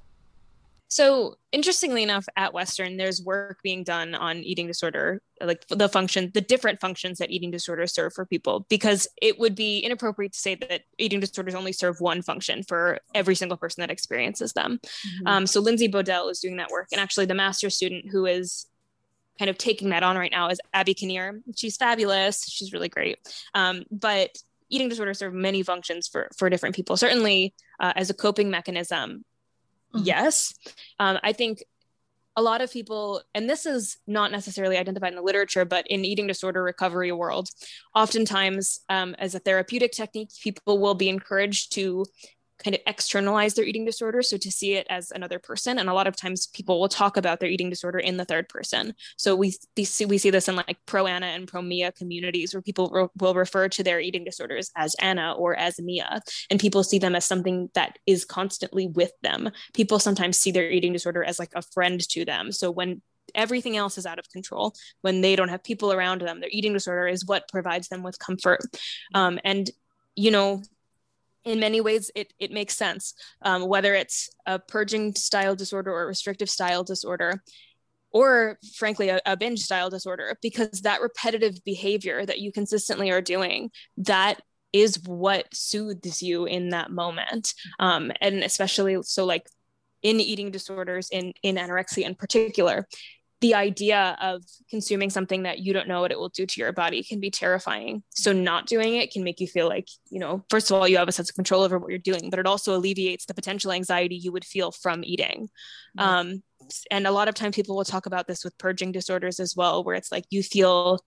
So, 0.93 1.37
interestingly 1.51 2.03
enough, 2.03 2.27
at 2.35 2.53
Western, 2.53 2.97
there's 2.97 3.19
work 3.19 3.57
being 3.63 3.83
done 3.83 4.13
on 4.13 4.37
eating 4.37 4.67
disorder, 4.67 5.23
like 5.41 5.65
the 5.67 5.89
function, 5.89 6.29
the 6.35 6.39
different 6.39 6.79
functions 6.79 7.17
that 7.17 7.31
eating 7.31 7.49
disorders 7.49 7.95
serve 7.95 8.13
for 8.13 8.27
people, 8.27 8.67
because 8.69 9.07
it 9.19 9.39
would 9.39 9.55
be 9.55 9.79
inappropriate 9.79 10.33
to 10.33 10.37
say 10.37 10.53
that 10.53 10.81
eating 10.99 11.19
disorders 11.19 11.55
only 11.55 11.73
serve 11.73 11.99
one 11.99 12.21
function 12.21 12.61
for 12.61 12.99
every 13.15 13.33
single 13.33 13.57
person 13.57 13.81
that 13.81 13.89
experiences 13.89 14.53
them. 14.53 14.79
Mm-hmm. 14.83 15.27
Um, 15.27 15.47
so, 15.47 15.61
Lindsay 15.61 15.89
Bodell 15.89 16.29
is 16.29 16.39
doing 16.39 16.57
that 16.57 16.69
work. 16.69 16.89
And 16.91 17.01
actually, 17.01 17.25
the 17.25 17.33
master 17.33 17.71
student 17.71 18.11
who 18.11 18.27
is 18.27 18.67
kind 19.39 19.49
of 19.49 19.57
taking 19.57 19.89
that 19.89 20.03
on 20.03 20.15
right 20.15 20.31
now 20.31 20.49
is 20.49 20.61
Abby 20.75 20.93
Kinnear. 20.93 21.41
She's 21.55 21.75
fabulous. 21.75 22.45
She's 22.47 22.71
really 22.71 22.89
great. 22.89 23.17
Um, 23.55 23.81
but 23.89 24.29
eating 24.69 24.89
disorders 24.89 25.17
serve 25.17 25.33
many 25.33 25.63
functions 25.63 26.07
for 26.07 26.29
for 26.37 26.51
different 26.51 26.75
people. 26.75 26.97
Certainly, 26.97 27.55
uh, 27.79 27.93
as 27.95 28.11
a 28.11 28.13
coping 28.13 28.51
mechanism, 28.51 29.25
Mm-hmm. 29.95 30.05
Yes. 30.05 30.53
Um, 30.99 31.19
I 31.23 31.33
think 31.33 31.63
a 32.35 32.41
lot 32.41 32.61
of 32.61 32.71
people, 32.71 33.21
and 33.35 33.49
this 33.49 33.65
is 33.65 33.97
not 34.07 34.31
necessarily 34.31 34.77
identified 34.77 35.09
in 35.09 35.15
the 35.15 35.21
literature, 35.21 35.65
but 35.65 35.85
in 35.87 36.03
eating 36.03 36.27
disorder 36.27 36.63
recovery 36.63 37.11
world, 37.11 37.49
oftentimes 37.93 38.79
um, 38.89 39.15
as 39.19 39.35
a 39.35 39.39
therapeutic 39.39 39.91
technique, 39.91 40.29
people 40.41 40.79
will 40.79 40.95
be 40.95 41.09
encouraged 41.09 41.73
to 41.73 42.05
kind 42.63 42.75
of 42.75 42.81
externalize 42.87 43.53
their 43.53 43.65
eating 43.65 43.85
disorder 43.85 44.21
so 44.21 44.37
to 44.37 44.51
see 44.51 44.73
it 44.73 44.87
as 44.89 45.11
another 45.11 45.39
person 45.39 45.79
and 45.79 45.89
a 45.89 45.93
lot 45.93 46.07
of 46.07 46.15
times 46.15 46.47
people 46.47 46.79
will 46.79 46.89
talk 46.89 47.17
about 47.17 47.39
their 47.39 47.49
eating 47.49 47.69
disorder 47.69 47.99
in 47.99 48.17
the 48.17 48.25
third 48.25 48.47
person. 48.49 48.93
So 49.17 49.35
we, 49.35 49.53
we 49.75 49.83
see 49.83 50.05
we 50.05 50.17
see 50.17 50.29
this 50.29 50.47
in 50.47 50.55
like 50.55 50.77
pro 50.85 51.07
ana 51.07 51.27
and 51.27 51.47
pro 51.47 51.61
mia 51.61 51.91
communities 51.91 52.53
where 52.53 52.61
people 52.61 52.89
re- 52.89 53.07
will 53.19 53.33
refer 53.33 53.67
to 53.69 53.83
their 53.83 53.99
eating 53.99 54.23
disorders 54.23 54.71
as 54.75 54.95
ana 54.95 55.33
or 55.33 55.55
as 55.55 55.79
mia 55.79 56.21
and 56.49 56.59
people 56.59 56.83
see 56.83 56.99
them 56.99 57.15
as 57.15 57.25
something 57.25 57.69
that 57.75 57.97
is 58.05 58.25
constantly 58.25 58.87
with 58.87 59.11
them. 59.21 59.49
People 59.73 59.99
sometimes 59.99 60.37
see 60.37 60.51
their 60.51 60.69
eating 60.69 60.93
disorder 60.93 61.23
as 61.23 61.39
like 61.39 61.51
a 61.55 61.61
friend 61.61 61.99
to 62.09 62.25
them. 62.25 62.51
So 62.51 62.71
when 62.71 63.01
everything 63.35 63.77
else 63.77 63.97
is 63.97 64.05
out 64.05 64.19
of 64.19 64.29
control 64.29 64.73
when 65.01 65.21
they 65.21 65.35
don't 65.35 65.49
have 65.49 65.63
people 65.63 65.93
around 65.93 66.21
them 66.21 66.41
their 66.41 66.49
eating 66.51 66.73
disorder 66.73 67.07
is 67.07 67.25
what 67.25 67.47
provides 67.49 67.87
them 67.87 68.03
with 68.03 68.19
comfort. 68.19 68.61
Um, 69.13 69.39
and 69.43 69.69
you 70.15 70.29
know 70.31 70.61
in 71.45 71.59
many 71.59 71.81
ways 71.81 72.11
it, 72.15 72.33
it 72.39 72.51
makes 72.51 72.75
sense. 72.75 73.13
Um, 73.41 73.67
whether 73.67 73.93
it's 73.93 74.29
a 74.45 74.59
purging 74.59 75.15
style 75.15 75.55
disorder 75.55 75.91
or 75.91 76.07
restrictive 76.07 76.49
style 76.49 76.83
disorder 76.83 77.43
or 78.11 78.59
frankly 78.75 79.09
a, 79.09 79.19
a 79.25 79.35
binge 79.35 79.59
style 79.59 79.89
disorder 79.89 80.37
because 80.41 80.81
that 80.81 81.01
repetitive 81.01 81.55
behavior 81.65 82.25
that 82.25 82.39
you 82.39 82.51
consistently 82.51 83.09
are 83.11 83.21
doing 83.21 83.71
that 83.97 84.41
is 84.71 84.99
what 85.05 85.53
soothes 85.53 86.21
you 86.21 86.45
in 86.45 86.69
that 86.69 86.91
moment. 86.91 87.53
Um, 87.79 88.11
and 88.21 88.43
especially 88.43 88.97
so 89.03 89.25
like 89.25 89.47
in 90.01 90.19
eating 90.19 90.51
disorders 90.51 91.09
in 91.11 91.33
in 91.43 91.55
anorexia 91.55 92.03
in 92.05 92.15
particular 92.15 92.87
the 93.43 93.55
idea 93.55 94.17
of 94.21 94.41
consuming 94.69 95.09
something 95.09 95.43
that 95.43 95.59
you 95.59 95.73
don't 95.73 95.89
know 95.89 95.99
what 95.99 96.13
it 96.13 96.17
will 96.17 96.29
do 96.29 96.45
to 96.45 96.61
your 96.61 96.71
body 96.71 97.03
can 97.03 97.19
be 97.19 97.29
terrifying. 97.29 98.01
So 98.11 98.31
not 98.31 98.67
doing 98.67 98.95
it 98.95 99.11
can 99.11 99.21
make 99.21 99.41
you 99.41 99.47
feel 99.47 99.67
like, 99.67 99.89
you 100.09 100.17
know, 100.17 100.45
first 100.49 100.71
of 100.71 100.77
all, 100.77 100.87
you 100.87 100.95
have 100.95 101.09
a 101.09 101.11
sense 101.11 101.29
of 101.29 101.35
control 101.35 101.61
over 101.61 101.77
what 101.77 101.89
you're 101.89 101.99
doing, 101.99 102.29
but 102.29 102.39
it 102.39 102.47
also 102.47 102.73
alleviates 102.73 103.25
the 103.25 103.33
potential 103.33 103.73
anxiety 103.73 104.15
you 104.15 104.31
would 104.31 104.45
feel 104.45 104.71
from 104.71 105.03
eating. 105.03 105.49
Mm-hmm. 105.99 105.99
Um, 105.99 106.43
and 106.89 107.05
a 107.05 107.11
lot 107.11 107.27
of 107.27 107.35
times 107.35 107.53
people 107.53 107.75
will 107.75 107.83
talk 107.83 108.05
about 108.05 108.27
this 108.27 108.45
with 108.45 108.57
purging 108.57 108.93
disorders 108.93 109.41
as 109.41 109.57
well, 109.57 109.83
where 109.83 109.95
it's 109.95 110.09
like 110.09 110.23
you 110.29 110.41
feel, 110.41 111.03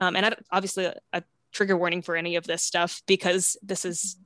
um, 0.00 0.14
and 0.14 0.26
I, 0.26 0.36
obviously 0.52 0.84
a, 0.84 0.94
a 1.12 1.24
trigger 1.50 1.76
warning 1.76 2.02
for 2.02 2.14
any 2.14 2.36
of 2.36 2.46
this 2.46 2.62
stuff 2.62 3.02
because 3.08 3.56
this 3.64 3.84
is 3.84 4.16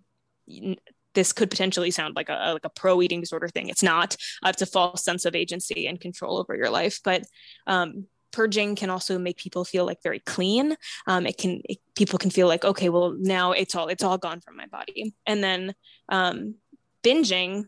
this 1.15 1.33
could 1.33 1.51
potentially 1.51 1.91
sound 1.91 2.17
like 2.17 2.29
a 2.29 2.53
like 2.53 2.65
a 2.65 2.71
pro 2.71 3.03
eating 3.03 3.21
disorder 3.21 3.49
thing. 3.49 3.69
It's 3.69 3.83
not. 3.83 4.17
Uh, 4.45 4.51
it's 4.51 4.63
a 4.63 4.67
false 4.67 5.05
sense 5.05 5.25
of 5.25 5.35
agency 5.35 5.87
and 5.87 6.01
control 6.01 6.39
over 6.39 6.55
your 6.55 6.71
life. 6.71 7.01
But 7.03 7.25
um, 7.67 8.07
purging 8.33 8.77
can 8.77 8.91
also 8.91 9.19
make 9.19 9.37
people 9.37 9.65
feel 9.65 9.85
like 9.85 10.03
very 10.03 10.21
clean. 10.21 10.77
Um, 11.07 11.27
it 11.27 11.39
can 11.39 11.63
it, 11.65 11.79
people 11.97 12.19
can 12.19 12.31
feel 12.31 12.47
like 12.47 12.65
okay, 12.65 12.89
well 12.89 13.15
now 13.19 13.53
it's 13.53 13.75
all 13.75 13.89
it's 13.89 14.05
all 14.05 14.19
gone 14.19 14.41
from 14.41 14.57
my 14.57 14.67
body. 14.67 15.15
And 15.27 15.43
then 15.43 15.75
um, 16.09 16.55
binging, 17.03 17.65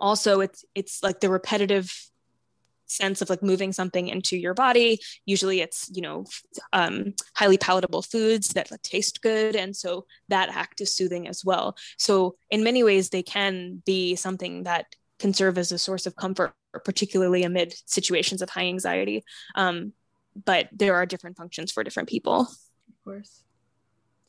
also 0.00 0.40
it's 0.40 0.64
it's 0.74 1.02
like 1.02 1.20
the 1.20 1.30
repetitive 1.30 1.92
sense 2.92 3.22
of 3.22 3.30
like 3.30 3.42
moving 3.42 3.72
something 3.72 4.08
into 4.08 4.36
your 4.36 4.54
body. 4.54 5.00
Usually 5.26 5.60
it's 5.60 5.90
you 5.92 6.02
know 6.02 6.24
um, 6.72 7.14
highly 7.34 7.58
palatable 7.58 8.02
foods 8.02 8.48
that 8.48 8.70
taste 8.82 9.22
good 9.22 9.56
and 9.56 9.74
so 9.76 10.06
that 10.28 10.48
act 10.48 10.80
is 10.80 10.94
soothing 10.94 11.28
as 11.28 11.44
well. 11.44 11.76
So 11.98 12.36
in 12.50 12.64
many 12.64 12.82
ways 12.82 13.10
they 13.10 13.22
can 13.22 13.82
be 13.84 14.16
something 14.16 14.64
that 14.64 14.86
can 15.18 15.32
serve 15.32 15.58
as 15.58 15.72
a 15.72 15.78
source 15.78 16.06
of 16.06 16.16
comfort 16.16 16.54
particularly 16.84 17.44
amid 17.44 17.74
situations 17.86 18.42
of 18.42 18.50
high 18.50 18.66
anxiety. 18.66 19.24
Um, 19.54 19.92
but 20.44 20.68
there 20.72 20.94
are 20.94 21.06
different 21.06 21.36
functions 21.36 21.72
for 21.72 21.84
different 21.84 22.08
people. 22.08 22.40
Of 22.40 23.04
course. 23.04 23.42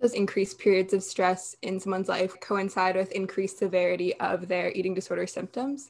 Does 0.02 0.14
increased 0.14 0.60
periods 0.60 0.94
of 0.94 1.02
stress 1.02 1.56
in 1.62 1.80
someone's 1.80 2.10
life 2.10 2.36
coincide 2.42 2.96
with 2.96 3.12
increased 3.14 3.60
severity 3.60 4.14
of 4.20 4.48
their 4.50 4.72
eating 4.72 4.94
disorder 4.94 5.26
symptoms? 5.26 5.88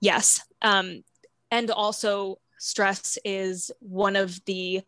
Yes. 0.00 0.42
Um, 0.60 1.02
and 1.54 1.70
also 1.70 2.38
stress 2.58 3.16
is 3.24 3.70
one 3.78 4.16
of 4.16 4.44
the 4.44 4.82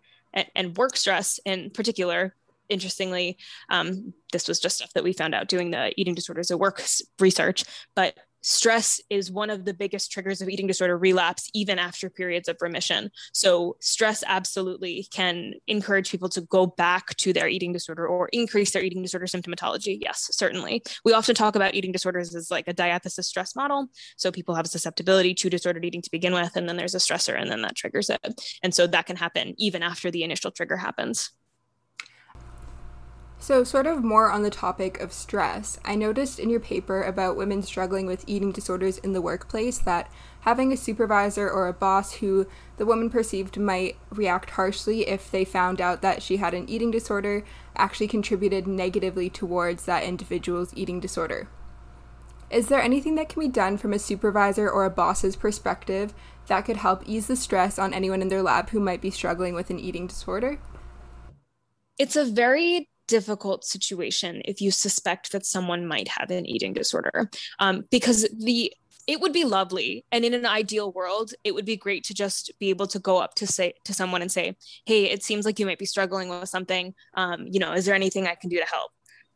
and, 0.55 0.77
work 0.77 0.97
stress 0.97 1.39
in 1.45 1.71
particular 1.71 2.35
interestingly 2.69 3.39
um, 3.71 4.13
this 4.33 4.49
was 4.49 4.59
just 4.59 4.79
stuff 4.79 4.93
that 4.95 5.05
we 5.05 5.13
found 5.13 5.35
out 5.35 5.49
doing 5.49 5.71
the 5.71 5.93
eating 5.97 6.15
disorders 6.15 6.51
at 6.51 6.59
work 6.59 6.83
research 7.21 7.65
but 7.95 8.19
stress 8.47 9.01
is 9.11 9.31
one 9.31 9.51
of 9.51 9.65
the 9.65 9.75
biggest 9.75 10.13
triggers 10.13 10.41
of 10.41 10.49
eating 10.49 10.69
disorder 10.69 10.97
relapse, 10.97 11.51
even 11.53 11.81
after 11.81 12.09
periods 12.09 12.49
of 12.49 12.57
remission. 12.61 13.11
So, 13.33 13.77
stress 13.81 14.23
absolutely 14.25 15.09
can 15.11 15.55
encourage 15.67 16.13
people 16.13 16.29
to 16.31 16.43
go 16.43 16.65
back 16.65 17.17
to 17.17 17.33
their 17.33 17.49
eating 17.49 17.73
disorder 17.73 18.07
or 18.07 18.29
increase 18.33 18.71
their 18.71 18.85
eating 18.85 19.03
disorder 19.03 19.27
symptomatology. 19.27 19.99
Yes, 20.01 20.29
certainly. 20.31 20.83
We 21.05 21.13
often 21.13 21.35
talk 21.35 21.57
about 21.57 21.75
eating 21.75 21.91
disorders 21.91 22.35
as 22.37 22.49
like 22.49 22.69
a 22.69 22.73
diathesis 22.73 23.27
stress 23.27 23.57
model. 23.57 23.89
So, 24.17 24.31
people 24.31 24.55
have 24.55 24.67
a 24.67 24.69
susceptibility 24.69 25.35
to 25.35 25.51
disordered 25.51 25.85
eating 25.85 26.03
to 26.03 26.11
begin 26.11 26.33
with, 26.33 26.55
and 26.55 26.69
then 26.69 26.77
there's 26.77 26.95
a 26.95 26.99
stressor, 26.99 27.39
and 27.39 27.51
then 27.51 27.63
that 27.63 27.75
triggers 27.75 28.09
it. 28.11 28.41
And 28.63 28.73
so, 28.73 28.87
that 28.87 29.07
can 29.07 29.17
happen 29.17 29.55
even 29.59 29.83
after 29.83 30.13
the 30.13 30.23
initial 30.23 30.53
trigger 30.53 30.77
happens. 30.77 31.33
So, 33.39 33.65
sort 33.65 33.87
of 33.87 34.03
more 34.03 34.31
on 34.31 34.43
the 34.43 34.51
topic 34.51 34.99
of 34.99 35.13
stress, 35.13 35.79
I 35.85 35.95
noticed 35.95 36.39
in 36.39 36.49
your 36.49 36.59
paper 36.59 37.03
about 37.03 37.37
women 37.37 37.63
struggling 37.63 38.07
with 38.07 38.25
eating 38.27 38.51
disorders 38.51 38.99
in 38.99 39.13
the 39.13 39.21
workplace 39.21 39.79
that 39.79 40.11
having 40.41 40.73
a 40.73 40.77
supervisor 40.77 41.49
or 41.49 41.69
a 41.69 41.73
boss 41.73 42.15
who 42.15 42.47
the 42.79 42.87
woman 42.87 43.11
perceived 43.11 43.59
might 43.59 43.99
react 44.11 44.51
harshly 44.51 45.07
if 45.07 45.31
they 45.31 45.45
found 45.45 45.81
out 45.81 46.03
that 46.03 46.23
she 46.23 46.39
had 46.39 46.55
an 46.55 46.69
eating 46.69 46.91
disorder 46.91 47.45
actually 47.77 48.09
contributed 48.09 48.67
negatively 48.67 49.29
towards 49.29 49.85
that 49.85 50.03
individual's 50.03 50.73
eating 50.75 50.99
disorder. 50.99 51.49
Is 52.51 52.69
there 52.69 52.81
anything 52.81 53.17
that 53.17 53.29
can 53.29 53.41
be 53.41 53.49
done 53.49 53.77
from 53.77 53.93
a 53.93 53.99
supervisor 53.99 54.71
or 54.71 54.85
a 54.85 54.91
boss's 54.91 55.37
perspective 55.37 56.15
that 56.47 56.63
could 56.63 56.77
help 56.79 57.03
ease 57.05 57.27
the 57.27 57.37
stress 57.37 57.79
on 57.79 57.93
anyone 57.93 58.23
in 58.23 58.29
their 58.29 58.43
lab 58.43 58.71
who 58.71 58.81
might 58.81 59.03
be 59.03 59.11
struggling 59.11 59.55
with 59.55 59.69
an 59.69 59.81
eating 59.81 60.07
disorder? 60.07 60.59
It's 61.99 62.15
a 62.15 62.25
very 62.25 62.89
difficult 63.07 63.65
situation 63.65 64.43
if 64.45 64.61
you 64.61 64.71
suspect 64.71 65.33
that 65.33 65.47
someone 65.47 65.87
might 65.87 66.09
have 66.09 66.31
an 66.31 66.47
eating 66.47 66.73
disorder. 66.73 67.31
Um, 67.59 67.85
because 67.91 68.29
the 68.39 68.73
it 69.07 69.21
would 69.21 69.33
be 69.33 69.45
lovely 69.45 70.05
and 70.11 70.25
in 70.25 70.35
an 70.35 70.45
ideal 70.45 70.91
world 70.91 71.33
it 71.45 71.55
would 71.55 71.65
be 71.65 71.77
great 71.77 72.03
to 72.03 72.13
just 72.13 72.51
be 72.59 72.71
able 72.71 72.89
to 72.89 72.99
go 72.99 73.19
up 73.19 73.35
to 73.37 73.47
say 73.47 73.73
to 73.85 73.95
someone 73.95 74.21
and 74.21 74.33
say 74.33 74.57
hey 74.85 75.05
it 75.05 75.23
seems 75.23 75.45
like 75.45 75.61
you 75.61 75.67
might 75.67 75.79
be 75.79 75.87
struggling 75.87 76.29
with 76.29 76.49
something. 76.49 76.95
Um, 77.15 77.47
you 77.47 77.61
know 77.61 77.73
is 77.73 77.85
there 77.85 77.95
anything 77.95 78.27
i 78.27 78.35
can 78.35 78.51
do 78.51 78.59
to 78.59 78.67
help? 78.67 78.91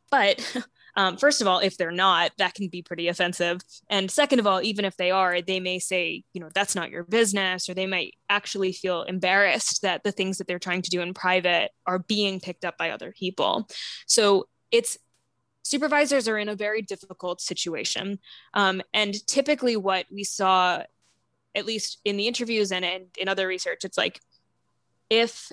But 0.09 0.57
um, 0.95 1.17
first 1.17 1.41
of 1.41 1.47
all, 1.47 1.59
if 1.59 1.77
they're 1.77 1.91
not, 1.91 2.31
that 2.37 2.53
can 2.53 2.67
be 2.67 2.81
pretty 2.81 3.07
offensive. 3.07 3.61
And 3.89 4.09
second 4.09 4.39
of 4.39 4.47
all, 4.47 4.61
even 4.61 4.85
if 4.85 4.97
they 4.97 5.11
are, 5.11 5.41
they 5.41 5.59
may 5.59 5.79
say, 5.79 6.23
you 6.33 6.41
know, 6.41 6.49
that's 6.53 6.75
not 6.75 6.89
your 6.89 7.03
business, 7.03 7.69
or 7.69 7.73
they 7.73 7.87
might 7.87 8.15
actually 8.29 8.73
feel 8.73 9.03
embarrassed 9.03 9.81
that 9.81 10.03
the 10.03 10.11
things 10.11 10.37
that 10.37 10.47
they're 10.47 10.59
trying 10.59 10.81
to 10.81 10.89
do 10.89 11.01
in 11.01 11.13
private 11.13 11.71
are 11.85 11.99
being 11.99 12.39
picked 12.39 12.65
up 12.65 12.77
by 12.77 12.91
other 12.91 13.11
people. 13.11 13.67
So 14.05 14.47
it's 14.71 14.97
supervisors 15.63 16.27
are 16.27 16.37
in 16.37 16.49
a 16.49 16.55
very 16.55 16.81
difficult 16.81 17.41
situation. 17.41 18.19
Um, 18.53 18.81
and 18.93 19.15
typically, 19.27 19.77
what 19.77 20.05
we 20.11 20.23
saw, 20.23 20.83
at 21.55 21.65
least 21.65 21.99
in 22.03 22.17
the 22.17 22.27
interviews 22.27 22.71
and 22.71 22.83
in, 22.83 23.05
in 23.17 23.27
other 23.27 23.47
research, 23.47 23.83
it's 23.83 23.97
like 23.97 24.19
if 25.09 25.51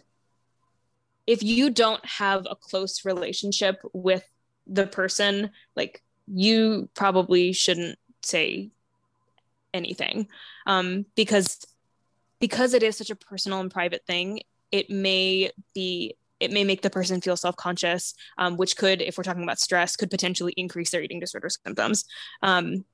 if 1.27 1.43
you 1.43 1.69
don't 1.69 2.05
have 2.07 2.47
a 2.51 2.57
close 2.57 3.05
relationship 3.05 3.83
with 3.93 4.25
the 4.69 4.87
person 4.87 5.51
like 5.75 6.03
you 6.27 6.89
probably 6.95 7.53
shouldn't 7.53 7.99
say 8.23 8.71
anything 9.73 10.29
um, 10.67 11.07
because 11.15 11.67
because 12.41 12.75
it 12.75 12.83
is 12.83 12.97
such 12.97 13.11
a 13.11 13.17
personal 13.17 13.61
and 13.61 13.71
private 13.71 14.05
thing 14.07 14.41
it 14.71 14.91
may 14.91 15.51
be 15.75 16.15
it 16.41 16.53
may 16.53 16.63
make 16.63 16.83
the 16.83 16.91
person 16.91 17.21
feel 17.21 17.37
self-conscious 17.37 18.15
um, 18.39 18.57
which 18.57 18.77
could 18.77 19.03
if 19.03 19.17
we're 19.17 19.25
talking 19.25 19.43
about 19.43 19.59
stress 19.59 19.97
could 19.97 20.11
potentially 20.11 20.53
increase 20.57 20.91
their 20.91 21.03
eating 21.03 21.19
disorder 21.19 21.49
symptoms. 21.49 22.05
Um, 22.43 22.85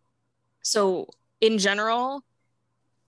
so 0.62 1.08
in 1.40 1.58
general 1.58 2.24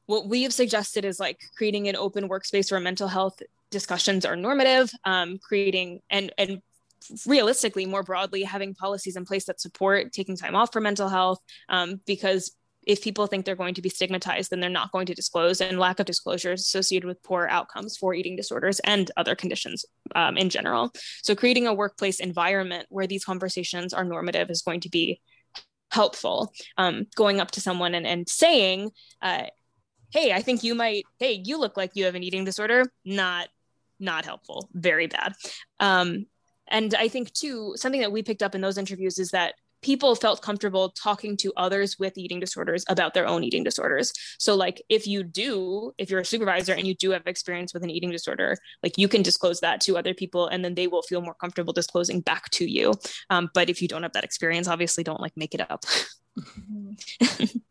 what 0.07 0.29
we 0.29 0.43
have 0.43 0.53
suggested 0.53 1.05
is 1.05 1.19
like 1.19 1.41
creating 1.57 1.89
an 1.89 1.97
open 1.97 2.29
workspace 2.29 2.71
where 2.71 2.81
mental 2.81 3.09
health 3.09 3.43
discussions 3.71 4.25
are 4.25 4.37
normative 4.37 4.91
um, 5.05 5.39
creating 5.39 6.01
and 6.11 6.33
and 6.39 6.61
realistically 7.27 7.87
more 7.87 8.03
broadly 8.03 8.43
having 8.43 8.75
policies 8.75 9.17
in 9.17 9.25
place 9.25 9.45
that 9.47 9.61
support 9.61 10.13
taking 10.13 10.37
time 10.37 10.57
off 10.57 10.73
for 10.73 10.81
mental 10.81 11.09
health 11.09 11.39
um, 11.69 12.01
because 12.07 12.53
if 12.87 13.03
people 13.03 13.27
think 13.27 13.45
they're 13.45 13.57
going 13.57 13.75
to 13.75 13.83
be 13.83 13.89
stigmatized 13.89 14.51
then 14.51 14.61
they're 14.61 14.71
not 14.71 14.93
going 14.93 15.07
to 15.07 15.15
disclose 15.15 15.61
and 15.61 15.79
lack 15.79 15.99
of 15.99 16.07
disclosure 16.07 16.53
is 16.53 16.63
associated 16.63 17.07
with 17.07 17.23
poor 17.23 17.47
outcomes 17.51 17.97
for 17.97 18.15
eating 18.15 18.37
disorders 18.37 18.81
and 18.81 19.11
other 19.17 19.35
conditions 19.35 19.85
um, 20.15 20.37
in 20.37 20.49
general. 20.49 20.93
So 21.23 21.35
creating 21.35 21.67
a 21.67 21.75
workplace 21.75 22.21
environment 22.21 22.87
where 22.89 23.07
these 23.07 23.25
conversations 23.25 23.93
are 23.93 24.05
normative 24.05 24.51
is 24.51 24.63
going 24.63 24.81
to 24.81 24.89
be 24.89 25.21
helpful. 25.91 26.53
Um, 26.77 27.07
going 27.15 27.41
up 27.41 27.51
to 27.53 27.61
someone 27.61 27.95
and, 27.95 28.07
and 28.07 28.29
saying 28.29 28.91
uh, 29.23 29.45
hey 30.13 30.33
i 30.33 30.41
think 30.41 30.63
you 30.63 30.73
might 30.73 31.05
hey 31.19 31.43
you 31.45 31.59
look 31.59 31.77
like 31.77 31.91
you 31.95 32.05
have 32.05 32.15
an 32.15 32.23
eating 32.23 32.45
disorder 32.45 32.85
not 33.05 33.49
not 33.99 34.25
helpful. 34.25 34.69
Very 34.73 35.07
bad. 35.07 35.35
Um, 35.81 36.27
and 36.69 36.95
I 36.95 37.09
think 37.09 37.33
too, 37.33 37.75
something 37.77 38.01
that 38.01 38.13
we 38.13 38.23
picked 38.23 38.43
up 38.43 38.55
in 38.55 38.61
those 38.61 38.79
interviews 38.79 39.19
is 39.19 39.31
that 39.31 39.55
people 39.83 40.15
felt 40.15 40.43
comfortable 40.43 40.91
talking 40.91 41.37
to 41.37 41.53
others 41.57 41.97
with 41.99 42.17
eating 42.17 42.41
disorders 42.41 42.85
about 42.89 43.15
their 43.15 43.27
own 43.27 43.45
eating 43.45 43.63
disorders. 43.63 44.13
So, 44.39 44.55
like, 44.55 44.83
if 44.89 45.07
you 45.07 45.23
do, 45.23 45.93
if 45.99 46.11
you're 46.11 46.21
a 46.21 46.25
supervisor 46.25 46.73
and 46.73 46.87
you 46.87 46.95
do 46.95 47.11
have 47.11 47.27
experience 47.27 47.73
with 47.73 47.85
an 47.85 47.91
eating 47.91 48.11
disorder, 48.11 48.57
like 48.83 48.99
you 48.99 49.09
can 49.09 49.23
disclose 49.23 49.61
that 49.61 49.81
to 49.83 49.97
other 49.97 50.15
people 50.15 50.49
and 50.49 50.65
then 50.65 50.75
they 50.75 50.87
will 50.87 51.03
feel 51.03 51.21
more 51.21 51.35
comfortable 51.35 51.73
disclosing 51.73 52.21
back 52.21 52.51
to 52.51 52.69
you. 52.69 52.95
Um, 53.31 53.51
but 53.55 53.71
if 53.71 53.81
you 53.81 53.89
don't 53.89 54.03
have 54.03 54.15
that 54.15 54.25
experience, 54.25 54.67
obviously 54.67 55.05
don't 55.05 55.21
like 55.21 55.37
make 55.37 55.55
it 55.55 55.61
up. 55.71 55.85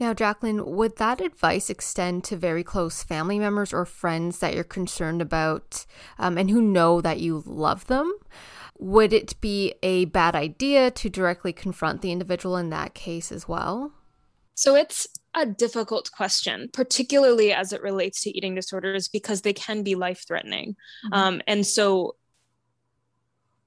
Now, 0.00 0.14
Jacqueline, 0.14 0.64
would 0.64 0.96
that 0.98 1.20
advice 1.20 1.68
extend 1.68 2.24
to 2.24 2.36
very 2.36 2.62
close 2.62 3.02
family 3.02 3.38
members 3.38 3.72
or 3.72 3.84
friends 3.84 4.38
that 4.38 4.54
you're 4.54 4.64
concerned 4.64 5.20
about 5.20 5.86
um, 6.18 6.38
and 6.38 6.50
who 6.50 6.62
know 6.62 7.00
that 7.00 7.20
you 7.20 7.42
love 7.44 7.86
them? 7.86 8.12
Would 8.78 9.12
it 9.12 9.40
be 9.40 9.74
a 9.82 10.04
bad 10.04 10.36
idea 10.36 10.92
to 10.92 11.10
directly 11.10 11.52
confront 11.52 12.00
the 12.00 12.12
individual 12.12 12.56
in 12.56 12.70
that 12.70 12.94
case 12.94 13.32
as 13.32 13.48
well? 13.48 13.92
So 14.54 14.76
it's 14.76 15.06
a 15.34 15.46
difficult 15.46 16.10
question, 16.12 16.68
particularly 16.72 17.52
as 17.52 17.72
it 17.72 17.82
relates 17.82 18.22
to 18.22 18.30
eating 18.36 18.54
disorders, 18.54 19.08
because 19.08 19.42
they 19.42 19.52
can 19.52 19.82
be 19.82 19.94
life 19.94 20.24
threatening. 20.26 20.76
Mm-hmm. 21.06 21.14
Um, 21.14 21.42
and 21.46 21.66
so 21.66 22.16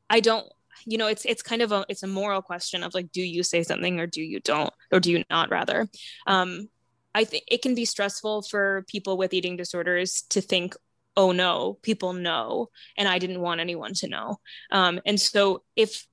I 0.10 0.22
don't, 0.22 0.48
you 0.86 0.98
know, 0.98 1.08
it's 1.08 1.26
it's 1.26 1.42
kind 1.42 1.62
of 1.62 1.72
a 1.72 1.86
it's 1.90 2.04
a 2.04 2.08
moral 2.08 2.42
question 2.42 2.84
of 2.84 2.94
like, 2.94 3.12
do 3.12 3.22
you 3.22 3.44
say 3.44 3.64
something 3.64 4.00
or 4.00 4.08
do 4.08 4.22
you 4.22 4.40
don't, 4.40 4.74
or 4.92 5.00
do 5.00 5.12
you 5.12 5.24
not 5.30 5.50
rather? 5.50 5.88
Um, 6.28 6.70
I 7.14 7.26
think 7.26 7.44
it 7.48 7.62
can 7.62 7.76
be 7.76 7.86
stressful 7.86 8.44
for 8.44 8.86
people 8.88 9.18
with 9.18 9.34
eating 9.34 9.58
disorders 9.58 10.24
to 10.30 10.42
think, 10.42 10.76
oh 11.18 11.32
no, 11.32 11.78
people 11.82 12.14
know, 12.14 12.70
and 12.98 13.08
I 13.08 13.20
didn't 13.20 13.42
want 13.42 13.60
anyone 13.60 13.94
to 13.96 14.08
know. 14.08 14.40
Um, 14.72 15.02
and 15.06 15.20
so 15.20 15.64
if 15.76 16.06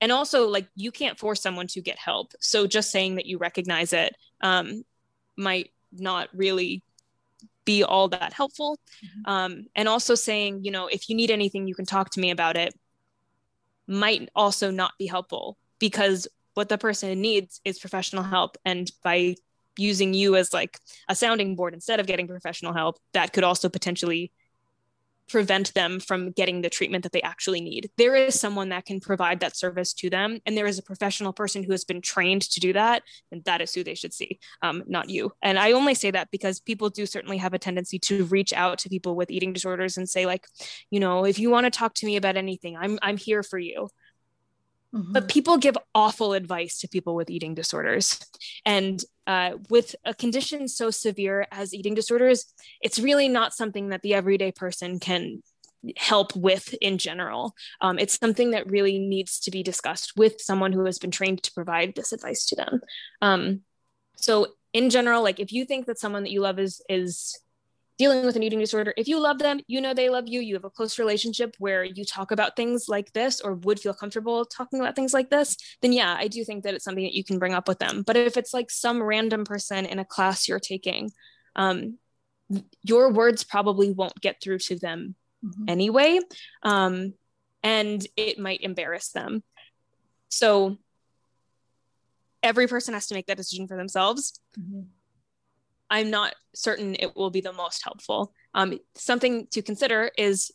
and 0.00 0.12
also 0.12 0.48
like 0.48 0.68
you 0.74 0.92
can't 0.92 1.18
force 1.18 1.40
someone 1.40 1.66
to 1.66 1.80
get 1.80 1.98
help 1.98 2.32
so 2.38 2.66
just 2.66 2.90
saying 2.90 3.14
that 3.14 3.24
you 3.24 3.38
recognize 3.38 3.94
it 3.94 4.14
um, 4.42 4.84
might 5.36 5.70
not 5.92 6.28
really 6.34 6.82
be 7.64 7.82
all 7.82 8.08
that 8.08 8.34
helpful 8.34 8.78
mm-hmm. 9.02 9.30
um, 9.30 9.66
and 9.74 9.88
also 9.88 10.14
saying 10.14 10.62
you 10.62 10.70
know 10.70 10.88
if 10.88 11.08
you 11.08 11.16
need 11.16 11.30
anything 11.30 11.66
you 11.66 11.74
can 11.74 11.86
talk 11.86 12.10
to 12.10 12.20
me 12.20 12.30
about 12.30 12.56
it 12.56 12.74
might 13.86 14.28
also 14.34 14.70
not 14.70 14.92
be 14.98 15.06
helpful 15.06 15.58
because 15.78 16.26
what 16.54 16.68
the 16.68 16.78
person 16.78 17.20
needs 17.20 17.60
is 17.64 17.78
professional 17.78 18.22
help. 18.22 18.56
And 18.64 18.90
by 19.02 19.36
using 19.76 20.14
you 20.14 20.36
as 20.36 20.52
like 20.52 20.78
a 21.08 21.14
sounding 21.14 21.56
board 21.56 21.74
instead 21.74 22.00
of 22.00 22.06
getting 22.06 22.28
professional 22.28 22.72
help 22.72 22.98
that 23.12 23.32
could 23.32 23.44
also 23.44 23.68
potentially 23.68 24.32
prevent 25.28 25.72
them 25.74 26.00
from 26.00 26.32
getting 26.32 26.60
the 26.60 26.70
treatment 26.70 27.02
that 27.02 27.12
they 27.12 27.22
actually 27.22 27.60
need. 27.60 27.90
There 27.96 28.14
is 28.14 28.38
someone 28.38 28.68
that 28.70 28.84
can 28.84 29.00
provide 29.00 29.40
that 29.40 29.56
service 29.56 29.92
to 29.94 30.10
them, 30.10 30.38
and 30.44 30.56
there 30.56 30.66
is 30.66 30.78
a 30.78 30.82
professional 30.82 31.32
person 31.32 31.62
who 31.62 31.72
has 31.72 31.84
been 31.84 32.00
trained 32.00 32.42
to 32.42 32.60
do 32.60 32.72
that, 32.72 33.02
and 33.32 33.44
that 33.44 33.60
is 33.60 33.72
who 33.74 33.84
they 33.84 33.94
should 33.94 34.12
see, 34.12 34.38
um, 34.62 34.82
not 34.86 35.08
you. 35.08 35.32
And 35.42 35.58
I 35.58 35.72
only 35.72 35.94
say 35.94 36.10
that 36.10 36.30
because 36.30 36.60
people 36.60 36.90
do 36.90 37.06
certainly 37.06 37.38
have 37.38 37.54
a 37.54 37.58
tendency 37.58 37.98
to 38.00 38.24
reach 38.24 38.52
out 38.52 38.78
to 38.78 38.88
people 38.88 39.16
with 39.16 39.30
eating 39.30 39.52
disorders 39.52 39.96
and 39.96 40.08
say, 40.08 40.26
like, 40.26 40.46
you 40.90 41.00
know, 41.00 41.24
if 41.24 41.38
you 41.38 41.50
want 41.50 41.64
to 41.64 41.70
talk 41.70 41.94
to 41.94 42.06
me 42.06 42.16
about 42.16 42.36
anything, 42.36 42.76
I'm 42.76 42.98
I'm 43.02 43.16
here 43.16 43.42
for 43.42 43.58
you. 43.58 43.88
Mm-hmm. 44.94 45.12
But 45.12 45.28
people 45.28 45.58
give 45.58 45.76
awful 45.94 46.34
advice 46.34 46.78
to 46.80 46.88
people 46.88 47.14
with 47.14 47.30
eating 47.30 47.54
disorders. 47.54 48.18
And 48.64 49.02
uh, 49.26 49.52
with 49.68 49.96
a 50.04 50.14
condition 50.14 50.68
so 50.68 50.90
severe 50.90 51.46
as 51.50 51.74
eating 51.74 51.94
disorders, 51.94 52.44
it's 52.80 52.98
really 52.98 53.28
not 53.28 53.54
something 53.54 53.88
that 53.88 54.02
the 54.02 54.14
everyday 54.14 54.52
person 54.52 55.00
can 55.00 55.42
help 55.96 56.34
with 56.36 56.74
in 56.74 56.98
general. 56.98 57.54
Um, 57.80 57.98
it's 57.98 58.18
something 58.18 58.52
that 58.52 58.70
really 58.70 58.98
needs 58.98 59.40
to 59.40 59.50
be 59.50 59.62
discussed 59.62 60.12
with 60.16 60.40
someone 60.40 60.72
who 60.72 60.84
has 60.84 60.98
been 60.98 61.10
trained 61.10 61.42
to 61.42 61.52
provide 61.52 61.94
this 61.94 62.12
advice 62.12 62.46
to 62.46 62.56
them. 62.56 62.80
Um, 63.20 63.60
so 64.16 64.48
in 64.72 64.90
general, 64.90 65.22
like 65.22 65.40
if 65.40 65.52
you 65.52 65.64
think 65.64 65.86
that 65.86 65.98
someone 65.98 66.22
that 66.22 66.32
you 66.32 66.40
love 66.40 66.58
is 66.58 66.82
is 66.88 67.38
dealing 67.96 68.26
with 68.26 68.36
an 68.36 68.42
eating 68.42 68.58
disorder, 68.58 68.92
if 68.96 69.06
you 69.06 69.20
love 69.20 69.38
them, 69.38 69.60
you 69.66 69.80
know 69.80 69.94
they 69.94 70.10
love 70.10 70.24
you, 70.26 70.40
you 70.40 70.54
have 70.54 70.64
a 70.64 70.70
close 70.70 70.98
relationship 70.98 71.54
where 71.58 71.84
you 71.84 72.04
talk 72.04 72.30
about 72.30 72.56
things 72.56 72.88
like 72.88 73.12
this 73.12 73.40
or 73.40 73.54
would 73.54 73.78
feel 73.78 73.94
comfortable 73.94 74.44
talking 74.44 74.80
about 74.80 74.96
things 74.96 75.14
like 75.14 75.30
this, 75.30 75.56
then 75.80 75.92
yeah, 75.92 76.14
I 76.18 76.28
do 76.28 76.44
think 76.44 76.64
that 76.64 76.74
it's 76.74 76.84
something 76.84 77.04
that 77.04 77.14
you 77.14 77.24
can 77.24 77.38
bring 77.38 77.54
up 77.54 77.68
with 77.68 77.78
them. 77.78 78.02
But 78.04 78.16
if 78.16 78.36
it's 78.36 78.52
like 78.52 78.70
some 78.70 79.02
random 79.02 79.44
person 79.44 79.86
in 79.86 79.98
a 79.98 80.04
class 80.04 80.48
you're 80.48 80.58
taking, 80.60 81.12
um, 81.54 81.98
your 82.82 83.12
words 83.12 83.44
probably 83.44 83.92
won't 83.92 84.20
get 84.20 84.40
through 84.42 84.58
to 84.58 84.78
them 84.78 85.14
mm-hmm. 85.44 85.64
anyway. 85.68 86.18
Um, 86.62 87.14
and 87.62 88.06
it 88.16 88.38
might 88.38 88.60
embarrass 88.60 89.10
them. 89.10 89.42
So 90.28 90.78
every 92.42 92.66
person 92.66 92.92
has 92.94 93.06
to 93.06 93.14
make 93.14 93.26
that 93.26 93.36
decision 93.36 93.68
for 93.68 93.76
themselves. 93.76 94.40
Mm-hmm 94.58 94.82
I'm 95.94 96.10
not 96.10 96.34
certain 96.56 96.96
it 96.98 97.14
will 97.14 97.30
be 97.30 97.40
the 97.40 97.52
most 97.52 97.84
helpful. 97.84 98.34
Um, 98.52 98.80
something 98.96 99.46
to 99.52 99.62
consider 99.62 100.10
is 100.18 100.50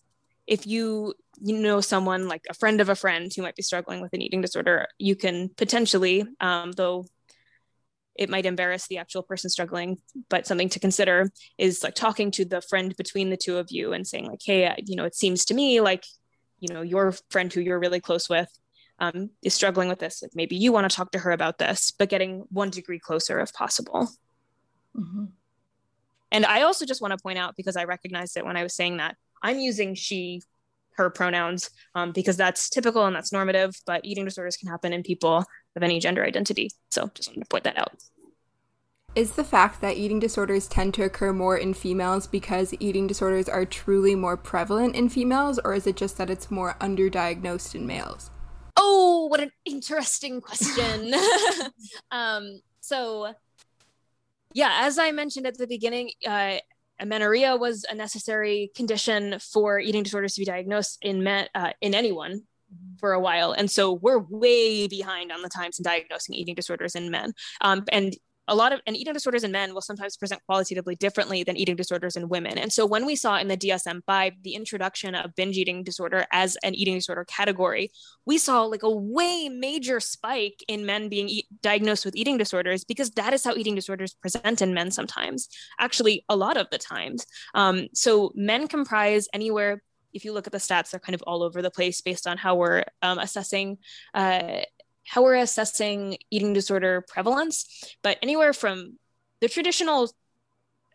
if 0.47 0.67
you 0.67 1.13
you 1.41 1.57
know 1.57 1.79
someone 1.79 2.27
like 2.27 2.43
a 2.49 2.53
friend 2.53 2.81
of 2.81 2.89
a 2.89 2.95
friend 2.95 3.31
who 3.33 3.43
might 3.43 3.55
be 3.55 3.61
struggling 3.61 4.01
with 4.01 4.11
an 4.11 4.21
eating 4.21 4.41
disorder, 4.41 4.87
you 4.97 5.15
can 5.15 5.47
potentially, 5.55 6.25
um, 6.41 6.73
though 6.73 7.05
it 8.15 8.29
might 8.29 8.45
embarrass 8.45 8.87
the 8.87 8.97
actual 8.97 9.23
person 9.23 9.49
struggling, 9.49 9.99
but 10.27 10.45
something 10.45 10.67
to 10.67 10.79
consider 10.79 11.31
is 11.57 11.83
like 11.83 11.95
talking 11.95 12.31
to 12.31 12.43
the 12.43 12.59
friend 12.59 12.93
between 12.97 13.29
the 13.29 13.37
two 13.37 13.59
of 13.59 13.71
you 13.71 13.93
and 13.93 14.05
saying 14.05 14.25
like, 14.25 14.41
hey, 14.45 14.75
you 14.85 14.97
know, 14.97 15.05
it 15.05 15.15
seems 15.15 15.45
to 15.45 15.53
me 15.53 15.79
like, 15.79 16.03
you 16.59 16.73
know, 16.73 16.81
your 16.81 17.13
friend 17.29 17.53
who 17.53 17.61
you're 17.61 17.79
really 17.79 18.01
close 18.01 18.27
with 18.27 18.51
um, 18.99 19.29
is 19.41 19.53
struggling 19.53 19.87
with 19.87 19.99
this. 19.99 20.21
Like 20.21 20.35
maybe 20.35 20.57
you 20.57 20.73
want 20.73 20.89
to 20.89 20.93
talk 20.93 21.13
to 21.13 21.19
her 21.19 21.31
about 21.31 21.59
this, 21.59 21.93
but 21.97 22.09
getting 22.09 22.43
one 22.49 22.71
degree 22.71 22.99
closer 22.99 23.39
if 23.39 23.53
possible. 23.53 24.09
Mm-hmm. 24.99 25.25
And 26.31 26.45
I 26.45 26.61
also 26.61 26.85
just 26.85 27.01
want 27.01 27.11
to 27.11 27.21
point 27.21 27.39
out, 27.39 27.55
because 27.55 27.75
I 27.75 27.85
recognized 27.85 28.37
it 28.37 28.45
when 28.45 28.57
I 28.57 28.63
was 28.63 28.75
saying 28.75 28.97
that, 28.97 29.15
I'm 29.41 29.59
using 29.59 29.95
she, 29.95 30.41
her 30.91 31.09
pronouns 31.09 31.69
um, 31.95 32.11
because 32.11 32.37
that's 32.37 32.69
typical 32.69 33.05
and 33.05 33.15
that's 33.15 33.31
normative, 33.31 33.75
but 33.85 34.01
eating 34.03 34.25
disorders 34.25 34.57
can 34.57 34.69
happen 34.69 34.93
in 34.93 35.01
people 35.01 35.45
of 35.75 35.83
any 35.83 35.99
gender 35.99 36.23
identity. 36.23 36.71
So 36.91 37.09
just 37.15 37.29
want 37.29 37.41
to 37.41 37.49
point 37.49 37.63
that 37.63 37.77
out. 37.77 37.93
Is 39.15 39.31
the 39.31 39.43
fact 39.43 39.81
that 39.81 39.97
eating 39.97 40.19
disorders 40.19 40.67
tend 40.67 40.93
to 40.93 41.03
occur 41.03 41.33
more 41.33 41.57
in 41.57 41.73
females 41.73 42.27
because 42.27 42.75
eating 42.79 43.07
disorders 43.07 43.49
are 43.49 43.65
truly 43.65 44.13
more 44.13 44.37
prevalent 44.37 44.95
in 44.95 45.09
females, 45.09 45.59
or 45.65 45.73
is 45.73 45.87
it 45.87 45.95
just 45.95 46.17
that 46.17 46.29
it's 46.29 46.51
more 46.51 46.75
underdiagnosed 46.79 47.73
in 47.73 47.87
males? 47.87 48.29
Oh, 48.77 49.25
what 49.25 49.39
an 49.39 49.51
interesting 49.65 50.41
question. 50.41 51.13
um, 52.11 52.61
so 52.81 53.33
yeah, 54.59 54.79
as 54.81 54.99
I 54.99 55.11
mentioned 55.11 55.47
at 55.47 55.57
the 55.57 55.67
beginning, 55.67 56.11
uh, 56.27 56.57
amenorrhea 56.99 57.55
was 57.55 57.85
a 57.89 57.95
necessary 57.95 58.71
condition 58.75 59.39
for 59.39 59.79
eating 59.79 60.03
disorders 60.03 60.33
to 60.33 60.41
be 60.41 60.45
diagnosed 60.45 60.97
in 61.01 61.23
men, 61.23 61.47
uh, 61.55 61.71
in 61.79 61.95
anyone 61.95 62.41
for 62.99 63.13
a 63.13 63.21
while, 63.21 63.53
and 63.53 63.71
so 63.71 63.93
we're 63.93 64.19
way 64.19 64.85
behind 64.89 65.31
on 65.31 65.41
the 65.43 65.47
times 65.47 65.79
in 65.79 65.83
diagnosing 65.83 66.35
eating 66.35 66.55
disorders 66.55 66.95
in 66.95 67.09
men. 67.09 67.31
Um, 67.61 67.85
and 67.89 68.13
a 68.49 68.55
lot 68.55 68.73
of 68.73 68.81
and 68.85 68.97
eating 68.97 69.13
disorders 69.13 69.43
in 69.43 69.51
men 69.51 69.73
will 69.73 69.81
sometimes 69.81 70.17
present 70.17 70.41
qualitatively 70.45 70.95
differently 70.95 71.43
than 71.43 71.55
eating 71.55 71.75
disorders 71.75 72.15
in 72.15 72.27
women. 72.27 72.57
And 72.57 72.73
so 72.73 72.85
when 72.85 73.05
we 73.05 73.15
saw 73.15 73.37
in 73.37 73.47
the 73.47 73.55
DSM-5 73.55 74.43
the 74.43 74.55
introduction 74.55 75.15
of 75.15 75.35
binge 75.35 75.57
eating 75.57 75.83
disorder 75.83 76.25
as 76.31 76.57
an 76.63 76.75
eating 76.75 76.95
disorder 76.95 77.25
category, 77.25 77.91
we 78.25 78.37
saw 78.37 78.63
like 78.63 78.83
a 78.83 78.89
way 78.89 79.49
major 79.49 79.99
spike 79.99 80.63
in 80.67 80.85
men 80.85 81.07
being 81.09 81.29
e- 81.29 81.47
diagnosed 81.61 82.05
with 82.05 82.15
eating 82.15 82.37
disorders 82.37 82.83
because 82.83 83.11
that 83.11 83.33
is 83.33 83.43
how 83.43 83.53
eating 83.53 83.75
disorders 83.75 84.13
present 84.15 84.61
in 84.61 84.73
men 84.73 84.91
sometimes. 84.91 85.47
Actually, 85.79 86.25
a 86.27 86.35
lot 86.35 86.57
of 86.57 86.67
the 86.71 86.77
times. 86.77 87.25
Um, 87.53 87.87
so 87.93 88.31
men 88.35 88.67
comprise 88.67 89.27
anywhere 89.33 89.81
if 90.13 90.25
you 90.25 90.33
look 90.33 90.47
at 90.47 90.53
the 90.53 90.59
stats, 90.59 90.89
they're 90.89 90.99
kind 90.99 91.13
of 91.13 91.21
all 91.27 91.43
over 91.43 91.61
the 91.61 91.71
place 91.71 92.01
based 92.01 92.25
on 92.25 92.37
how 92.37 92.55
we're 92.55 92.83
um, 93.01 93.19
assessing 93.19 93.77
uh, 94.13 94.61
how 95.09 95.23
we're 95.23 95.35
assessing 95.35 96.17
eating 96.29 96.53
disorder 96.53 97.03
prevalence, 97.07 97.65
but 98.03 98.17
anywhere 98.21 98.53
from 98.53 98.97
the 99.41 99.49
traditional 99.49 100.09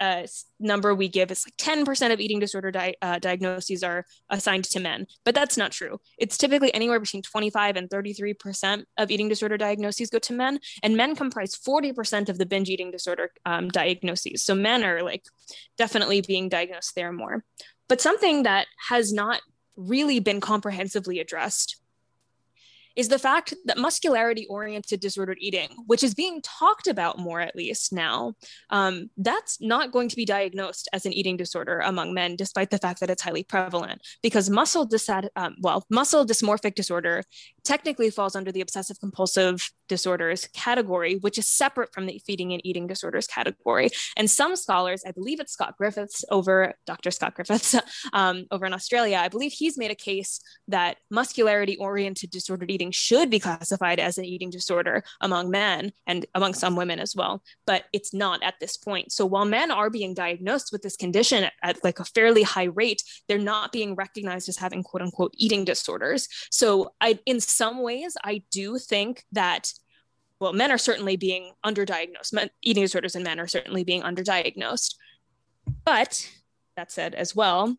uh, 0.01 0.27
number 0.59 0.95
we 0.95 1.09
give 1.09 1.31
is 1.31 1.45
like 1.47 1.57
10% 1.57 2.13
of 2.13 2.21
eating 2.21 2.41
disorder 2.41 2.71
di- 2.71 2.95
uh, 3.01 3.19
diagnoses 3.19 3.83
are 3.83 4.05
assigned 4.31 4.65
to 4.65 4.81
men, 4.81 5.07
but 5.25 5.35
that's 5.35 5.57
not 5.57 5.73
true. 5.73 5.99
It's 6.19 6.37
typically 6.37 6.73
anywhere 6.75 7.01
between 7.01 7.23
25 7.23 7.77
and 7.77 7.89
33% 7.89 8.85
of 8.99 9.11
eating 9.11 9.29
disorder 9.29 9.57
diagnoses 9.57 10.11
go 10.11 10.19
to 10.21 10.33
men, 10.33 10.61
and 10.83 10.97
men 10.97 11.17
comprise 11.17 11.57
40% 11.57 12.29
of 12.29 12.39
the 12.39 12.47
binge 12.47 12.69
eating 12.69 12.91
disorder 12.91 13.31
um, 13.45 13.69
diagnoses. 13.69 14.45
So 14.45 14.55
men 14.55 14.85
are 14.85 15.03
like 15.03 15.25
definitely 15.77 16.21
being 16.21 16.49
diagnosed 16.49 16.95
there 16.95 17.13
more. 17.13 17.45
But 17.89 18.01
something 18.01 18.45
that 18.45 18.67
has 18.89 19.13
not 19.13 19.41
really 19.77 20.21
been 20.21 20.41
comprehensively 20.41 21.19
addressed 21.19 21.81
is 22.97 23.09
the 23.09 23.19
fact 23.19 23.55
that 23.65 23.79
muscularity 23.79 24.47
oriented 24.47 25.01
disordered 25.01 25.39
eating, 25.41 25.69
which 25.87 26.03
is 26.03 26.15
being 26.15 26.41
talked 26.43 26.87
about 26.87 27.19
more 27.19 27.41
at 27.41 27.57
least 27.57 27.93
now, 27.93 28.35
um, 28.71 29.11
that's 29.17 29.61
not 29.61 29.93
going 29.93 30.09
to 30.09 30.17
be 30.17 30.25
diagnosed 30.25 30.89
as 30.93 31.07
an 31.07 31.13
eating 31.13 31.37
disorder 31.37 31.81
among 31.81 32.15
men, 32.15 32.37
despite 32.37 32.71
the 32.71 32.79
fact 32.79 33.01
that 33.01 33.11
it's 33.11 33.23
highly 33.23 33.43
prevalent. 33.43 34.01
Because 34.23 34.49
muscle 34.49 34.87
dysat- 34.87 35.29
um, 35.37 35.57
well, 35.61 35.85
muscle 35.91 36.25
dysmorphic 36.25 36.75
disorder 36.75 37.23
technically 37.65 38.11
falls 38.11 38.37
under 38.37 38.53
the 38.53 38.61
obsessive 38.61 38.99
compulsive 39.01 39.71
disorders 39.89 40.49
category, 40.55 41.17
which 41.17 41.39
is 41.39 41.49
separate 41.49 41.93
from 41.93 42.07
the 42.07 42.21
feeding 42.27 42.53
and 42.53 42.65
eating 42.65 42.87
disorders 42.87 43.27
category. 43.27 43.91
And 44.17 44.31
some 44.31 44.57
scholars, 44.57 45.03
I 45.07 45.13
believe 45.13 45.41
it's 45.41 45.53
Scott 45.53 45.77
Griffiths 45.77 46.25
over 46.31 46.75
Dr. 46.87 47.11
Scott 47.11 47.35
Griffiths 47.35 47.75
um, 48.13 48.47
over 48.51 48.67
in 48.67 48.73
Australia, 48.73 49.19
I 49.19 49.29
believe 49.29 49.53
he's 49.53 49.79
made 49.79 49.91
a 49.91 49.97
case 49.97 50.41
that 50.69 50.99
muscularity 51.11 51.77
oriented 51.77 52.31
disordered 52.31 52.71
eating 52.71 52.84
should 52.93 53.31
be 53.31 53.39
classified 53.39 53.99
as 53.99 54.19
an 54.19 54.25
eating 54.25 54.51
disorder 54.51 55.05
among 55.21 55.51
men 55.51 55.93
and 56.07 56.27
among 56.35 56.55
some 56.55 56.77
women 56.77 56.99
as 56.99 57.15
well, 57.15 57.43
but 57.67 57.85
it's 57.93 58.15
not 58.15 58.43
at 58.43 58.55
this 58.61 58.77
point. 58.77 59.13
So 59.13 59.27
while 59.27 59.45
men 59.45 59.71
are 59.71 59.91
being 59.91 60.15
diagnosed 60.15 60.71
with 60.73 60.83
this 60.83 60.97
condition 60.97 61.45
at, 61.45 61.53
at 61.63 61.85
like 61.85 62.01
a 62.01 62.05
fairly 62.05 62.43
high 62.43 62.65
rate, 62.65 63.03
they're 63.29 63.39
not 63.39 63.73
being 63.73 63.95
recognized 63.95 64.49
as 64.49 64.57
having 64.57 64.83
quote 64.83 65.03
unquote 65.03 65.35
eating 65.37 65.65
disorders. 65.65 66.29
So 66.51 66.93
I, 67.01 67.19
in 67.27 67.41
some 67.41 67.83
ways, 67.83 68.17
I 68.23 68.43
do 68.51 68.79
think 68.79 69.25
that 69.33 69.73
well, 70.41 70.53
men 70.53 70.73
are 70.73 70.79
certainly 70.79 71.17
being 71.17 71.53
underdiagnosed. 71.65 72.33
Men, 72.33 72.51
eating 72.61 72.83
disorders 72.83 73.15
in 73.15 73.23
men 73.23 73.41
are 73.41 73.47
certainly 73.47 73.85
being 73.85 74.03
underdiagnosed. 74.03 74.97
But 75.85 76.29
that 76.77 76.93
said, 76.93 77.15
as 77.15 77.35
well, 77.35 77.77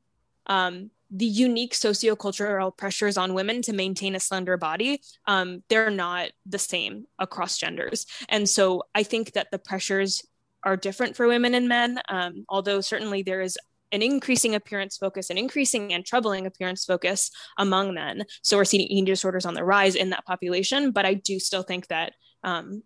um, 0.47 0.89
the 1.11 1.25
unique 1.25 1.73
sociocultural 1.73 2.75
pressures 2.77 3.17
on 3.17 3.33
women 3.33 3.61
to 3.63 3.73
maintain 3.73 4.15
a 4.15 4.19
slender 4.19 4.57
body, 4.57 5.01
um, 5.27 5.63
they're 5.69 5.91
not 5.91 6.31
the 6.45 6.59
same 6.59 7.05
across 7.19 7.57
genders. 7.57 8.05
And 8.29 8.47
so 8.49 8.83
I 8.93 9.03
think 9.03 9.33
that 9.33 9.51
the 9.51 9.59
pressures 9.59 10.25
are 10.63 10.75
different 10.75 11.15
for 11.15 11.27
women 11.27 11.53
and 11.53 11.69
men, 11.69 11.99
um, 12.09 12.45
although 12.49 12.81
certainly 12.81 13.21
there 13.21 13.41
is 13.41 13.57
an 13.91 14.01
increasing 14.01 14.55
appearance 14.55 14.97
focus, 14.97 15.29
an 15.29 15.37
increasing 15.37 15.93
and 15.93 16.05
troubling 16.05 16.45
appearance 16.45 16.85
focus 16.85 17.31
among 17.57 17.93
men. 17.93 18.23
So 18.41 18.57
we're 18.57 18.65
seeing 18.65 18.87
eating 18.87 19.05
disorders 19.05 19.45
on 19.45 19.53
the 19.53 19.63
rise 19.63 19.95
in 19.95 20.09
that 20.09 20.25
population. 20.25 20.91
But 20.91 21.05
I 21.05 21.13
do 21.13 21.39
still 21.39 21.63
think 21.63 21.87
that 21.87 22.13
um, 22.43 22.83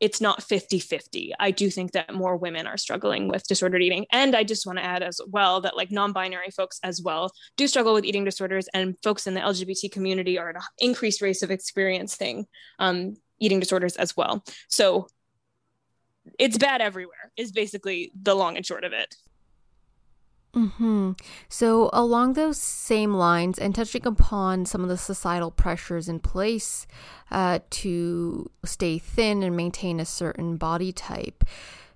it's 0.00 0.20
not 0.20 0.42
50 0.42 0.78
50. 0.78 1.34
I 1.38 1.50
do 1.50 1.70
think 1.70 1.92
that 1.92 2.14
more 2.14 2.36
women 2.36 2.66
are 2.66 2.78
struggling 2.78 3.28
with 3.28 3.46
disordered 3.46 3.82
eating. 3.82 4.06
And 4.10 4.34
I 4.34 4.44
just 4.44 4.66
want 4.66 4.78
to 4.78 4.84
add 4.84 5.02
as 5.02 5.20
well 5.28 5.60
that 5.60 5.76
like 5.76 5.90
non 5.90 6.12
binary 6.12 6.50
folks 6.50 6.80
as 6.82 7.00
well 7.02 7.30
do 7.56 7.68
struggle 7.68 7.92
with 7.94 8.04
eating 8.04 8.24
disorders, 8.24 8.68
and 8.72 8.96
folks 9.02 9.26
in 9.26 9.34
the 9.34 9.40
LGBT 9.40 9.92
community 9.92 10.38
are 10.38 10.50
at 10.50 10.56
an 10.56 10.62
increased 10.78 11.20
rate 11.20 11.42
of 11.42 11.50
experiencing 11.50 12.46
um, 12.78 13.16
eating 13.38 13.60
disorders 13.60 13.96
as 13.96 14.16
well. 14.16 14.42
So 14.68 15.06
it's 16.38 16.58
bad 16.58 16.80
everywhere, 16.80 17.32
is 17.36 17.52
basically 17.52 18.12
the 18.20 18.34
long 18.34 18.56
and 18.56 18.64
short 18.64 18.84
of 18.84 18.92
it. 18.92 19.14
Hmm. 20.52 21.12
So 21.48 21.90
along 21.92 22.32
those 22.32 22.58
same 22.58 23.14
lines, 23.14 23.58
and 23.58 23.74
touching 23.74 24.04
upon 24.06 24.66
some 24.66 24.82
of 24.82 24.88
the 24.88 24.96
societal 24.96 25.52
pressures 25.52 26.08
in 26.08 26.18
place 26.18 26.88
uh, 27.30 27.60
to 27.70 28.50
stay 28.64 28.98
thin 28.98 29.44
and 29.44 29.56
maintain 29.56 30.00
a 30.00 30.04
certain 30.04 30.56
body 30.56 30.92
type, 30.92 31.44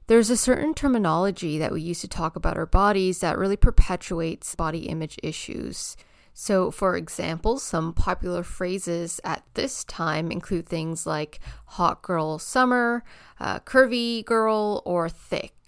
there's 0.06 0.30
a 0.30 0.36
certain 0.36 0.72
terminology 0.74 1.58
that 1.58 1.72
we 1.72 1.80
use 1.80 2.00
to 2.02 2.08
talk 2.08 2.36
about 2.36 2.56
our 2.56 2.66
bodies 2.66 3.20
that 3.20 3.38
really 3.38 3.56
perpetuates 3.56 4.54
body 4.54 4.86
image 4.86 5.18
issues. 5.22 5.96
So, 6.32 6.70
for 6.70 6.96
example, 6.96 7.58
some 7.58 7.92
popular 7.92 8.42
phrases 8.42 9.20
at 9.24 9.44
this 9.54 9.84
time 9.84 10.30
include 10.30 10.66
things 10.66 11.06
like 11.06 11.38
hot 11.66 12.02
girl 12.02 12.38
summer, 12.38 13.04
uh, 13.40 13.60
curvy 13.60 14.24
girl, 14.24 14.82
or 14.84 15.08
thick. 15.08 15.63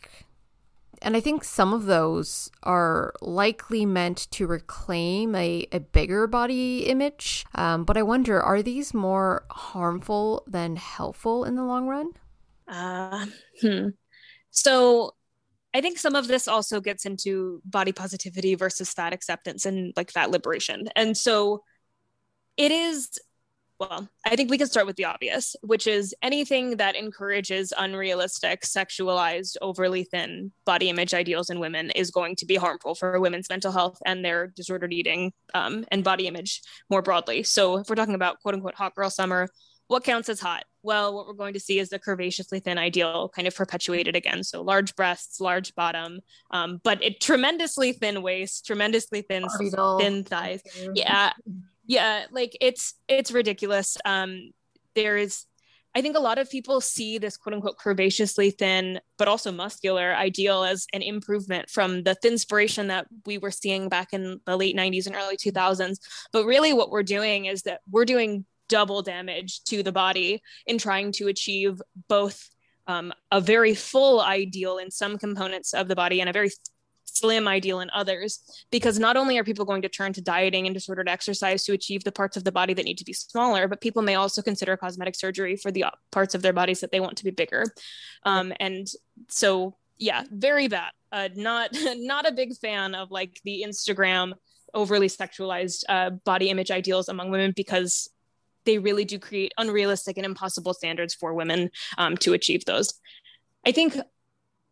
And 1.07 1.17
I 1.17 1.21
think 1.21 1.45
some 1.45 1.73
of 1.73 1.87
those 1.87 2.51
are 2.65 3.15
likely 3.21 3.87
meant 3.87 4.29
to 4.33 4.49
reclaim 4.49 5.37
a, 5.37 5.65
a 5.71 5.79
bigger 5.79 6.27
body 6.27 6.87
image. 6.87 7.47
Um, 7.55 7.85
but 7.85 7.97
I 7.97 8.03
wonder, 8.03 8.43
are 8.43 8.61
these 8.61 8.93
more 8.93 9.47
harmful 9.49 10.43
than 10.49 10.75
helpful 10.75 11.45
in 11.45 11.55
the 11.55 11.63
long 11.63 11.87
run? 11.87 12.11
Uh, 12.67 13.27
hmm. 13.61 13.91
So 14.51 15.15
I 15.73 15.81
think 15.81 15.99
some 15.99 16.17
of 16.17 16.27
this 16.27 16.49
also 16.49 16.81
gets 16.81 17.07
into 17.07 17.63
body 17.65 17.93
positivity 17.93 18.57
versus 18.57 18.93
fat 18.93 19.13
acceptance 19.13 19.65
and 19.65 19.93
like 19.95 20.11
fat 20.11 20.33
liberation. 20.33 20.89
And 20.97 21.17
so 21.17 21.63
it 22.57 22.73
is 22.73 23.11
well, 23.79 24.09
I 24.25 24.37
think 24.37 24.51
we 24.51 24.59
can 24.59 24.69
start 24.69 24.87
with 24.87 24.97
the 24.97 25.05
obvious, 25.05 25.55
which 25.63 25.87
is 25.87 26.15
anything 26.23 26.79
that 26.79 26.97
encourages 26.97 27.73
unrealistic, 27.77 28.63
sexualized, 28.63 29.57
overly 29.61 30.05
thin 30.05 30.53
body 30.65 30.89
image 30.89 31.13
ideals 31.13 31.51
in 31.51 31.61
women 31.61 31.91
is 31.91 32.11
going 32.11 32.37
to 32.37 32.47
be 32.47 32.57
harmful 32.57 32.95
for 32.95 33.21
women's 33.21 33.51
mental 33.51 33.73
health 33.73 33.99
and 34.07 34.25
their 34.25 34.47
disordered 34.47 34.93
eating 34.93 35.33
um, 35.55 35.85
and 35.91 36.05
body 36.05 36.27
image 36.27 36.63
more 36.89 37.03
broadly. 37.03 37.43
So, 37.43 37.79
if 37.79 37.89
we're 37.89 37.97
talking 37.97 38.15
about 38.15 38.41
quote 38.41 38.55
unquote 38.55 38.75
hot 38.75 38.95
girl 38.95 39.11
summer, 39.11 39.49
what 39.89 40.05
counts 40.05 40.29
as 40.29 40.41
hot? 40.41 40.65
Well, 40.83 41.15
what 41.15 41.27
we're 41.27 41.35
going 41.35 41.55
to 41.55 41.61
see 41.61 41.79
is 41.79 41.91
the 41.91 41.99
curvaceously 41.99 42.63
thin 42.63 42.79
ideal 42.79 43.31
kind 43.35 43.47
of 43.47 43.55
perpetuated 43.55 44.17
again. 44.17 44.43
So 44.43 44.63
large 44.63 44.95
breasts, 44.97 45.41
large 45.41 45.75
bottom, 45.75 46.21
um, 46.51 46.81
but 46.83 47.03
it 47.03 47.21
tremendously 47.21 47.93
thin 47.93 48.23
waist, 48.23 48.67
tremendously 48.67 49.23
thin, 49.23 49.47
thin 49.99 50.25
thighs. 50.25 50.63
Yeah, 50.95 51.33
yeah 51.87 52.25
like 52.31 52.57
it's 52.61 52.95
it's 53.09 53.33
ridiculous 53.33 53.97
um 54.05 54.51
there 54.95 55.17
is 55.17 55.47
I 55.97 56.03
think 56.03 56.15
a 56.15 56.21
lot 56.21 56.37
of 56.37 56.51
people 56.51 56.83
see 56.83 57.17
this 57.17 57.39
quote 57.39 57.55
unquote 57.55 57.79
curvaceously 57.79 58.55
thin, 58.55 59.01
but 59.17 59.29
also 59.29 59.51
muscular 59.51 60.15
ideal 60.15 60.63
as 60.63 60.87
an 60.93 61.01
improvement 61.01 61.71
from 61.71 62.03
the 62.03 62.15
thinspiration 62.23 62.89
that 62.89 63.07
we 63.25 63.39
were 63.39 63.51
seeing 63.51 63.89
back 63.89 64.13
in 64.13 64.39
the 64.45 64.59
late 64.59 64.77
90s 64.77 65.07
and 65.07 65.17
early 65.17 65.39
2000s. 65.39 65.97
But 66.35 66.45
really, 66.45 66.75
what 66.75 66.91
we're 66.91 67.03
doing 67.03 67.47
is 67.47 67.63
that 67.63 67.81
we're 67.91 68.05
doing 68.05 68.45
double 68.69 69.01
damage 69.01 69.65
to 69.65 69.83
the 69.83 69.91
body 69.91 70.43
in 70.67 70.77
trying 70.77 71.13
to 71.13 71.29
achieve 71.29 71.81
both 72.09 72.51
um, 72.87 73.11
a 73.33 73.41
very 73.41 73.75
full 73.75 74.21
ideal 74.21 74.77
in 74.77 74.91
some 74.91 75.17
components 75.17 75.73
of 75.73 75.89
the 75.89 75.97
body 75.97 76.21
and 76.21 76.29
a 76.29 76.33
very 76.33 76.51
slim 77.19 77.49
ideal 77.49 77.81
in 77.81 77.91
others 77.95 78.41
because 78.71 78.99
not 78.99 79.17
only 79.17 79.39
are 79.39 79.45
people 79.45 79.65
going 79.65 79.83
to 79.83 79.89
turn 79.89 80.13
to 80.13 80.21
dieting 80.21 80.67
and 80.67 80.75
disordered 80.75 81.09
exercise 81.09 81.65
to 81.65 81.73
achieve 81.73 82.05
the 82.05 82.13
parts 82.13 82.37
of 82.37 82.45
the 82.45 82.53
body 82.53 82.75
that 82.75 82.85
need 82.85 82.99
to 82.99 83.05
be 83.05 83.13
smaller 83.13 83.69
but 83.69 83.81
people 83.81 84.03
may 84.03 84.15
also 84.15 84.43
consider 84.43 84.77
cosmetic 84.77 85.15
surgery 85.15 85.57
for 85.57 85.71
the 85.71 85.85
parts 86.11 86.35
of 86.35 86.43
their 86.43 86.53
bodies 86.53 86.81
that 86.81 86.91
they 86.93 87.01
want 87.01 87.17
to 87.17 87.25
be 87.25 87.31
bigger. 87.31 87.65
Um, 88.25 88.53
and 88.61 88.87
so 89.29 89.77
yeah 89.99 90.25
very 90.31 90.69
bad 90.69 90.91
uh, 91.11 91.29
not 91.35 91.71
not 91.97 92.29
a 92.29 92.33
big 92.33 92.55
fan 92.57 92.95
of 92.95 93.11
like 93.11 93.41
the 93.45 93.65
instagram 93.67 94.35
overly 94.75 95.09
sexualized 95.09 95.85
uh, 95.89 96.11
body 96.11 96.51
image 96.51 96.71
ideals 96.71 97.09
among 97.09 97.31
women 97.31 97.53
because 97.57 98.11
they 98.67 98.79
really 98.79 99.05
do 99.05 99.19
create 99.19 99.55
unrealistic 99.57 100.19
and 100.19 100.27
impossible 100.27 100.75
standards 100.75 101.15
for 101.15 101.33
women 101.33 101.71
um, 101.97 102.17
to 102.19 102.35
achieve 102.35 102.65
those. 102.67 102.93
I 103.65 103.73
think 103.73 103.97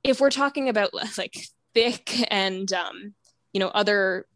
if 0.02 0.20
we're 0.20 0.30
talking 0.30 0.68
about 0.68 0.90
like 1.18 1.34
thick 1.74 2.12
and 2.30 2.72
um, 2.72 3.14
you 3.52 3.60
know 3.60 3.68
other 3.68 4.26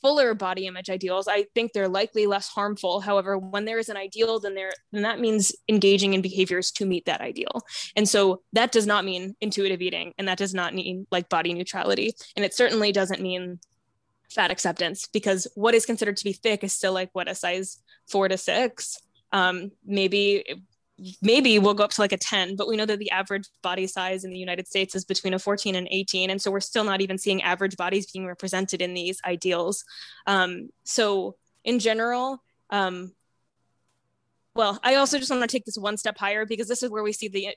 fuller 0.00 0.34
body 0.34 0.66
image 0.66 0.90
ideals 0.90 1.28
i 1.28 1.44
think 1.54 1.72
they're 1.72 1.88
likely 1.88 2.26
less 2.26 2.48
harmful. 2.48 3.00
However 3.00 3.38
when 3.38 3.64
there 3.64 3.78
is 3.78 3.88
an 3.88 3.96
ideal 3.96 4.40
then 4.40 4.54
there 4.54 4.72
then 4.90 5.02
that 5.02 5.20
means 5.20 5.52
engaging 5.68 6.12
in 6.14 6.22
behaviors 6.22 6.72
to 6.72 6.86
meet 6.86 7.04
that 7.06 7.20
ideal. 7.20 7.62
And 7.94 8.08
so 8.08 8.42
that 8.52 8.72
does 8.72 8.86
not 8.86 9.04
mean 9.04 9.36
intuitive 9.40 9.80
eating 9.80 10.12
and 10.18 10.26
that 10.26 10.38
does 10.38 10.54
not 10.54 10.74
mean 10.74 11.06
like 11.12 11.28
body 11.28 11.54
neutrality. 11.54 12.14
And 12.34 12.44
it 12.44 12.52
certainly 12.52 12.90
doesn't 12.90 13.22
mean 13.22 13.60
fat 14.32 14.50
acceptance 14.50 15.06
because 15.06 15.46
what 15.54 15.74
is 15.74 15.86
considered 15.86 16.16
to 16.16 16.24
be 16.24 16.32
thick 16.32 16.64
is 16.64 16.72
still 16.72 16.92
like 16.92 17.10
what 17.12 17.28
a 17.28 17.34
size 17.34 17.78
four 18.08 18.28
to 18.28 18.36
six. 18.36 18.98
Um, 19.30 19.70
maybe 19.84 20.44
maybe 21.20 21.58
we'll 21.58 21.74
go 21.74 21.84
up 21.84 21.90
to 21.90 22.00
like 22.00 22.12
a 22.12 22.16
10 22.16 22.56
but 22.56 22.68
we 22.68 22.76
know 22.76 22.86
that 22.86 22.98
the 22.98 23.10
average 23.10 23.48
body 23.62 23.86
size 23.86 24.24
in 24.24 24.30
the 24.30 24.38
united 24.38 24.66
states 24.66 24.94
is 24.94 25.04
between 25.04 25.34
a 25.34 25.38
14 25.38 25.74
and 25.74 25.88
18 25.90 26.30
and 26.30 26.40
so 26.40 26.50
we're 26.50 26.60
still 26.60 26.84
not 26.84 27.00
even 27.00 27.18
seeing 27.18 27.42
average 27.42 27.76
bodies 27.76 28.10
being 28.10 28.26
represented 28.26 28.80
in 28.82 28.94
these 28.94 29.20
ideals. 29.24 29.84
Um, 30.26 30.68
so 30.84 31.36
in 31.64 31.78
general 31.78 32.42
um, 32.70 33.12
well 34.54 34.78
i 34.82 34.96
also 34.96 35.18
just 35.18 35.30
want 35.30 35.42
to 35.42 35.48
take 35.48 35.64
this 35.64 35.78
one 35.78 35.96
step 35.96 36.18
higher 36.18 36.44
because 36.46 36.68
this 36.68 36.82
is 36.82 36.90
where 36.90 37.02
we 37.02 37.12
see 37.12 37.28
the 37.28 37.48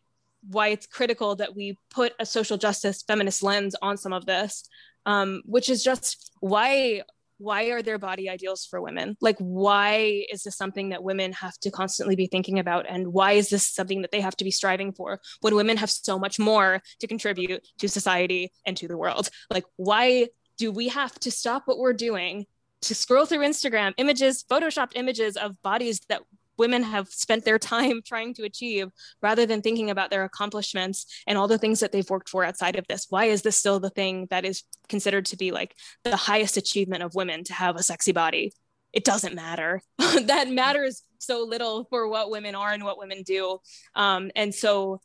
why 0.47 0.67
it's 0.67 0.85
critical 0.85 1.35
that 1.35 1.55
we 1.55 1.77
put 1.89 2.13
a 2.19 2.25
social 2.25 2.57
justice 2.57 3.03
feminist 3.07 3.41
lens 3.41 3.75
on 3.81 3.97
some 3.97 4.13
of 4.13 4.25
this 4.25 4.67
um, 5.05 5.41
which 5.45 5.69
is 5.69 5.83
just 5.83 6.31
why 6.39 7.01
why 7.37 7.65
are 7.65 7.81
there 7.81 7.97
body 7.97 8.29
ideals 8.29 8.65
for 8.65 8.81
women? 8.81 9.17
Like, 9.21 9.37
why 9.39 10.25
is 10.31 10.43
this 10.43 10.55
something 10.55 10.89
that 10.89 11.03
women 11.03 11.33
have 11.33 11.57
to 11.59 11.71
constantly 11.71 12.15
be 12.15 12.27
thinking 12.27 12.59
about? 12.59 12.85
And 12.87 13.07
why 13.07 13.33
is 13.33 13.49
this 13.49 13.67
something 13.67 14.01
that 14.01 14.11
they 14.11 14.21
have 14.21 14.35
to 14.37 14.43
be 14.43 14.51
striving 14.51 14.91
for 14.93 15.19
when 15.41 15.55
women 15.55 15.77
have 15.77 15.91
so 15.91 16.17
much 16.17 16.39
more 16.39 16.81
to 16.99 17.07
contribute 17.07 17.67
to 17.79 17.89
society 17.89 18.51
and 18.65 18.77
to 18.77 18.87
the 18.87 18.97
world? 18.97 19.29
Like, 19.49 19.65
why 19.75 20.27
do 20.57 20.71
we 20.71 20.87
have 20.89 21.19
to 21.19 21.31
stop 21.31 21.63
what 21.65 21.77
we're 21.77 21.93
doing 21.93 22.45
to 22.81 22.95
scroll 22.95 23.25
through 23.25 23.39
Instagram 23.39 23.93
images, 23.97 24.43
photoshopped 24.49 24.91
images 24.95 25.37
of 25.37 25.61
bodies 25.63 26.01
that 26.07 26.21
women 26.57 26.83
have 26.83 27.07
spent 27.09 27.45
their 27.45 27.59
time 27.59 28.01
trying 28.05 28.33
to 28.35 28.43
achieve 28.43 28.89
rather 29.21 29.45
than 29.45 29.61
thinking 29.61 29.89
about 29.89 30.09
their 30.09 30.23
accomplishments 30.23 31.05
and 31.27 31.37
all 31.37 31.47
the 31.47 31.57
things 31.57 31.79
that 31.79 31.91
they've 31.91 32.09
worked 32.09 32.29
for 32.29 32.43
outside 32.43 32.77
of 32.77 32.87
this. 32.87 33.07
Why 33.09 33.25
is 33.25 33.41
this 33.41 33.57
still 33.57 33.79
the 33.79 33.89
thing 33.89 34.27
that 34.29 34.45
is 34.45 34.63
considered 34.89 35.25
to 35.27 35.37
be 35.37 35.51
like 35.51 35.75
the 36.03 36.15
highest 36.15 36.57
achievement 36.57 37.03
of 37.03 37.15
women 37.15 37.43
to 37.45 37.53
have 37.53 37.75
a 37.75 37.83
sexy 37.83 38.11
body? 38.11 38.53
It 38.93 39.03
doesn't 39.03 39.35
matter. 39.35 39.81
That 40.25 40.49
matters 40.49 41.03
so 41.19 41.43
little 41.43 41.85
for 41.89 42.07
what 42.07 42.29
women 42.29 42.55
are 42.55 42.71
and 42.71 42.83
what 42.83 42.97
women 42.97 43.23
do. 43.23 43.59
Um, 43.95 44.31
and 44.35 44.55
so 44.55 45.01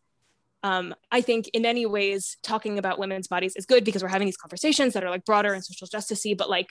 um, 0.63 0.95
I 1.11 1.21
think 1.21 1.49
in 1.49 1.63
many 1.63 1.87
ways 1.87 2.37
talking 2.43 2.79
about 2.79 2.99
women's 2.99 3.29
bodies 3.29 3.57
is 3.57 3.67
good 3.67 3.85
because 3.85 4.03
we're 4.03 4.09
having 4.09 4.27
these 4.27 4.37
conversations 4.37 4.95
that 4.95 5.05
are 5.05 5.11
like 5.11 5.25
broader 5.25 5.53
and 5.53 5.65
social 5.65 5.89
justicey, 5.89 6.37
but 6.37 6.51
like 6.51 6.69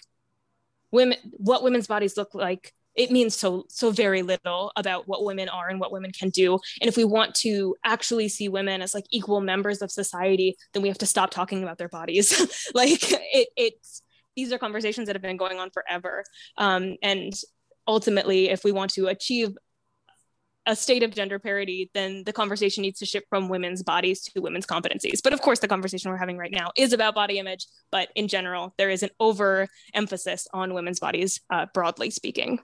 women, 0.92 1.18
what 1.32 1.64
women's 1.64 1.88
bodies 1.88 2.16
look 2.16 2.34
like 2.34 2.74
it 3.00 3.12
means 3.12 3.34
so 3.34 3.64
so 3.70 3.92
very 3.92 4.22
little 4.22 4.72
about 4.76 5.08
what 5.08 5.24
women 5.24 5.48
are 5.48 5.70
and 5.70 5.80
what 5.80 5.92
women 5.92 6.12
can 6.12 6.30
do 6.30 6.60
and 6.82 6.90
if 6.90 6.98
we 6.98 7.06
want 7.06 7.34
to 7.34 7.76
actually 7.86 8.28
see 8.28 8.50
women 8.50 8.82
as 8.82 8.94
like 8.94 9.06
equal 9.10 9.40
members 9.40 9.82
of 9.82 9.90
society 9.90 10.56
then 10.74 10.84
we 10.84 10.90
have 10.90 10.98
to 10.98 11.06
stop 11.06 11.32
talking 11.32 11.64
about 11.64 11.78
their 11.78 11.90
bodies 11.90 12.30
like 12.76 13.00
it 13.02 13.48
it's 13.56 14.04
these 14.36 14.52
are 14.52 14.60
conversations 14.60 15.08
that 15.08 15.16
have 15.16 15.24
been 15.24 15.38
going 15.38 15.60
on 15.60 15.70
forever 15.72 16.24
um, 16.58 16.96
and 17.02 17.34
ultimately 17.88 18.50
if 18.50 18.64
we 18.64 18.72
want 18.72 18.92
to 18.92 19.08
achieve 19.08 19.56
a 20.66 20.76
state 20.76 21.02
of 21.02 21.10
gender 21.10 21.40
parity, 21.40 21.90
then 21.96 22.24
the 22.26 22.34
conversation 22.34 22.84
needs 22.84 23.00
to 23.00 23.06
shift 23.06 23.26
from 23.28 23.50
women's 23.50 23.82
bodies 23.82 24.22
to 24.22 24.40
women's 24.40 24.68
competencies. 24.68 25.20
But 25.24 25.34
of 25.34 25.42
course, 25.42 25.60
the 25.60 25.68
conversation 25.68 26.12
we're 26.12 26.18
having 26.18 26.38
right 26.38 26.52
now 26.52 26.72
is 26.78 26.94
about 26.94 27.16
body 27.16 27.40
image. 27.40 27.66
But 27.92 28.10
in 28.16 28.28
general, 28.28 28.76
there 28.78 28.92
is 28.92 29.02
an 29.02 29.10
over 29.20 29.68
emphasis 29.96 30.48
on 30.54 30.76
women's 30.76 31.00
bodies, 31.00 31.42
uh, 31.50 31.66
broadly 31.74 32.12
speaking. 32.12 32.60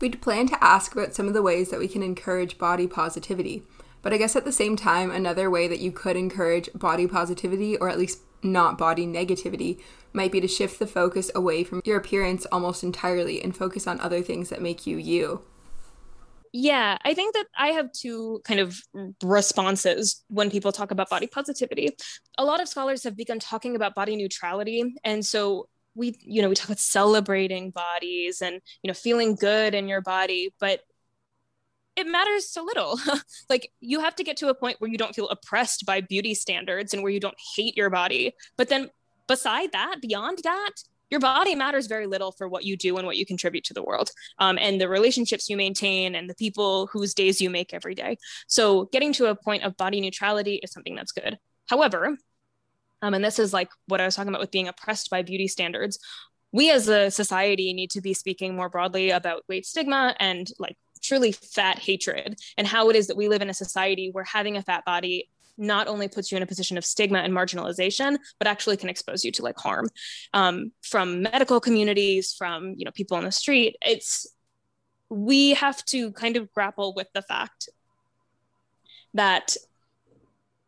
We'd 0.00 0.20
plan 0.20 0.46
to 0.48 0.62
ask 0.62 0.92
about 0.92 1.14
some 1.14 1.26
of 1.26 1.34
the 1.34 1.42
ways 1.42 1.70
that 1.70 1.80
we 1.80 1.88
can 1.88 2.02
encourage 2.02 2.58
body 2.58 2.86
positivity. 2.86 3.62
But 4.02 4.12
I 4.12 4.18
guess 4.18 4.36
at 4.36 4.44
the 4.44 4.52
same 4.52 4.76
time, 4.76 5.10
another 5.10 5.50
way 5.50 5.66
that 5.68 5.80
you 5.80 5.90
could 5.90 6.16
encourage 6.16 6.68
body 6.74 7.06
positivity, 7.06 7.76
or 7.76 7.88
at 7.88 7.98
least 7.98 8.20
not 8.42 8.78
body 8.78 9.06
negativity, 9.06 9.80
might 10.12 10.32
be 10.32 10.40
to 10.40 10.48
shift 10.48 10.78
the 10.78 10.86
focus 10.86 11.30
away 11.34 11.64
from 11.64 11.82
your 11.84 11.96
appearance 11.96 12.46
almost 12.52 12.84
entirely 12.84 13.42
and 13.42 13.56
focus 13.56 13.86
on 13.86 14.00
other 14.00 14.22
things 14.22 14.48
that 14.50 14.62
make 14.62 14.86
you 14.86 14.96
you. 14.96 15.42
Yeah, 16.52 16.96
I 17.04 17.12
think 17.12 17.34
that 17.34 17.46
I 17.58 17.68
have 17.68 17.92
two 17.92 18.40
kind 18.44 18.60
of 18.60 18.80
responses 19.22 20.24
when 20.28 20.50
people 20.50 20.72
talk 20.72 20.90
about 20.90 21.10
body 21.10 21.26
positivity. 21.26 21.90
A 22.38 22.44
lot 22.44 22.62
of 22.62 22.68
scholars 22.68 23.04
have 23.04 23.16
begun 23.16 23.38
talking 23.38 23.76
about 23.76 23.94
body 23.94 24.16
neutrality. 24.16 24.94
And 25.04 25.24
so 25.24 25.68
we, 25.96 26.16
you 26.20 26.42
know, 26.42 26.48
we 26.48 26.54
talk 26.54 26.68
about 26.68 26.78
celebrating 26.78 27.70
bodies 27.70 28.42
and, 28.42 28.60
you 28.82 28.88
know, 28.88 28.94
feeling 28.94 29.34
good 29.34 29.74
in 29.74 29.88
your 29.88 30.02
body, 30.02 30.54
but 30.60 30.80
it 31.96 32.06
matters 32.06 32.48
so 32.48 32.62
little. 32.62 33.00
like 33.50 33.72
you 33.80 34.00
have 34.00 34.14
to 34.16 34.24
get 34.24 34.36
to 34.38 34.48
a 34.48 34.54
point 34.54 34.76
where 34.80 34.90
you 34.90 34.98
don't 34.98 35.14
feel 35.14 35.28
oppressed 35.28 35.86
by 35.86 36.00
beauty 36.02 36.34
standards 36.34 36.92
and 36.92 37.02
where 37.02 37.12
you 37.12 37.20
don't 37.20 37.38
hate 37.56 37.76
your 37.76 37.90
body. 37.90 38.34
But 38.56 38.68
then 38.68 38.90
beside 39.26 39.72
that, 39.72 39.96
beyond 40.00 40.40
that, 40.44 40.72
your 41.10 41.20
body 41.20 41.54
matters 41.54 41.86
very 41.86 42.06
little 42.06 42.32
for 42.32 42.48
what 42.48 42.64
you 42.64 42.76
do 42.76 42.96
and 42.96 43.06
what 43.06 43.16
you 43.16 43.24
contribute 43.24 43.64
to 43.64 43.74
the 43.74 43.82
world 43.82 44.10
um, 44.38 44.58
and 44.60 44.80
the 44.80 44.88
relationships 44.88 45.48
you 45.48 45.56
maintain 45.56 46.14
and 46.14 46.28
the 46.28 46.34
people 46.34 46.88
whose 46.92 47.14
days 47.14 47.40
you 47.40 47.48
make 47.48 47.72
every 47.72 47.94
day 47.94 48.18
so 48.48 48.86
getting 48.86 49.12
to 49.12 49.26
a 49.26 49.36
point 49.36 49.62
of 49.62 49.76
body 49.76 50.00
neutrality 50.00 50.56
is 50.56 50.72
something 50.72 50.96
that's 50.96 51.12
good 51.12 51.38
however 51.68 52.16
um, 53.02 53.14
and 53.14 53.24
this 53.24 53.38
is 53.38 53.52
like 53.52 53.68
what 53.86 54.00
i 54.00 54.04
was 54.04 54.14
talking 54.14 54.28
about 54.28 54.40
with 54.40 54.50
being 54.50 54.68
oppressed 54.68 55.10
by 55.10 55.22
beauty 55.22 55.48
standards 55.48 55.98
we 56.52 56.70
as 56.70 56.88
a 56.88 57.10
society 57.10 57.72
need 57.72 57.90
to 57.90 58.00
be 58.00 58.14
speaking 58.14 58.54
more 58.56 58.68
broadly 58.68 59.10
about 59.10 59.42
weight 59.48 59.66
stigma 59.66 60.14
and 60.20 60.50
like 60.58 60.76
truly 61.02 61.32
fat 61.32 61.78
hatred 61.78 62.38
and 62.56 62.66
how 62.66 62.88
it 62.90 62.96
is 62.96 63.06
that 63.06 63.16
we 63.16 63.28
live 63.28 63.42
in 63.42 63.50
a 63.50 63.54
society 63.54 64.10
where 64.10 64.24
having 64.24 64.56
a 64.56 64.62
fat 64.62 64.84
body 64.84 65.28
not 65.58 65.88
only 65.88 66.08
puts 66.08 66.30
you 66.30 66.36
in 66.36 66.42
a 66.42 66.46
position 66.46 66.76
of 66.76 66.84
stigma 66.84 67.18
and 67.18 67.32
marginalization, 67.32 68.18
but 68.38 68.46
actually 68.46 68.76
can 68.76 68.88
expose 68.88 69.24
you 69.24 69.32
to 69.32 69.42
like 69.42 69.58
harm 69.58 69.88
um, 70.34 70.72
from 70.82 71.22
medical 71.22 71.60
communities, 71.60 72.34
from 72.36 72.74
you 72.76 72.84
know 72.84 72.90
people 72.90 73.16
on 73.16 73.24
the 73.24 73.32
street. 73.32 73.76
It's 73.82 74.26
we 75.08 75.50
have 75.54 75.84
to 75.86 76.12
kind 76.12 76.36
of 76.36 76.52
grapple 76.52 76.94
with 76.94 77.08
the 77.14 77.22
fact 77.22 77.68
that 79.14 79.56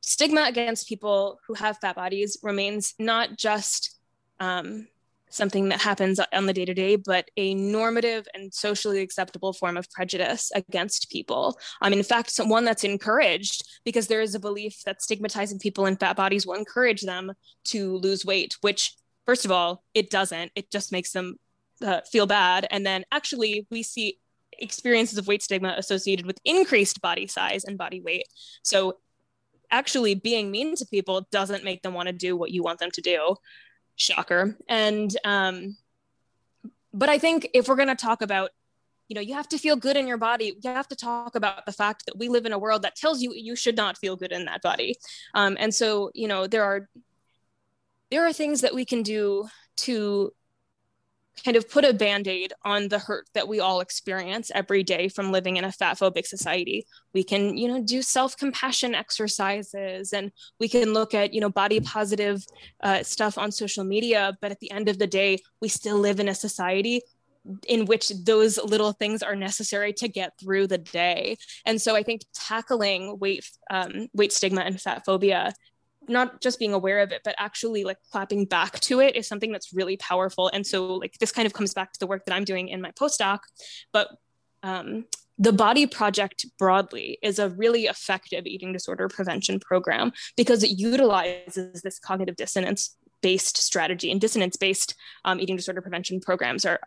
stigma 0.08 0.46
against 0.48 0.88
people 0.88 1.38
who 1.46 1.54
have 1.54 1.78
fat 1.78 1.96
bodies 1.96 2.38
remains 2.42 2.94
not 2.98 3.36
just 3.36 3.98
um, 4.40 4.88
something 5.30 5.68
that 5.68 5.80
happens 5.80 6.20
on 6.32 6.46
the 6.46 6.52
day 6.52 6.64
to 6.64 6.74
day, 6.74 6.96
but 6.96 7.30
a 7.36 7.54
normative 7.54 8.26
and 8.34 8.52
socially 8.52 9.00
acceptable 9.00 9.52
form 9.52 9.76
of 9.76 9.90
prejudice 9.90 10.50
against 10.54 11.10
people. 11.10 11.58
Um, 11.82 11.92
in 11.92 12.02
fact, 12.02 12.34
one 12.38 12.64
that's 12.64 12.84
encouraged 12.84 13.64
because 13.84 14.06
there 14.06 14.20
is 14.20 14.34
a 14.34 14.40
belief 14.40 14.82
that 14.84 15.02
stigmatizing 15.02 15.58
people 15.58 15.86
in 15.86 15.96
fat 15.96 16.16
bodies 16.16 16.46
will 16.46 16.54
encourage 16.54 17.02
them 17.02 17.32
to 17.64 17.96
lose 17.98 18.24
weight, 18.24 18.56
which, 18.60 18.94
first 19.26 19.44
of 19.44 19.52
all, 19.52 19.84
it 19.94 20.10
doesn't. 20.10 20.52
It 20.54 20.70
just 20.70 20.92
makes 20.92 21.12
them 21.12 21.36
uh, 21.84 22.00
feel 22.10 22.26
bad. 22.26 22.66
And 22.70 22.84
then 22.84 23.04
actually, 23.12 23.66
we 23.70 23.82
see 23.82 24.18
experiences 24.52 25.18
of 25.18 25.28
weight 25.28 25.42
stigma 25.42 25.74
associated 25.76 26.26
with 26.26 26.38
increased 26.44 27.00
body 27.00 27.26
size 27.26 27.64
and 27.64 27.76
body 27.78 28.00
weight. 28.00 28.26
So, 28.62 28.98
actually, 29.70 30.14
being 30.14 30.50
mean 30.50 30.76
to 30.76 30.86
people 30.86 31.26
doesn't 31.30 31.64
make 31.64 31.82
them 31.82 31.94
want 31.94 32.08
to 32.08 32.12
do 32.12 32.36
what 32.36 32.50
you 32.50 32.62
want 32.62 32.78
them 32.78 32.90
to 32.92 33.00
do. 33.00 33.36
Shocker. 33.96 34.56
And 34.68 35.14
um 35.24 35.76
but 36.92 37.08
i 37.08 37.18
think 37.18 37.48
if 37.54 37.68
we're 37.68 37.76
going 37.76 37.88
to 37.88 37.94
talk 37.94 38.22
about 38.22 38.50
you 39.08 39.14
know 39.14 39.20
you 39.20 39.34
have 39.34 39.48
to 39.48 39.58
feel 39.58 39.76
good 39.76 39.96
in 39.96 40.06
your 40.06 40.16
body 40.16 40.56
you 40.60 40.70
have 40.70 40.88
to 40.88 40.96
talk 40.96 41.34
about 41.34 41.64
the 41.64 41.72
fact 41.72 42.04
that 42.06 42.18
we 42.18 42.28
live 42.28 42.46
in 42.46 42.52
a 42.52 42.58
world 42.58 42.82
that 42.82 42.96
tells 42.96 43.22
you 43.22 43.32
you 43.34 43.56
should 43.56 43.76
not 43.76 43.96
feel 43.98 44.16
good 44.16 44.32
in 44.32 44.44
that 44.44 44.62
body. 44.62 44.96
Um, 45.34 45.56
and 45.58 45.74
so 45.74 46.10
you 46.14 46.28
know 46.28 46.46
there 46.46 46.64
are 46.64 46.88
there 48.10 48.26
are 48.26 48.32
things 48.32 48.62
that 48.62 48.74
we 48.74 48.84
can 48.84 49.02
do 49.02 49.48
to 49.78 50.32
kind 51.44 51.56
of 51.56 51.68
put 51.68 51.84
a 51.84 51.92
band-aid 51.92 52.52
on 52.64 52.88
the 52.88 52.98
hurt 52.98 53.26
that 53.34 53.48
we 53.48 53.60
all 53.60 53.80
experience 53.80 54.50
every 54.54 54.82
day 54.82 55.08
from 55.08 55.32
living 55.32 55.56
in 55.56 55.64
a 55.64 55.72
fat 55.72 55.98
phobic 55.98 56.26
society. 56.26 56.86
We 57.14 57.24
can 57.24 57.56
you 57.56 57.68
know 57.68 57.82
do 57.82 58.02
self-compassion 58.02 58.94
exercises 58.94 60.12
and 60.12 60.32
we 60.60 60.68
can 60.68 60.92
look 60.92 61.14
at 61.14 61.34
you 61.34 61.40
know 61.40 61.50
body 61.50 61.80
positive 61.80 62.44
uh, 62.82 63.02
stuff 63.02 63.38
on 63.38 63.52
social 63.52 63.84
media 63.84 64.36
but 64.40 64.50
at 64.50 64.60
the 64.60 64.70
end 64.70 64.88
of 64.88 64.98
the 64.98 65.06
day 65.06 65.38
we 65.60 65.68
still 65.68 65.98
live 65.98 66.20
in 66.20 66.28
a 66.28 66.34
society 66.34 67.02
in 67.66 67.86
which 67.86 68.10
those 68.24 68.58
little 68.58 68.92
things 68.92 69.22
are 69.22 69.36
necessary 69.36 69.92
to 69.94 70.08
get 70.08 70.32
through 70.38 70.66
the 70.66 70.78
day. 70.78 71.36
And 71.64 71.80
so 71.80 71.96
i 71.96 72.02
think 72.02 72.22
tackling 72.34 73.18
weight 73.18 73.48
um, 73.70 74.08
weight 74.12 74.32
stigma 74.32 74.62
and 74.62 74.80
fat 74.80 75.04
phobia 75.04 75.52
not 76.08 76.40
just 76.40 76.58
being 76.58 76.72
aware 76.72 77.00
of 77.00 77.12
it 77.12 77.22
but 77.24 77.34
actually 77.38 77.84
like 77.84 77.98
clapping 78.10 78.44
back 78.44 78.80
to 78.80 79.00
it 79.00 79.16
is 79.16 79.26
something 79.26 79.52
that's 79.52 79.72
really 79.72 79.96
powerful. 79.96 80.50
And 80.52 80.66
so 80.66 80.94
like 80.94 81.18
this 81.18 81.32
kind 81.32 81.46
of 81.46 81.52
comes 81.52 81.74
back 81.74 81.92
to 81.92 81.98
the 81.98 82.06
work 82.06 82.24
that 82.24 82.34
i'm 82.34 82.44
doing 82.44 82.68
in 82.68 82.80
my 82.80 82.90
postdoc 82.92 83.40
but 83.92 84.08
um, 84.62 85.04
the 85.38 85.52
body 85.52 85.86
project 85.86 86.46
broadly 86.58 87.18
is 87.22 87.38
a 87.38 87.50
really 87.50 87.84
effective 87.84 88.46
eating 88.46 88.72
disorder 88.72 89.08
prevention 89.08 89.60
program 89.60 90.12
because 90.36 90.64
it 90.64 90.70
utilizes 90.70 91.80
this 91.82 91.98
cognitive 91.98 92.36
dissonance 92.36 92.96
based 93.22 93.56
strategy 93.56 94.10
and 94.10 94.20
dissonance 94.20 94.56
based 94.56 94.94
um, 95.24 95.40
eating 95.40 95.56
disorder 95.56 95.80
prevention 95.80 96.20
programs 96.20 96.64
are 96.64 96.80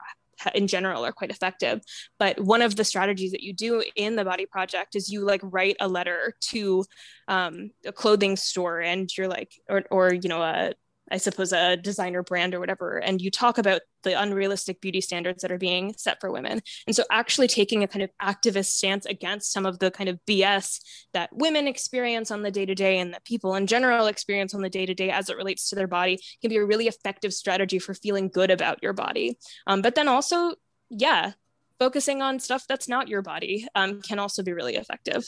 in 0.54 0.68
general 0.68 1.06
are 1.06 1.12
quite 1.12 1.32
effective. 1.32 1.82
But 2.20 2.40
one 2.40 2.62
of 2.62 2.76
the 2.76 2.84
strategies 2.84 3.32
that 3.32 3.44
you 3.44 3.54
do 3.54 3.84
in 3.96 4.16
the 4.16 4.26
body 4.26 4.46
project 4.46 4.96
is 4.96 5.10
you 5.10 5.26
like 5.26 5.42
write 5.44 5.78
a 5.80 5.88
letter 5.88 6.36
to 6.50 6.86
um, 7.28 7.72
a 7.86 7.92
clothing 7.92 8.36
store 8.36 8.82
and 8.82 9.10
you're 9.18 9.28
like 9.28 9.52
or, 9.70 9.84
or 9.92 10.14
you 10.14 10.30
know 10.30 10.42
a 10.42 10.74
I 11.12 11.18
suppose 11.18 11.52
a 11.52 11.78
designer 11.78 12.24
brand 12.24 12.56
or 12.56 12.60
whatever, 12.60 12.98
and 12.98 13.22
you 13.22 13.30
talk 13.30 13.58
about 13.58 13.82
the 14.04 14.20
unrealistic 14.20 14.82
beauty 14.82 15.02
standards 15.02 15.42
that 15.42 15.52
are 15.52 15.58
being 15.58 15.94
set 15.98 16.20
for 16.20 16.32
women. 16.32 16.62
And 16.88 16.96
so, 16.96 17.04
actually 17.12 17.48
taking 17.48 17.84
a 17.84 17.88
kind 17.88 18.04
of 18.04 18.10
activist 18.22 18.72
stance 18.72 19.06
against 19.06 19.52
some 19.52 19.66
of 19.66 19.80
the 19.80 19.92
kind 19.92 20.10
of 20.10 20.20
BS 20.28 20.80
that 21.14 21.30
women 21.34 21.68
experience 21.68 22.32
on 22.32 22.42
the 22.42 22.52
day 22.52 22.66
to 22.66 22.76
day 22.76 23.00
and 23.00 23.14
that 23.14 23.26
people 23.26 23.56
in 23.56 23.68
general 23.68 24.08
experience 24.08 24.54
on 24.54 24.62
the 24.62 24.70
day 24.70 24.86
to 24.86 24.94
day 24.94 25.12
as 25.12 25.30
it 25.30 25.38
relates 25.38 25.70
to 25.70 25.76
their 25.76 25.88
body 25.88 26.20
can 26.42 26.50
be 26.50 26.58
a 26.58 26.66
really 26.66 26.88
effective 26.88 27.34
strategy 27.34 27.80
for 27.80 27.94
feeling 27.94 28.30
good 28.30 28.52
about 28.52 28.82
your 28.82 28.94
body. 28.94 29.38
Um, 29.68 29.82
but 29.82 29.96
then 29.96 30.08
also, 30.08 30.54
yeah, 30.90 31.34
focusing 31.80 32.22
on 32.22 32.40
stuff 32.40 32.66
that's 32.68 32.88
not 32.88 33.08
your 33.08 33.22
body 33.22 33.68
um, 33.76 34.02
can 34.02 34.20
also 34.20 34.44
be 34.44 34.54
really 34.54 34.76
effective. 34.76 35.28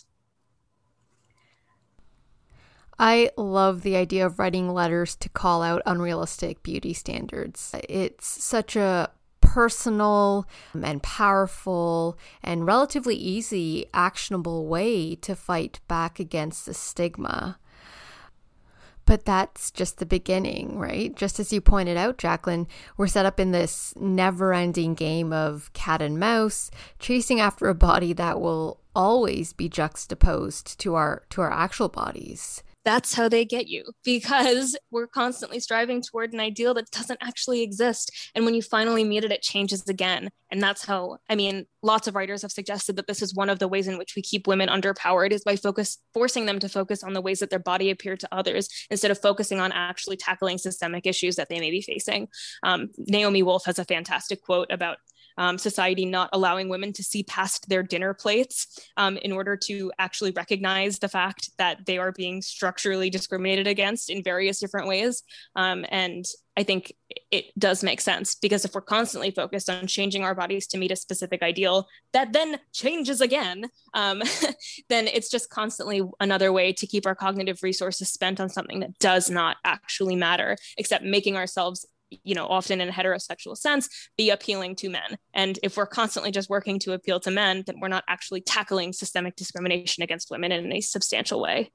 I 2.99 3.31
love 3.37 3.81
the 3.81 3.95
idea 3.95 4.25
of 4.25 4.39
writing 4.39 4.73
letters 4.73 5.15
to 5.17 5.29
call 5.29 5.63
out 5.63 5.81
unrealistic 5.85 6.61
beauty 6.63 6.93
standards. 6.93 7.73
It's 7.89 8.27
such 8.43 8.75
a 8.75 9.09
personal 9.41 10.47
and 10.81 11.03
powerful 11.03 12.17
and 12.43 12.65
relatively 12.65 13.15
easy, 13.15 13.87
actionable 13.93 14.67
way 14.67 15.15
to 15.15 15.35
fight 15.35 15.79
back 15.87 16.19
against 16.19 16.65
the 16.65 16.73
stigma. 16.73 17.59
But 19.05 19.25
that's 19.25 19.69
just 19.69 19.97
the 19.97 20.05
beginning, 20.05 20.77
right? 20.79 21.13
Just 21.13 21.39
as 21.39 21.51
you 21.51 21.59
pointed 21.59 21.97
out, 21.97 22.17
Jacqueline, 22.17 22.67
we're 22.95 23.07
set 23.07 23.25
up 23.25 23.37
in 23.37 23.51
this 23.51 23.93
never 23.97 24.53
ending 24.53 24.93
game 24.93 25.33
of 25.33 25.73
cat 25.73 26.01
and 26.01 26.17
mouse, 26.17 26.71
chasing 26.99 27.41
after 27.41 27.67
a 27.67 27.75
body 27.75 28.13
that 28.13 28.39
will 28.39 28.79
always 28.95 29.51
be 29.51 29.67
juxtaposed 29.67 30.79
to 30.79 30.95
our 30.95 31.23
to 31.29 31.41
our 31.41 31.51
actual 31.51 31.89
bodies 31.89 32.63
that's 32.85 33.13
how 33.13 33.29
they 33.29 33.45
get 33.45 33.67
you 33.67 33.83
because 34.03 34.77
we're 34.91 35.07
constantly 35.07 35.59
striving 35.59 36.01
toward 36.01 36.33
an 36.33 36.39
ideal 36.39 36.73
that 36.73 36.91
doesn't 36.91 37.19
actually 37.21 37.61
exist. 37.61 38.11
And 38.35 38.45
when 38.45 38.53
you 38.53 38.61
finally 38.61 39.03
meet 39.03 39.23
it, 39.23 39.31
it 39.31 39.41
changes 39.41 39.87
again. 39.87 40.29
And 40.51 40.61
that's 40.61 40.85
how, 40.85 41.17
I 41.29 41.35
mean, 41.35 41.65
lots 41.81 42.07
of 42.07 42.15
writers 42.15 42.43
have 42.43 42.51
suggested 42.51 42.95
that 42.97 43.07
this 43.07 43.21
is 43.21 43.33
one 43.33 43.49
of 43.49 43.59
the 43.59 43.67
ways 43.67 43.87
in 43.87 43.97
which 43.97 44.15
we 44.15 44.21
keep 44.21 44.45
women 44.45 44.69
underpowered 44.69 45.31
is 45.31 45.43
by 45.43 45.55
focus 45.55 45.97
forcing 46.13 46.45
them 46.45 46.59
to 46.59 46.69
focus 46.69 47.03
on 47.03 47.13
the 47.13 47.21
ways 47.21 47.39
that 47.39 47.49
their 47.49 47.59
body 47.59 47.89
appear 47.89 48.15
to 48.15 48.27
others 48.31 48.69
instead 48.91 49.11
of 49.11 49.19
focusing 49.19 49.59
on 49.59 49.71
actually 49.71 50.17
tackling 50.17 50.57
systemic 50.57 51.07
issues 51.07 51.35
that 51.37 51.49
they 51.49 51.59
may 51.59 51.71
be 51.71 51.81
facing. 51.81 52.27
Um, 52.61 52.89
Naomi 52.97 53.41
Wolf 53.41 53.65
has 53.65 53.79
a 53.79 53.85
fantastic 53.85 54.43
quote 54.43 54.71
about 54.71 54.97
um, 55.37 55.57
society 55.57 56.05
not 56.05 56.29
allowing 56.33 56.69
women 56.69 56.93
to 56.93 57.03
see 57.03 57.23
past 57.23 57.69
their 57.69 57.83
dinner 57.83 58.13
plates 58.13 58.79
um, 58.97 59.17
in 59.17 59.31
order 59.31 59.57
to 59.57 59.91
actually 59.99 60.31
recognize 60.31 60.99
the 60.99 61.09
fact 61.09 61.49
that 61.57 61.85
they 61.85 61.97
are 61.97 62.11
being 62.11 62.41
structurally 62.41 63.09
discriminated 63.09 63.67
against 63.67 64.09
in 64.09 64.23
various 64.23 64.59
different 64.59 64.87
ways. 64.87 65.23
Um, 65.55 65.85
and 65.89 66.25
I 66.55 66.63
think 66.63 66.93
it 67.31 67.45
does 67.57 67.83
make 67.83 67.99
sense 67.99 68.35
because 68.35 68.63
if 68.63 68.75
we're 68.75 68.81
constantly 68.81 69.31
focused 69.31 69.69
on 69.69 69.87
changing 69.87 70.23
our 70.23 70.35
bodies 70.35 70.67
to 70.67 70.77
meet 70.77 70.91
a 70.91 70.95
specific 70.95 71.41
ideal 71.41 71.87
that 72.11 72.31
then 72.31 72.59
changes 72.73 73.21
again, 73.21 73.65
um, 73.93 74.21
then 74.89 75.07
it's 75.07 75.29
just 75.29 75.49
constantly 75.49 76.01
another 76.19 76.53
way 76.53 76.71
to 76.73 76.85
keep 76.85 77.07
our 77.07 77.15
cognitive 77.15 77.63
resources 77.63 78.11
spent 78.11 78.39
on 78.39 78.49
something 78.49 78.81
that 78.81 78.97
does 78.99 79.29
not 79.29 79.57
actually 79.65 80.15
matter, 80.15 80.55
except 80.77 81.03
making 81.03 81.35
ourselves 81.35 81.87
you 82.23 82.35
know 82.35 82.47
often 82.47 82.81
in 82.81 82.89
a 82.89 82.91
heterosexual 82.91 83.57
sense 83.57 83.89
be 84.17 84.29
appealing 84.29 84.75
to 84.75 84.89
men. 84.89 85.17
And 85.33 85.59
if 85.63 85.77
we're 85.77 85.85
constantly 85.85 86.31
just 86.31 86.49
working 86.49 86.79
to 86.79 86.93
appeal 86.93 87.19
to 87.21 87.31
men 87.31 87.63
then 87.65 87.79
we're 87.79 87.87
not 87.87 88.03
actually 88.07 88.41
tackling 88.41 88.93
systemic 88.93 89.35
discrimination 89.35 90.03
against 90.03 90.31
women 90.31 90.51
in 90.51 90.71
a 90.73 90.81
substantial 90.81 91.41
way. 91.41 91.71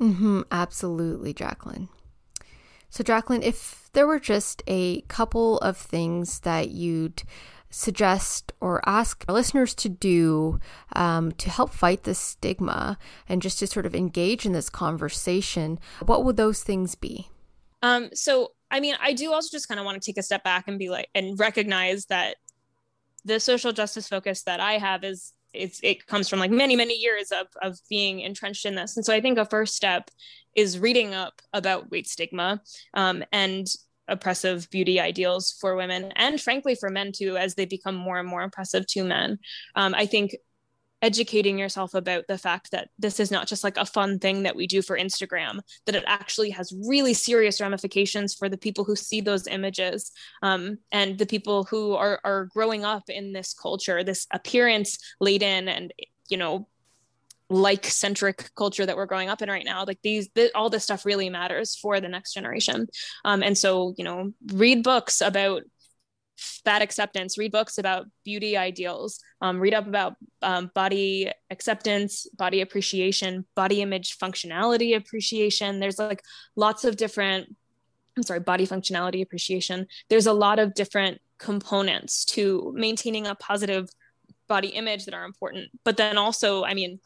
Mm-hmm, 0.00 0.42
absolutely 0.50 1.34
jacqueline. 1.34 1.88
So, 2.90 3.04
Jacqueline, 3.04 3.42
if 3.42 3.90
there 3.92 4.06
were 4.06 4.20
just 4.20 4.62
a 4.66 5.02
couple 5.02 5.58
of 5.58 5.76
things 5.76 6.40
that 6.40 6.70
you'd 6.70 7.22
suggest 7.70 8.52
or 8.60 8.80
ask 8.88 9.24
our 9.28 9.34
listeners 9.34 9.74
to 9.74 9.90
do 9.90 10.58
um, 10.96 11.32
to 11.32 11.50
help 11.50 11.70
fight 11.70 12.04
this 12.04 12.18
stigma 12.18 12.96
and 13.28 13.42
just 13.42 13.58
to 13.58 13.66
sort 13.66 13.84
of 13.84 13.94
engage 13.94 14.46
in 14.46 14.52
this 14.52 14.70
conversation, 14.70 15.78
what 16.06 16.24
would 16.24 16.38
those 16.38 16.62
things 16.62 16.94
be? 16.94 17.28
Um, 17.82 18.10
so, 18.14 18.52
I 18.70 18.80
mean, 18.80 18.94
I 19.00 19.12
do 19.12 19.32
also 19.32 19.48
just 19.50 19.68
kind 19.68 19.80
of 19.80 19.86
want 19.86 20.00
to 20.00 20.06
take 20.06 20.18
a 20.18 20.22
step 20.22 20.44
back 20.44 20.68
and 20.68 20.78
be 20.78 20.90
like, 20.90 21.08
and 21.14 21.38
recognize 21.38 22.06
that 22.06 22.36
the 23.24 23.40
social 23.40 23.72
justice 23.72 24.08
focus 24.08 24.42
that 24.44 24.60
I 24.60 24.74
have 24.74 25.04
is 25.04 25.32
it's 25.54 25.80
it 25.82 26.06
comes 26.06 26.28
from 26.28 26.38
like 26.38 26.50
many 26.50 26.76
many 26.76 26.94
years 26.94 27.30
of 27.32 27.46
of 27.62 27.78
being 27.88 28.20
entrenched 28.20 28.66
in 28.66 28.74
this. 28.74 28.96
And 28.96 29.04
so 29.04 29.14
i 29.14 29.20
think 29.20 29.38
a 29.38 29.44
first 29.44 29.74
step 29.74 30.10
is 30.54 30.78
reading 30.78 31.14
up 31.14 31.40
about 31.52 31.90
weight 31.90 32.06
stigma 32.06 32.60
um, 32.94 33.24
and 33.32 33.66
oppressive 34.08 34.68
beauty 34.70 34.98
ideals 34.98 35.54
for 35.60 35.76
women 35.76 36.12
and 36.16 36.40
frankly 36.40 36.74
for 36.74 36.88
men 36.88 37.12
too 37.12 37.36
as 37.36 37.54
they 37.54 37.66
become 37.66 37.94
more 37.94 38.18
and 38.18 38.28
more 38.28 38.42
oppressive 38.42 38.86
to 38.86 39.04
men. 39.04 39.38
Um, 39.74 39.94
i 39.94 40.06
think 40.06 40.34
educating 41.02 41.58
yourself 41.58 41.94
about 41.94 42.26
the 42.26 42.38
fact 42.38 42.70
that 42.72 42.88
this 42.98 43.20
is 43.20 43.30
not 43.30 43.46
just 43.46 43.62
like 43.62 43.76
a 43.76 43.86
fun 43.86 44.18
thing 44.18 44.42
that 44.42 44.56
we 44.56 44.66
do 44.66 44.82
for 44.82 44.98
Instagram, 44.98 45.60
that 45.86 45.94
it 45.94 46.04
actually 46.06 46.50
has 46.50 46.74
really 46.86 47.14
serious 47.14 47.60
ramifications 47.60 48.34
for 48.34 48.48
the 48.48 48.58
people 48.58 48.84
who 48.84 48.96
see 48.96 49.20
those 49.20 49.46
images 49.46 50.10
um, 50.42 50.78
and 50.90 51.18
the 51.18 51.26
people 51.26 51.64
who 51.64 51.94
are, 51.94 52.20
are 52.24 52.46
growing 52.46 52.84
up 52.84 53.08
in 53.08 53.32
this 53.32 53.54
culture, 53.54 54.02
this 54.02 54.26
appearance 54.32 54.98
laden 55.20 55.68
and, 55.68 55.92
you 56.28 56.36
know, 56.36 56.66
like 57.50 57.86
centric 57.86 58.50
culture 58.56 58.84
that 58.84 58.96
we're 58.96 59.06
growing 59.06 59.28
up 59.28 59.40
in 59.40 59.48
right 59.48 59.64
now. 59.64 59.84
Like 59.86 60.00
these 60.02 60.28
th- 60.34 60.52
all 60.54 60.68
this 60.68 60.84
stuff 60.84 61.06
really 61.06 61.30
matters 61.30 61.76
for 61.76 62.00
the 62.00 62.08
next 62.08 62.34
generation. 62.34 62.88
Um, 63.24 63.42
and 63.42 63.56
so 63.56 63.94
you 63.96 64.04
know 64.04 64.32
read 64.52 64.82
books 64.82 65.22
about 65.22 65.62
fat 66.38 66.82
acceptance. 66.82 67.36
Read 67.36 67.52
books 67.52 67.78
about 67.78 68.06
beauty 68.24 68.56
ideals. 68.56 69.20
Um, 69.40 69.58
read 69.58 69.74
up 69.74 69.86
about 69.86 70.14
um, 70.40 70.70
body 70.74 71.30
acceptance 71.50 72.26
body 72.36 72.60
appreciation 72.60 73.44
body 73.56 73.82
image 73.82 74.18
functionality 74.18 74.96
appreciation. 74.96 75.80
There's 75.80 75.98
like 75.98 76.22
lots 76.56 76.84
of 76.84 76.96
different 76.96 77.54
i'm 78.16 78.22
sorry 78.22 78.40
body 78.40 78.66
functionality 78.66 79.22
appreciation. 79.22 79.86
There's 80.08 80.26
a 80.26 80.32
lot 80.32 80.58
of 80.58 80.74
different 80.74 81.20
components 81.38 82.24
to 82.24 82.72
maintaining 82.74 83.26
a 83.26 83.34
positive 83.34 83.88
body 84.48 84.68
image 84.68 85.04
that 85.04 85.14
are 85.14 85.24
important. 85.24 85.70
But 85.84 85.96
then 85.96 86.18
also 86.18 86.64
i 86.64 86.74
mean 86.74 87.00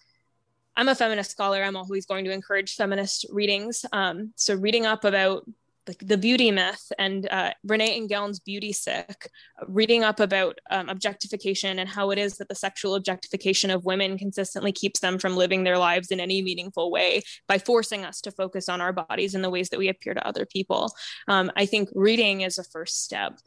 i'm 0.76 0.88
a 0.88 0.94
feminist 0.94 1.30
scholar. 1.30 1.62
I'm 1.62 1.76
always 1.76 2.06
going 2.06 2.24
to 2.26 2.32
encourage 2.32 2.76
feminist 2.76 3.26
readings. 3.30 3.84
Um, 3.92 4.32
so 4.36 4.54
reading 4.54 4.84
up 4.86 5.04
about 5.04 5.44
the, 5.86 5.96
the 6.04 6.16
beauty 6.16 6.50
myth 6.50 6.92
and 6.98 7.28
uh, 7.30 7.52
Renee 7.64 7.96
Engeln's 7.96 8.38
Beauty 8.38 8.72
Sick, 8.72 9.28
reading 9.66 10.04
up 10.04 10.20
about 10.20 10.58
um, 10.70 10.88
objectification 10.88 11.78
and 11.78 11.88
how 11.88 12.10
it 12.10 12.18
is 12.18 12.36
that 12.36 12.48
the 12.48 12.54
sexual 12.54 12.94
objectification 12.94 13.70
of 13.70 13.84
women 13.84 14.18
consistently 14.18 14.72
keeps 14.72 15.00
them 15.00 15.18
from 15.18 15.36
living 15.36 15.64
their 15.64 15.78
lives 15.78 16.10
in 16.10 16.20
any 16.20 16.42
meaningful 16.42 16.90
way 16.90 17.22
by 17.48 17.58
forcing 17.58 18.04
us 18.04 18.20
to 18.20 18.30
focus 18.30 18.68
on 18.68 18.80
our 18.80 18.92
bodies 18.92 19.34
in 19.34 19.42
the 19.42 19.50
ways 19.50 19.70
that 19.70 19.78
we 19.78 19.88
appear 19.88 20.14
to 20.14 20.26
other 20.26 20.46
people. 20.46 20.92
Um, 21.28 21.50
I 21.56 21.66
think 21.66 21.88
reading 21.94 22.42
is 22.42 22.58
a 22.58 22.64
first 22.64 23.02
step. 23.02 23.38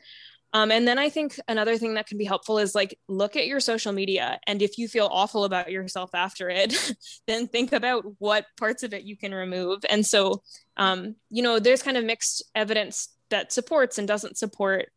Um, 0.56 0.72
and 0.72 0.88
then 0.88 0.97
I 0.97 1.10
think 1.10 1.38
another 1.49 1.78
thing 1.78 1.95
that 1.95 2.08
can 2.08 2.18
be 2.18 2.24
helpful 2.24 2.60
is 2.60 2.74
like 2.74 2.97
look 3.10 3.36
at 3.36 3.45
your 3.45 3.60
social 3.60 3.91
media. 3.91 4.39
And 4.47 4.62
if 4.62 4.78
you 4.78 4.88
feel 4.88 5.10
awful 5.12 5.43
about 5.43 5.70
yourself 5.70 6.12
after 6.16 6.49
it, 6.49 6.93
then 7.28 7.49
think 7.49 7.74
about 7.74 8.06
what 8.20 8.45
parts 8.58 8.82
of 8.82 8.93
it 8.93 9.03
you 9.03 9.18
can 9.18 9.34
remove. 9.34 9.84
And 9.89 10.06
so, 10.06 10.43
um, 10.78 11.18
you 11.30 11.43
know, 11.43 11.60
there's 11.60 11.84
kind 11.84 11.97
of 11.97 12.06
mixed 12.06 12.41
evidence 12.56 13.10
that 13.32 13.51
supports 13.51 13.97
and 13.97 14.08
doesn't 14.08 14.38
support 14.38 14.93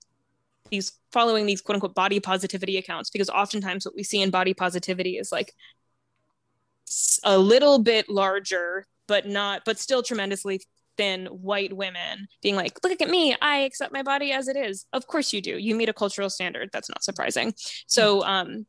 these 0.71 0.93
following 1.11 1.45
these 1.45 1.61
quote 1.61 1.75
unquote 1.75 1.95
body 1.95 2.21
positivity 2.21 2.77
accounts, 2.77 3.11
because 3.11 3.29
oftentimes 3.29 3.85
what 3.85 3.97
we 3.97 4.05
see 4.05 4.23
in 4.23 4.31
body 4.31 4.55
positivity 4.55 5.19
is 5.19 5.33
like 5.33 5.53
a 7.25 7.37
little 7.37 7.81
bit 7.81 8.09
larger 8.09 8.87
but 9.09 9.27
not 9.27 9.63
but 9.65 9.79
still 9.79 10.05
tremendously 10.05 10.61
than 10.99 11.27
white 11.27 11.73
women 11.73 12.29
being 12.43 12.57
like, 12.57 12.79
look 12.85 13.01
at 13.01 13.09
me, 13.09 13.35
I 13.41 13.59
accept 13.59 13.93
my 13.93 14.03
body 14.03 14.33
as 14.33 14.49
it 14.49 14.57
is. 14.57 14.85
Of 14.93 15.07
course 15.07 15.33
you 15.33 15.41
do. 15.41 15.57
You 15.57 15.75
meet 15.75 15.89
a 15.89 15.95
cultural 15.95 16.29
standard. 16.29 16.71
That's 16.73 16.89
not 16.91 17.03
surprising. 17.03 17.55
So, 17.87 18.23
um, 18.25 18.67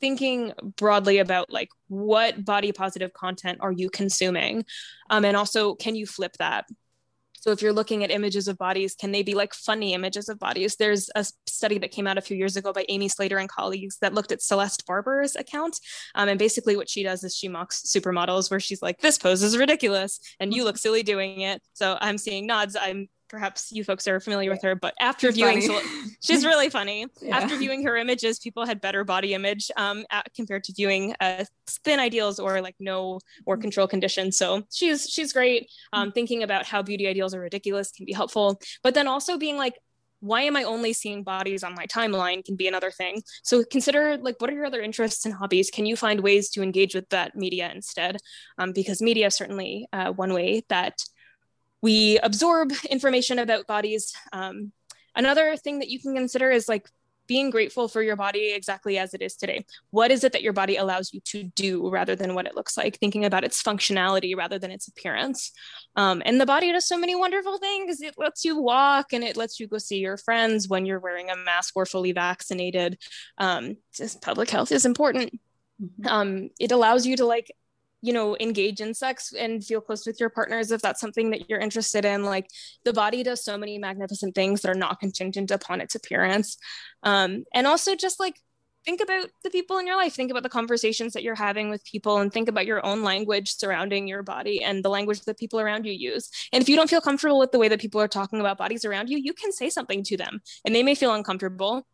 thinking 0.00 0.52
broadly 0.76 1.18
about 1.18 1.50
like 1.50 1.68
what 1.88 2.42
body 2.44 2.72
positive 2.72 3.12
content 3.12 3.58
are 3.60 3.70
you 3.72 3.90
consuming 3.90 4.64
um, 5.10 5.26
and 5.26 5.36
also 5.36 5.74
can 5.74 5.94
you 5.94 6.06
flip 6.06 6.32
that 6.38 6.64
so 7.40 7.50
if 7.50 7.62
you're 7.62 7.72
looking 7.72 8.04
at 8.04 8.10
images 8.10 8.48
of 8.48 8.58
bodies, 8.58 8.94
can 8.94 9.12
they 9.12 9.22
be 9.22 9.34
like 9.34 9.54
funny 9.54 9.94
images 9.94 10.28
of 10.28 10.38
bodies? 10.38 10.76
There's 10.76 11.10
a 11.14 11.24
study 11.46 11.78
that 11.78 11.90
came 11.90 12.06
out 12.06 12.18
a 12.18 12.22
few 12.22 12.36
years 12.36 12.56
ago 12.56 12.72
by 12.72 12.84
Amy 12.88 13.08
Slater 13.08 13.38
and 13.38 13.48
colleagues 13.48 13.96
that 14.00 14.14
looked 14.14 14.30
at 14.30 14.42
Celeste 14.42 14.86
Barber's 14.86 15.36
account. 15.36 15.80
Um, 16.14 16.28
and 16.28 16.38
basically 16.38 16.76
what 16.76 16.88
she 16.88 17.02
does 17.02 17.24
is 17.24 17.34
she 17.34 17.48
mocks 17.48 17.82
supermodels 17.82 18.50
where 18.50 18.60
she's 18.60 18.82
like, 18.82 19.00
this 19.00 19.18
pose 19.18 19.42
is 19.42 19.56
ridiculous 19.56 20.20
and 20.38 20.52
you 20.54 20.64
look 20.64 20.76
silly 20.76 21.02
doing 21.02 21.40
it. 21.40 21.62
So 21.72 21.96
I'm 22.00 22.18
seeing 22.18 22.46
nods. 22.46 22.76
I'm 22.78 23.08
perhaps 23.30 23.70
you 23.72 23.84
folks 23.84 24.06
are 24.08 24.20
familiar 24.20 24.50
with 24.50 24.62
her, 24.62 24.74
but 24.74 24.94
after 25.00 25.28
she's 25.28 25.36
viewing, 25.36 25.60
so, 25.62 25.80
she's 26.20 26.44
really 26.44 26.68
funny. 26.78 27.06
Yeah. 27.22 27.38
After 27.38 27.56
viewing 27.56 27.84
her 27.84 27.96
images, 27.96 28.38
people 28.38 28.66
had 28.66 28.80
better 28.80 29.04
body 29.04 29.32
image 29.32 29.70
um, 29.76 30.04
at, 30.10 30.32
compared 30.34 30.64
to 30.64 30.72
viewing 30.72 31.14
uh, 31.20 31.44
thin 31.84 32.00
ideals 32.00 32.38
or 32.38 32.60
like 32.60 32.74
no 32.80 33.20
or 33.46 33.56
mm. 33.56 33.62
control 33.62 33.86
conditions. 33.86 34.36
So 34.36 34.64
she's 34.72 35.08
she's 35.08 35.32
great. 35.32 35.70
Um, 35.92 36.10
mm. 36.10 36.14
thinking 36.14 36.42
about 36.42 36.66
how 36.66 36.82
beauty 36.82 37.06
ideals 37.06 37.32
are 37.34 37.40
ridiculous 37.40 37.92
can 37.92 38.04
be 38.04 38.12
helpful, 38.12 38.60
but 38.82 38.94
then 38.94 39.06
also 39.06 39.38
being 39.38 39.56
like, 39.56 39.74
why 40.20 40.42
am 40.42 40.56
I 40.56 40.64
only 40.64 40.92
seeing 40.92 41.22
bodies 41.22 41.64
on 41.64 41.74
my 41.74 41.86
timeline 41.86 42.44
can 42.44 42.54
be 42.54 42.68
another 42.68 42.90
thing. 42.90 43.22
So 43.42 43.64
consider 43.64 44.18
like 44.18 44.36
what 44.38 44.50
are 44.50 44.54
your 44.54 44.66
other 44.66 44.82
interests 44.82 45.24
and 45.24 45.34
hobbies? 45.34 45.70
Can 45.70 45.86
you 45.86 45.96
find 45.96 46.20
ways 46.20 46.50
to 46.50 46.62
engage 46.62 46.94
with 46.94 47.08
that 47.08 47.34
media 47.34 47.70
instead? 47.74 48.18
Um, 48.58 48.72
because 48.72 49.00
media 49.00 49.28
is 49.28 49.34
certainly 49.34 49.88
uh, 49.92 50.12
one 50.12 50.34
way 50.34 50.62
that 50.68 51.02
we 51.82 52.18
absorb 52.18 52.72
information 52.88 53.38
about 53.38 53.66
bodies. 53.66 54.12
Um, 54.32 54.72
another 55.14 55.56
thing 55.56 55.78
that 55.80 55.88
you 55.88 56.00
can 56.00 56.14
consider 56.14 56.50
is 56.50 56.68
like 56.68 56.88
being 57.30 57.50
grateful 57.50 57.86
for 57.86 58.02
your 58.02 58.16
body 58.16 58.52
exactly 58.52 58.98
as 58.98 59.14
it 59.14 59.22
is 59.22 59.36
today. 59.36 59.64
What 59.90 60.10
is 60.10 60.24
it 60.24 60.32
that 60.32 60.42
your 60.42 60.52
body 60.52 60.74
allows 60.74 61.12
you 61.12 61.20
to 61.26 61.44
do 61.44 61.88
rather 61.88 62.16
than 62.16 62.34
what 62.34 62.46
it 62.46 62.56
looks 62.56 62.76
like? 62.76 62.98
Thinking 62.98 63.24
about 63.24 63.44
its 63.44 63.62
functionality 63.62 64.36
rather 64.36 64.58
than 64.58 64.72
its 64.72 64.88
appearance. 64.88 65.52
Um, 65.94 66.22
and 66.24 66.40
the 66.40 66.46
body 66.46 66.72
does 66.72 66.88
so 66.88 66.98
many 66.98 67.14
wonderful 67.14 67.58
things. 67.58 68.00
It 68.00 68.16
lets 68.18 68.44
you 68.44 68.60
walk 68.60 69.12
and 69.12 69.22
it 69.22 69.36
lets 69.36 69.60
you 69.60 69.68
go 69.68 69.78
see 69.78 69.98
your 69.98 70.16
friends 70.16 70.68
when 70.68 70.86
you're 70.86 70.98
wearing 70.98 71.30
a 71.30 71.36
mask 71.36 71.76
or 71.76 71.86
fully 71.86 72.10
vaccinated. 72.10 72.98
Um, 73.38 73.76
just 73.94 74.20
public 74.22 74.50
health 74.50 74.72
is 74.72 74.84
important. 74.84 75.38
Mm-hmm. 75.80 76.08
Um, 76.08 76.50
it 76.58 76.72
allows 76.72 77.06
you 77.06 77.16
to 77.18 77.26
like 77.26 77.52
you 78.02 78.12
know 78.12 78.36
engage 78.40 78.80
in 78.80 78.94
sex 78.94 79.32
and 79.32 79.64
feel 79.64 79.80
close 79.80 80.06
with 80.06 80.20
your 80.20 80.30
partners 80.30 80.70
if 80.70 80.82
that's 80.82 81.00
something 81.00 81.30
that 81.30 81.48
you're 81.48 81.58
interested 81.58 82.04
in. 82.04 82.24
Like 82.24 82.48
the 82.84 82.92
body 82.92 83.22
does 83.22 83.44
so 83.44 83.56
many 83.58 83.78
magnificent 83.78 84.34
things 84.34 84.62
that 84.62 84.70
are 84.70 84.78
not 84.78 85.00
contingent 85.00 85.50
upon 85.50 85.80
its 85.80 85.94
appearance. 85.94 86.56
Um, 87.02 87.44
and 87.54 87.66
also 87.66 87.94
just 87.94 88.20
like 88.20 88.36
think 88.84 89.02
about 89.02 89.28
the 89.44 89.50
people 89.50 89.76
in 89.76 89.86
your 89.86 89.96
life. 89.96 90.14
Think 90.14 90.30
about 90.30 90.42
the 90.42 90.48
conversations 90.48 91.12
that 91.12 91.22
you're 91.22 91.34
having 91.34 91.68
with 91.68 91.84
people 91.84 92.18
and 92.18 92.32
think 92.32 92.48
about 92.48 92.64
your 92.64 92.84
own 92.84 93.02
language 93.02 93.56
surrounding 93.56 94.08
your 94.08 94.22
body 94.22 94.62
and 94.62 94.82
the 94.82 94.88
language 94.88 95.20
that 95.22 95.38
people 95.38 95.60
around 95.60 95.84
you 95.84 95.92
use. 95.92 96.30
And 96.52 96.62
if 96.62 96.68
you 96.68 96.76
don't 96.76 96.88
feel 96.88 97.02
comfortable 97.02 97.38
with 97.38 97.52
the 97.52 97.58
way 97.58 97.68
that 97.68 97.80
people 97.80 98.00
are 98.00 98.08
talking 98.08 98.40
about 98.40 98.58
bodies 98.58 98.84
around 98.84 99.10
you 99.10 99.18
you 99.18 99.32
can 99.32 99.52
say 99.52 99.70
something 99.70 100.02
to 100.04 100.16
them 100.16 100.40
and 100.64 100.74
they 100.74 100.82
may 100.82 100.94
feel 100.94 101.14
uncomfortable 101.14 101.86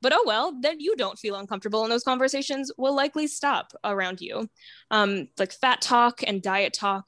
but 0.00 0.12
oh 0.14 0.24
well 0.26 0.56
then 0.60 0.78
you 0.80 0.96
don't 0.96 1.18
feel 1.18 1.36
uncomfortable 1.36 1.82
and 1.82 1.92
those 1.92 2.04
conversations 2.04 2.70
will 2.78 2.94
likely 2.94 3.26
stop 3.26 3.72
around 3.84 4.20
you 4.20 4.48
um, 4.90 5.28
like 5.38 5.52
fat 5.52 5.80
talk 5.80 6.22
and 6.26 6.42
diet 6.42 6.72
talk 6.72 7.06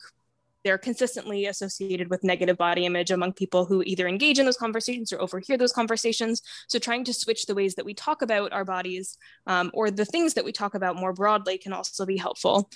they're 0.64 0.78
consistently 0.78 1.46
associated 1.46 2.10
with 2.10 2.24
negative 2.24 2.56
body 2.56 2.84
image 2.84 3.10
among 3.10 3.32
people 3.32 3.64
who 3.64 3.82
either 3.86 4.06
engage 4.06 4.38
in 4.38 4.44
those 4.44 4.56
conversations 4.56 5.12
or 5.12 5.20
overhear 5.20 5.56
those 5.56 5.72
conversations. 5.72 6.42
So, 6.68 6.78
trying 6.78 7.04
to 7.04 7.14
switch 7.14 7.46
the 7.46 7.54
ways 7.54 7.74
that 7.76 7.84
we 7.84 7.94
talk 7.94 8.22
about 8.22 8.52
our 8.52 8.64
bodies 8.64 9.16
um, 9.46 9.70
or 9.74 9.90
the 9.90 10.04
things 10.04 10.34
that 10.34 10.44
we 10.44 10.52
talk 10.52 10.74
about 10.74 10.96
more 10.96 11.12
broadly 11.12 11.58
can 11.58 11.72
also 11.72 12.04
be 12.04 12.16
helpful. 12.16 12.70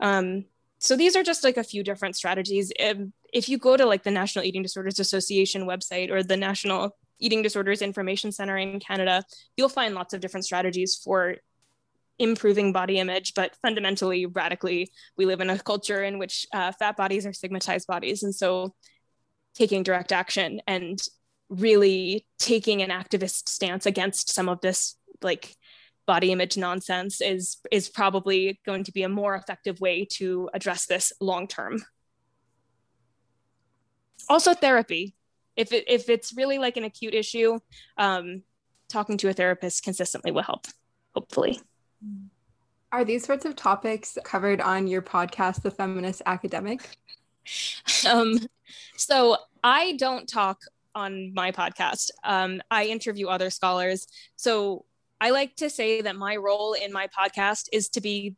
Um, 0.00 0.46
so, 0.78 0.96
these 0.96 1.16
are 1.16 1.22
just 1.22 1.44
like 1.44 1.56
a 1.56 1.64
few 1.64 1.82
different 1.82 2.16
strategies. 2.16 2.72
If, 2.78 2.98
if 3.32 3.48
you 3.48 3.58
go 3.58 3.76
to 3.76 3.86
like 3.86 4.02
the 4.02 4.10
National 4.10 4.44
Eating 4.44 4.62
Disorders 4.62 4.98
Association 4.98 5.66
website 5.66 6.10
or 6.10 6.22
the 6.22 6.36
National 6.36 6.96
Eating 7.18 7.42
Disorders 7.42 7.82
Information 7.82 8.32
Center 8.32 8.56
in 8.56 8.80
Canada, 8.80 9.24
you'll 9.56 9.68
find 9.68 9.94
lots 9.94 10.14
of 10.14 10.20
different 10.20 10.44
strategies 10.44 10.94
for 10.96 11.36
improving 12.18 12.72
body 12.72 12.98
image, 12.98 13.34
but 13.34 13.54
fundamentally, 13.62 14.26
radically, 14.26 14.90
we 15.16 15.26
live 15.26 15.40
in 15.40 15.50
a 15.50 15.58
culture 15.58 16.02
in 16.02 16.18
which 16.18 16.46
uh, 16.52 16.72
fat 16.72 16.96
bodies 16.96 17.26
are 17.26 17.32
stigmatized 17.32 17.86
bodies. 17.86 18.22
And 18.22 18.34
so 18.34 18.74
taking 19.54 19.82
direct 19.82 20.12
action 20.12 20.60
and 20.66 21.00
really 21.48 22.26
taking 22.38 22.82
an 22.82 22.90
activist 22.90 23.48
stance 23.48 23.86
against 23.86 24.30
some 24.30 24.48
of 24.48 24.60
this 24.60 24.96
like 25.22 25.54
body 26.06 26.32
image 26.32 26.56
nonsense 26.56 27.20
is 27.20 27.58
is 27.70 27.88
probably 27.88 28.60
going 28.64 28.84
to 28.84 28.92
be 28.92 29.02
a 29.02 29.08
more 29.08 29.34
effective 29.34 29.80
way 29.80 30.04
to 30.04 30.48
address 30.54 30.86
this 30.86 31.12
long 31.20 31.46
term 31.46 31.82
also 34.28 34.54
therapy 34.54 35.14
if 35.56 35.72
it, 35.72 35.84
if 35.88 36.08
it's 36.08 36.36
really 36.36 36.58
like 36.58 36.76
an 36.76 36.84
acute 36.84 37.14
issue 37.14 37.58
um, 37.98 38.42
talking 38.88 39.16
to 39.18 39.28
a 39.28 39.32
therapist 39.32 39.82
consistently 39.82 40.30
will 40.30 40.42
help 40.42 40.66
hopefully 41.14 41.60
are 42.92 43.04
these 43.04 43.24
sorts 43.24 43.44
of 43.44 43.56
topics 43.56 44.16
covered 44.24 44.60
on 44.60 44.86
your 44.86 45.02
podcast, 45.02 45.62
The 45.62 45.70
Feminist 45.70 46.22
Academic? 46.26 46.88
Um, 48.04 48.40
so 48.96 49.36
I 49.62 49.92
don't 49.92 50.28
talk 50.28 50.62
on 50.96 51.32
my 51.32 51.52
podcast. 51.52 52.10
Um, 52.24 52.60
I 52.72 52.86
interview 52.86 53.28
other 53.28 53.50
scholars. 53.50 54.08
So 54.34 54.84
I 55.20 55.30
like 55.30 55.54
to 55.56 55.70
say 55.70 56.00
that 56.00 56.16
my 56.16 56.34
role 56.34 56.72
in 56.72 56.92
my 56.92 57.06
podcast 57.06 57.68
is 57.72 57.88
to 57.90 58.00
be 58.00 58.34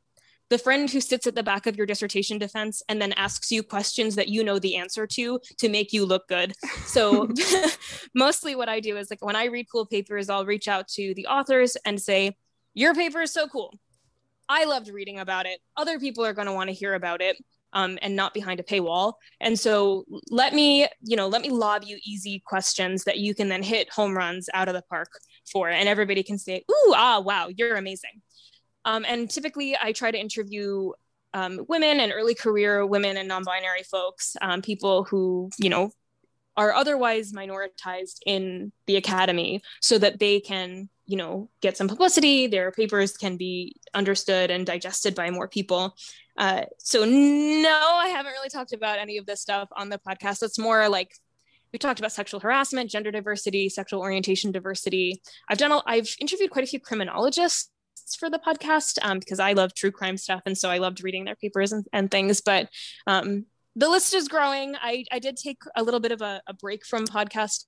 the 0.50 0.58
friend 0.58 0.88
who 0.88 1.00
sits 1.00 1.26
at 1.26 1.34
the 1.34 1.42
back 1.42 1.66
of 1.66 1.76
your 1.76 1.86
dissertation 1.86 2.38
defense 2.38 2.82
and 2.88 3.00
then 3.00 3.12
asks 3.14 3.50
you 3.50 3.62
questions 3.62 4.14
that 4.16 4.28
you 4.28 4.42
know 4.42 4.58
the 4.58 4.76
answer 4.76 5.06
to 5.06 5.40
to 5.58 5.68
make 5.68 5.92
you 5.92 6.06
look 6.06 6.26
good. 6.28 6.54
So 6.86 7.28
mostly 8.14 8.54
what 8.54 8.68
I 8.68 8.80
do 8.80 8.96
is 8.96 9.10
like 9.10 9.24
when 9.24 9.36
I 9.36 9.44
read 9.44 9.66
cool 9.70 9.86
papers, 9.86 10.28
I'll 10.28 10.46
reach 10.46 10.68
out 10.68 10.88
to 10.88 11.14
the 11.14 11.26
authors 11.26 11.76
and 11.84 12.00
say, 12.00 12.36
your 12.74 12.94
paper 12.94 13.20
is 13.22 13.32
so 13.32 13.46
cool. 13.48 13.74
I 14.48 14.64
loved 14.64 14.88
reading 14.88 15.18
about 15.18 15.46
it. 15.46 15.60
Other 15.76 15.98
people 15.98 16.24
are 16.24 16.32
going 16.32 16.46
to 16.46 16.52
want 16.52 16.68
to 16.68 16.74
hear 16.74 16.94
about 16.94 17.20
it 17.20 17.36
um, 17.72 17.98
and 18.00 18.16
not 18.16 18.32
behind 18.32 18.60
a 18.60 18.62
paywall. 18.62 19.14
And 19.40 19.58
so 19.58 20.04
let 20.30 20.54
me, 20.54 20.86
you 21.02 21.16
know, 21.16 21.28
let 21.28 21.42
me 21.42 21.50
lob 21.50 21.84
you 21.84 21.98
easy 22.04 22.42
questions 22.46 23.04
that 23.04 23.18
you 23.18 23.34
can 23.34 23.48
then 23.48 23.62
hit 23.62 23.90
home 23.92 24.16
runs 24.16 24.48
out 24.54 24.68
of 24.68 24.74
the 24.74 24.82
park 24.82 25.10
for. 25.50 25.68
And 25.68 25.88
everybody 25.88 26.22
can 26.22 26.38
say, 26.38 26.64
ooh, 26.70 26.94
ah, 26.94 27.20
wow, 27.20 27.48
you're 27.54 27.76
amazing. 27.76 28.22
Um, 28.88 29.04
and 29.06 29.28
typically 29.28 29.76
I 29.76 29.92
try 29.92 30.10
to 30.10 30.18
interview 30.18 30.92
um, 31.34 31.66
women 31.68 32.00
and 32.00 32.10
early 32.10 32.34
career 32.34 32.86
women 32.86 33.18
and 33.18 33.28
non-binary 33.28 33.82
folks, 33.82 34.34
um, 34.40 34.62
people 34.62 35.04
who, 35.04 35.50
you 35.58 35.68
know, 35.68 35.90
are 36.56 36.72
otherwise 36.72 37.32
minoritized 37.32 38.16
in 38.24 38.72
the 38.86 38.96
academy 38.96 39.60
so 39.82 39.98
that 39.98 40.18
they 40.18 40.40
can 40.40 40.88
you 41.06 41.16
know 41.16 41.48
get 41.62 41.76
some 41.76 41.88
publicity 41.88 42.48
their 42.48 42.70
papers 42.70 43.16
can 43.16 43.36
be 43.36 43.76
understood 43.94 44.50
and 44.50 44.66
digested 44.66 45.14
by 45.14 45.30
more 45.30 45.48
people. 45.48 45.94
Uh, 46.36 46.64
so 46.78 47.04
no 47.04 47.80
i 48.04 48.08
haven't 48.08 48.32
really 48.32 48.48
talked 48.48 48.72
about 48.72 48.98
any 48.98 49.18
of 49.18 49.26
this 49.26 49.40
stuff 49.40 49.68
on 49.76 49.88
the 49.90 49.98
podcast. 49.98 50.42
It's 50.42 50.58
more 50.58 50.88
like 50.88 51.12
we 51.72 51.78
talked 51.78 52.00
about 52.00 52.12
sexual 52.12 52.40
harassment 52.40 52.90
gender 52.90 53.10
diversity 53.10 53.68
sexual 53.68 54.00
orientation 54.00 54.50
diversity. 54.50 55.22
I've 55.48 55.58
done 55.58 55.72
a, 55.72 55.82
i've 55.86 56.14
interviewed 56.20 56.50
quite 56.50 56.64
a 56.64 56.68
few 56.72 56.80
criminologists 56.80 57.70
for 58.16 58.30
the 58.30 58.38
podcast 58.38 58.98
um, 59.02 59.18
because 59.18 59.40
i 59.40 59.52
love 59.52 59.74
true 59.74 59.90
crime 59.90 60.16
stuff 60.16 60.42
and 60.46 60.56
so 60.56 60.70
i 60.70 60.78
loved 60.78 61.02
reading 61.02 61.24
their 61.24 61.36
papers 61.36 61.72
and, 61.72 61.86
and 61.92 62.10
things 62.10 62.40
but 62.40 62.68
um, 63.06 63.44
the 63.76 63.88
list 63.88 64.12
is 64.12 64.26
growing 64.28 64.74
I, 64.76 65.04
I 65.12 65.18
did 65.18 65.36
take 65.36 65.58
a 65.76 65.82
little 65.82 66.00
bit 66.00 66.12
of 66.12 66.20
a, 66.20 66.42
a 66.48 66.54
break 66.54 66.84
from 66.84 67.06
podcasting 67.06 67.64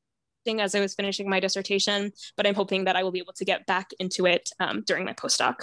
as 0.59 0.75
I 0.75 0.81
was 0.81 0.95
finishing 0.95 1.29
my 1.29 1.39
dissertation, 1.39 2.13
but 2.37 2.47
I'm 2.47 2.55
hoping 2.55 2.85
that 2.85 2.97
I 2.97 3.03
will 3.03 3.13
be 3.13 3.19
able 3.19 3.35
to 3.35 3.45
get 3.45 3.67
back 3.67 3.91
into 3.99 4.27
it 4.27 4.51
um, 4.59 4.83
during 4.87 5.05
my 5.05 5.13
postdoc. 5.13 5.57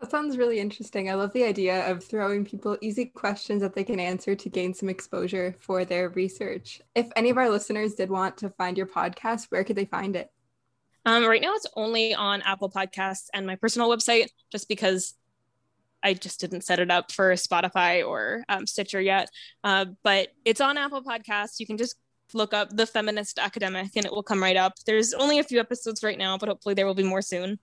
That 0.00 0.10
sounds 0.10 0.36
really 0.36 0.58
interesting. 0.58 1.08
I 1.08 1.14
love 1.14 1.32
the 1.32 1.44
idea 1.44 1.88
of 1.88 2.02
throwing 2.02 2.44
people 2.44 2.76
easy 2.80 3.06
questions 3.06 3.62
that 3.62 3.74
they 3.74 3.84
can 3.84 4.00
answer 4.00 4.34
to 4.34 4.48
gain 4.48 4.74
some 4.74 4.88
exposure 4.88 5.54
for 5.60 5.84
their 5.84 6.08
research. 6.08 6.82
If 6.96 7.08
any 7.14 7.30
of 7.30 7.38
our 7.38 7.48
listeners 7.48 7.94
did 7.94 8.10
want 8.10 8.36
to 8.38 8.50
find 8.50 8.76
your 8.76 8.88
podcast, 8.88 9.46
where 9.50 9.62
could 9.62 9.76
they 9.76 9.84
find 9.84 10.16
it? 10.16 10.30
Um, 11.04 11.24
right 11.24 11.42
now, 11.42 11.54
it's 11.54 11.66
only 11.76 12.14
on 12.14 12.42
Apple 12.42 12.70
Podcasts 12.70 13.26
and 13.34 13.46
my 13.46 13.56
personal 13.56 13.88
website, 13.88 14.28
just 14.50 14.68
because 14.68 15.14
I 16.02 16.14
just 16.14 16.40
didn't 16.40 16.62
set 16.62 16.78
it 16.78 16.90
up 16.90 17.12
for 17.12 17.32
Spotify 17.32 18.06
or 18.06 18.44
um, 18.48 18.66
Stitcher 18.66 19.00
yet. 19.00 19.28
Uh, 19.64 19.86
but 20.02 20.28
it's 20.44 20.60
on 20.60 20.76
Apple 20.76 21.02
Podcasts. 21.02 21.58
You 21.58 21.66
can 21.66 21.78
just 21.78 21.96
look 22.34 22.54
up 22.54 22.70
the 22.70 22.86
feminist 22.86 23.38
academic 23.38 23.90
and 23.94 24.06
it 24.06 24.12
will 24.12 24.22
come 24.22 24.42
right 24.42 24.56
up. 24.56 24.74
There's 24.86 25.12
only 25.12 25.38
a 25.38 25.44
few 25.44 25.60
episodes 25.60 26.02
right 26.02 26.18
now, 26.18 26.38
but 26.38 26.48
hopefully 26.48 26.74
there 26.74 26.86
will 26.86 26.94
be 26.94 27.02
more 27.02 27.22
soon. 27.22 27.58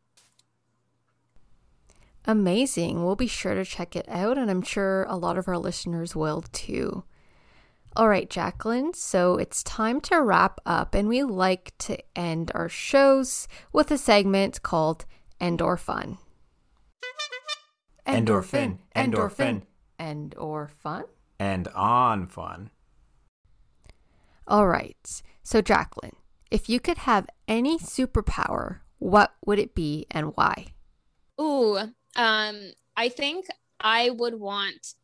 Amazing. 2.25 3.03
We'll 3.03 3.15
be 3.15 3.27
sure 3.27 3.55
to 3.55 3.65
check 3.65 3.95
it 3.95 4.07
out, 4.07 4.37
and 4.37 4.51
I'm 4.51 4.61
sure 4.61 5.03
a 5.09 5.15
lot 5.15 5.37
of 5.37 5.47
our 5.47 5.57
listeners 5.57 6.15
will 6.15 6.43
too. 6.51 7.03
All 7.95 8.07
right, 8.07 8.29
Jacqueline, 8.29 8.93
so 8.93 9.35
it's 9.37 9.63
time 9.63 9.99
to 10.01 10.21
wrap 10.21 10.61
up, 10.65 10.93
and 10.93 11.09
we 11.09 11.23
like 11.23 11.73
to 11.79 11.97
end 12.15 12.51
our 12.53 12.69
shows 12.69 13.47
with 13.73 13.89
a 13.91 13.97
segment 13.97 14.61
called 14.61 15.05
Endorphin. 15.41 16.17
Endorphin, 18.07 18.77
endorphin, 18.95 19.63
endorphin, 19.99 21.03
and 21.39 21.67
on 21.69 22.27
fun. 22.27 22.69
All 24.47 24.67
right. 24.67 25.21
So, 25.43 25.61
Jacqueline, 25.61 26.15
if 26.49 26.69
you 26.69 26.79
could 26.79 26.99
have 26.99 27.27
any 27.47 27.77
superpower, 27.77 28.79
what 28.97 29.33
would 29.45 29.59
it 29.59 29.75
be 29.75 30.05
and 30.09 30.35
why? 30.35 30.67
Ooh, 31.39 31.77
um, 32.15 32.71
I 32.97 33.09
think 33.09 33.45
I 33.79 34.09
would 34.09 34.35
want. 34.35 34.95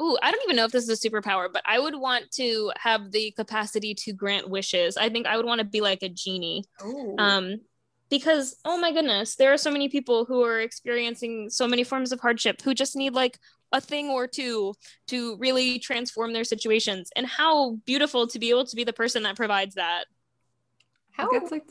Ooh, 0.00 0.16
I 0.22 0.30
don't 0.30 0.42
even 0.44 0.56
know 0.56 0.64
if 0.64 0.72
this 0.72 0.88
is 0.88 1.04
a 1.04 1.08
superpower, 1.08 1.48
but 1.52 1.62
I 1.66 1.78
would 1.78 1.94
want 1.94 2.30
to 2.32 2.72
have 2.76 3.12
the 3.12 3.32
capacity 3.32 3.94
to 3.94 4.12
grant 4.12 4.48
wishes. 4.48 4.96
I 4.96 5.10
think 5.10 5.26
I 5.26 5.36
would 5.36 5.44
want 5.46 5.58
to 5.58 5.64
be 5.64 5.80
like 5.80 6.02
a 6.02 6.08
genie. 6.08 6.64
Ooh. 6.84 7.16
Um, 7.18 7.60
because 8.08 8.56
oh 8.64 8.76
my 8.76 8.92
goodness, 8.92 9.36
there 9.36 9.52
are 9.52 9.58
so 9.58 9.70
many 9.70 9.88
people 9.88 10.24
who 10.24 10.42
are 10.42 10.60
experiencing 10.60 11.50
so 11.50 11.68
many 11.68 11.84
forms 11.84 12.12
of 12.12 12.20
hardship 12.20 12.60
who 12.62 12.74
just 12.74 12.96
need 12.96 13.12
like 13.12 13.38
a 13.72 13.80
thing 13.80 14.08
or 14.08 14.26
two 14.26 14.74
to 15.06 15.36
really 15.36 15.78
transform 15.78 16.32
their 16.32 16.44
situations 16.44 17.10
and 17.14 17.26
how 17.26 17.76
beautiful 17.86 18.26
to 18.26 18.38
be 18.38 18.50
able 18.50 18.64
to 18.64 18.76
be 18.76 18.84
the 18.84 18.92
person 18.92 19.22
that 19.22 19.36
provides 19.36 19.76
that 19.76 20.06
how 21.12 21.30
that's 21.30 21.52
like 21.52 21.64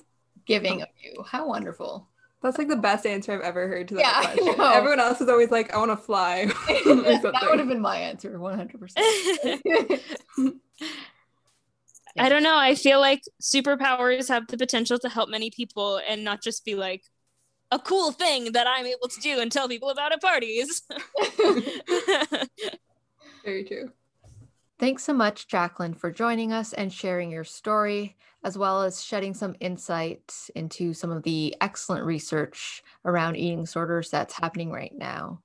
giving 0.45 0.81
of 0.81 0.87
you 1.03 1.23
how 1.23 1.47
wonderful 1.47 2.08
that's 2.41 2.57
like 2.57 2.67
the 2.69 2.75
best 2.75 3.05
answer 3.05 3.33
I've 3.33 3.41
ever 3.41 3.67
heard 3.67 3.87
to 3.89 3.95
that 3.95 4.01
yeah, 4.01 4.33
question. 4.33 4.59
Everyone 4.59 4.99
else 4.99 5.19
is 5.21 5.27
always 5.29 5.51
like, 5.51 5.73
I 5.73 5.77
want 5.77 5.91
to 5.91 5.97
fly. 5.97 6.45
that 6.67 7.47
would 7.49 7.59
have 7.59 7.67
been 7.67 7.81
my 7.81 7.97
answer, 7.97 8.37
100%. 8.37 9.99
I 12.17 12.29
don't 12.29 12.43
know. 12.43 12.57
I 12.57 12.75
feel 12.75 12.99
like 12.99 13.23
superpowers 13.41 14.29
have 14.29 14.47
the 14.47 14.57
potential 14.57 14.97
to 14.99 15.09
help 15.09 15.29
many 15.29 15.51
people 15.51 16.01
and 16.07 16.23
not 16.23 16.41
just 16.41 16.65
be 16.65 16.75
like, 16.75 17.03
a 17.71 17.77
cool 17.77 18.11
thing 18.11 18.53
that 18.53 18.65
I'm 18.67 18.87
able 18.87 19.07
to 19.07 19.21
do 19.21 19.39
and 19.39 19.51
tell 19.51 19.67
people 19.67 19.89
about 19.89 20.11
at 20.11 20.21
parties. 20.21 20.81
Very 23.45 23.63
true. 23.63 23.91
Thanks 24.79 25.03
so 25.03 25.13
much, 25.13 25.47
Jacqueline, 25.47 25.93
for 25.93 26.09
joining 26.09 26.51
us 26.51 26.73
and 26.73 26.91
sharing 26.91 27.29
your 27.31 27.43
story, 27.43 28.17
as 28.43 28.57
well 28.57 28.83
as 28.83 29.03
shedding 29.03 29.33
some 29.33 29.55
insight 29.59 30.33
into 30.55 30.93
some 30.93 31.11
of 31.11 31.23
the 31.23 31.55
excellent 31.61 32.05
research 32.05 32.83
around 33.05 33.35
eating 33.35 33.61
disorders 33.61 34.09
that's 34.09 34.33
happening 34.33 34.71
right 34.71 34.93
now. 34.95 35.41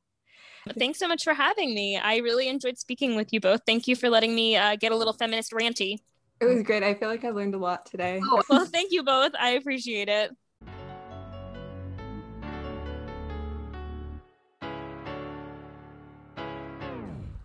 Thanks 0.78 0.98
so 0.98 1.08
much 1.08 1.24
for 1.24 1.34
having 1.34 1.74
me. 1.74 1.98
I 1.98 2.18
really 2.18 2.48
enjoyed 2.48 2.78
speaking 2.78 3.16
with 3.16 3.32
you 3.32 3.40
both. 3.40 3.62
Thank 3.66 3.86
you 3.86 3.96
for 3.96 4.08
letting 4.08 4.34
me 4.34 4.56
uh, 4.56 4.76
get 4.76 4.92
a 4.92 4.96
little 4.96 5.12
feminist 5.12 5.52
ranty. 5.52 5.98
It 6.40 6.46
was 6.46 6.62
great. 6.62 6.82
I 6.82 6.94
feel 6.94 7.08
like 7.08 7.24
I 7.24 7.30
learned 7.30 7.54
a 7.54 7.58
lot 7.58 7.86
today. 7.86 8.20
Oh, 8.22 8.42
well, 8.48 8.64
thank 8.64 8.92
you 8.92 9.02
both. 9.02 9.32
I 9.38 9.50
appreciate 9.50 10.08
it. 10.08 10.30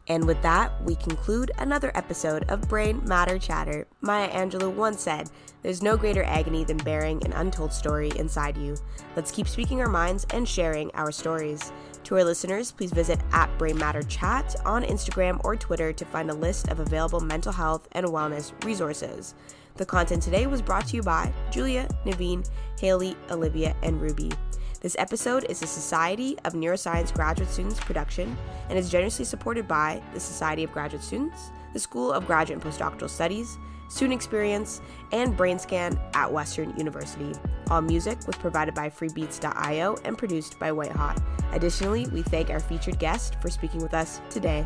And 0.10 0.26
with 0.26 0.42
that, 0.42 0.72
we 0.84 0.96
conclude 0.96 1.52
another 1.60 1.92
episode 1.94 2.44
of 2.50 2.68
Brain 2.68 3.00
Matter 3.06 3.38
Chatter. 3.38 3.86
Maya 4.02 4.28
Angelou 4.30 4.74
once 4.74 5.02
said, 5.02 5.30
There's 5.62 5.84
no 5.84 5.96
greater 5.98 6.24
agony 6.24 6.64
than 6.64 6.78
bearing 6.78 7.24
an 7.24 7.34
untold 7.34 7.72
story 7.72 8.12
inside 8.16 8.58
you. 8.58 8.76
Let's 9.16 9.32
keep 9.32 9.48
speaking 9.48 9.82
our 9.82 9.88
minds 9.88 10.26
and 10.32 10.50
sharing 10.50 10.90
our 10.96 11.12
stories. 11.12 11.72
To 12.06 12.16
our 12.16 12.24
listeners, 12.24 12.72
please 12.72 12.92
visit 12.92 13.20
at 13.34 13.56
Brain 13.60 13.78
Matter 13.78 14.02
Chat 14.02 14.56
on 14.66 14.84
Instagram 14.84 15.40
or 15.44 15.56
Twitter 15.56 15.94
to 15.94 16.06
find 16.06 16.32
a 16.32 16.34
list 16.34 16.70
of 16.70 16.80
available 16.80 17.20
mental 17.20 17.52
health 17.52 17.88
and 17.92 18.08
wellness 18.08 18.52
resources. 18.66 19.36
The 19.76 19.86
content 19.86 20.24
today 20.24 20.48
was 20.48 20.62
brought 20.62 20.88
to 20.88 20.96
you 20.96 21.04
by 21.04 21.32
Julia, 21.52 21.88
Naveen, 22.04 22.50
Haley, 22.80 23.16
Olivia, 23.30 23.76
and 23.84 24.02
Ruby. 24.02 24.32
This 24.82 24.96
episode 24.98 25.46
is 25.50 25.62
a 25.62 25.68
Society 25.68 26.38
of 26.46 26.54
Neuroscience 26.54 27.14
Graduate 27.14 27.50
Students 27.50 27.82
production 27.82 28.38
and 28.70 28.80
is 28.80 28.90
generously 28.90 29.26
supported 29.26 29.68
by 29.68 30.02
the 30.14 30.22
Society 30.22 30.64
of 30.64 30.72
Graduate 30.72 31.04
Students, 31.04 31.52
the 31.74 31.80
School 31.80 32.14
of 32.14 32.26
Graduate 32.26 32.64
and 32.64 32.74
Postdoctoral 32.74 33.10
Studies, 33.10 33.58
Student 33.90 34.14
Experience, 34.14 34.80
and 35.12 35.38
BrainsCAN 35.38 36.00
at 36.16 36.32
Western 36.32 36.74
University. 36.78 37.38
All 37.70 37.82
music 37.82 38.26
was 38.26 38.38
provided 38.38 38.74
by 38.74 38.90
freebeats.io 38.90 39.98
and 40.06 40.18
produced 40.18 40.58
by 40.60 40.72
White 40.72 40.94
Hot. 40.94 41.22
Additionally, 41.52 42.08
we 42.14 42.22
thank 42.22 42.50
our 42.50 42.62
featured 42.62 43.00
guest 43.00 43.36
for 43.42 43.50
speaking 43.50 43.82
with 43.82 43.94
us 43.94 44.22
today. 44.30 44.66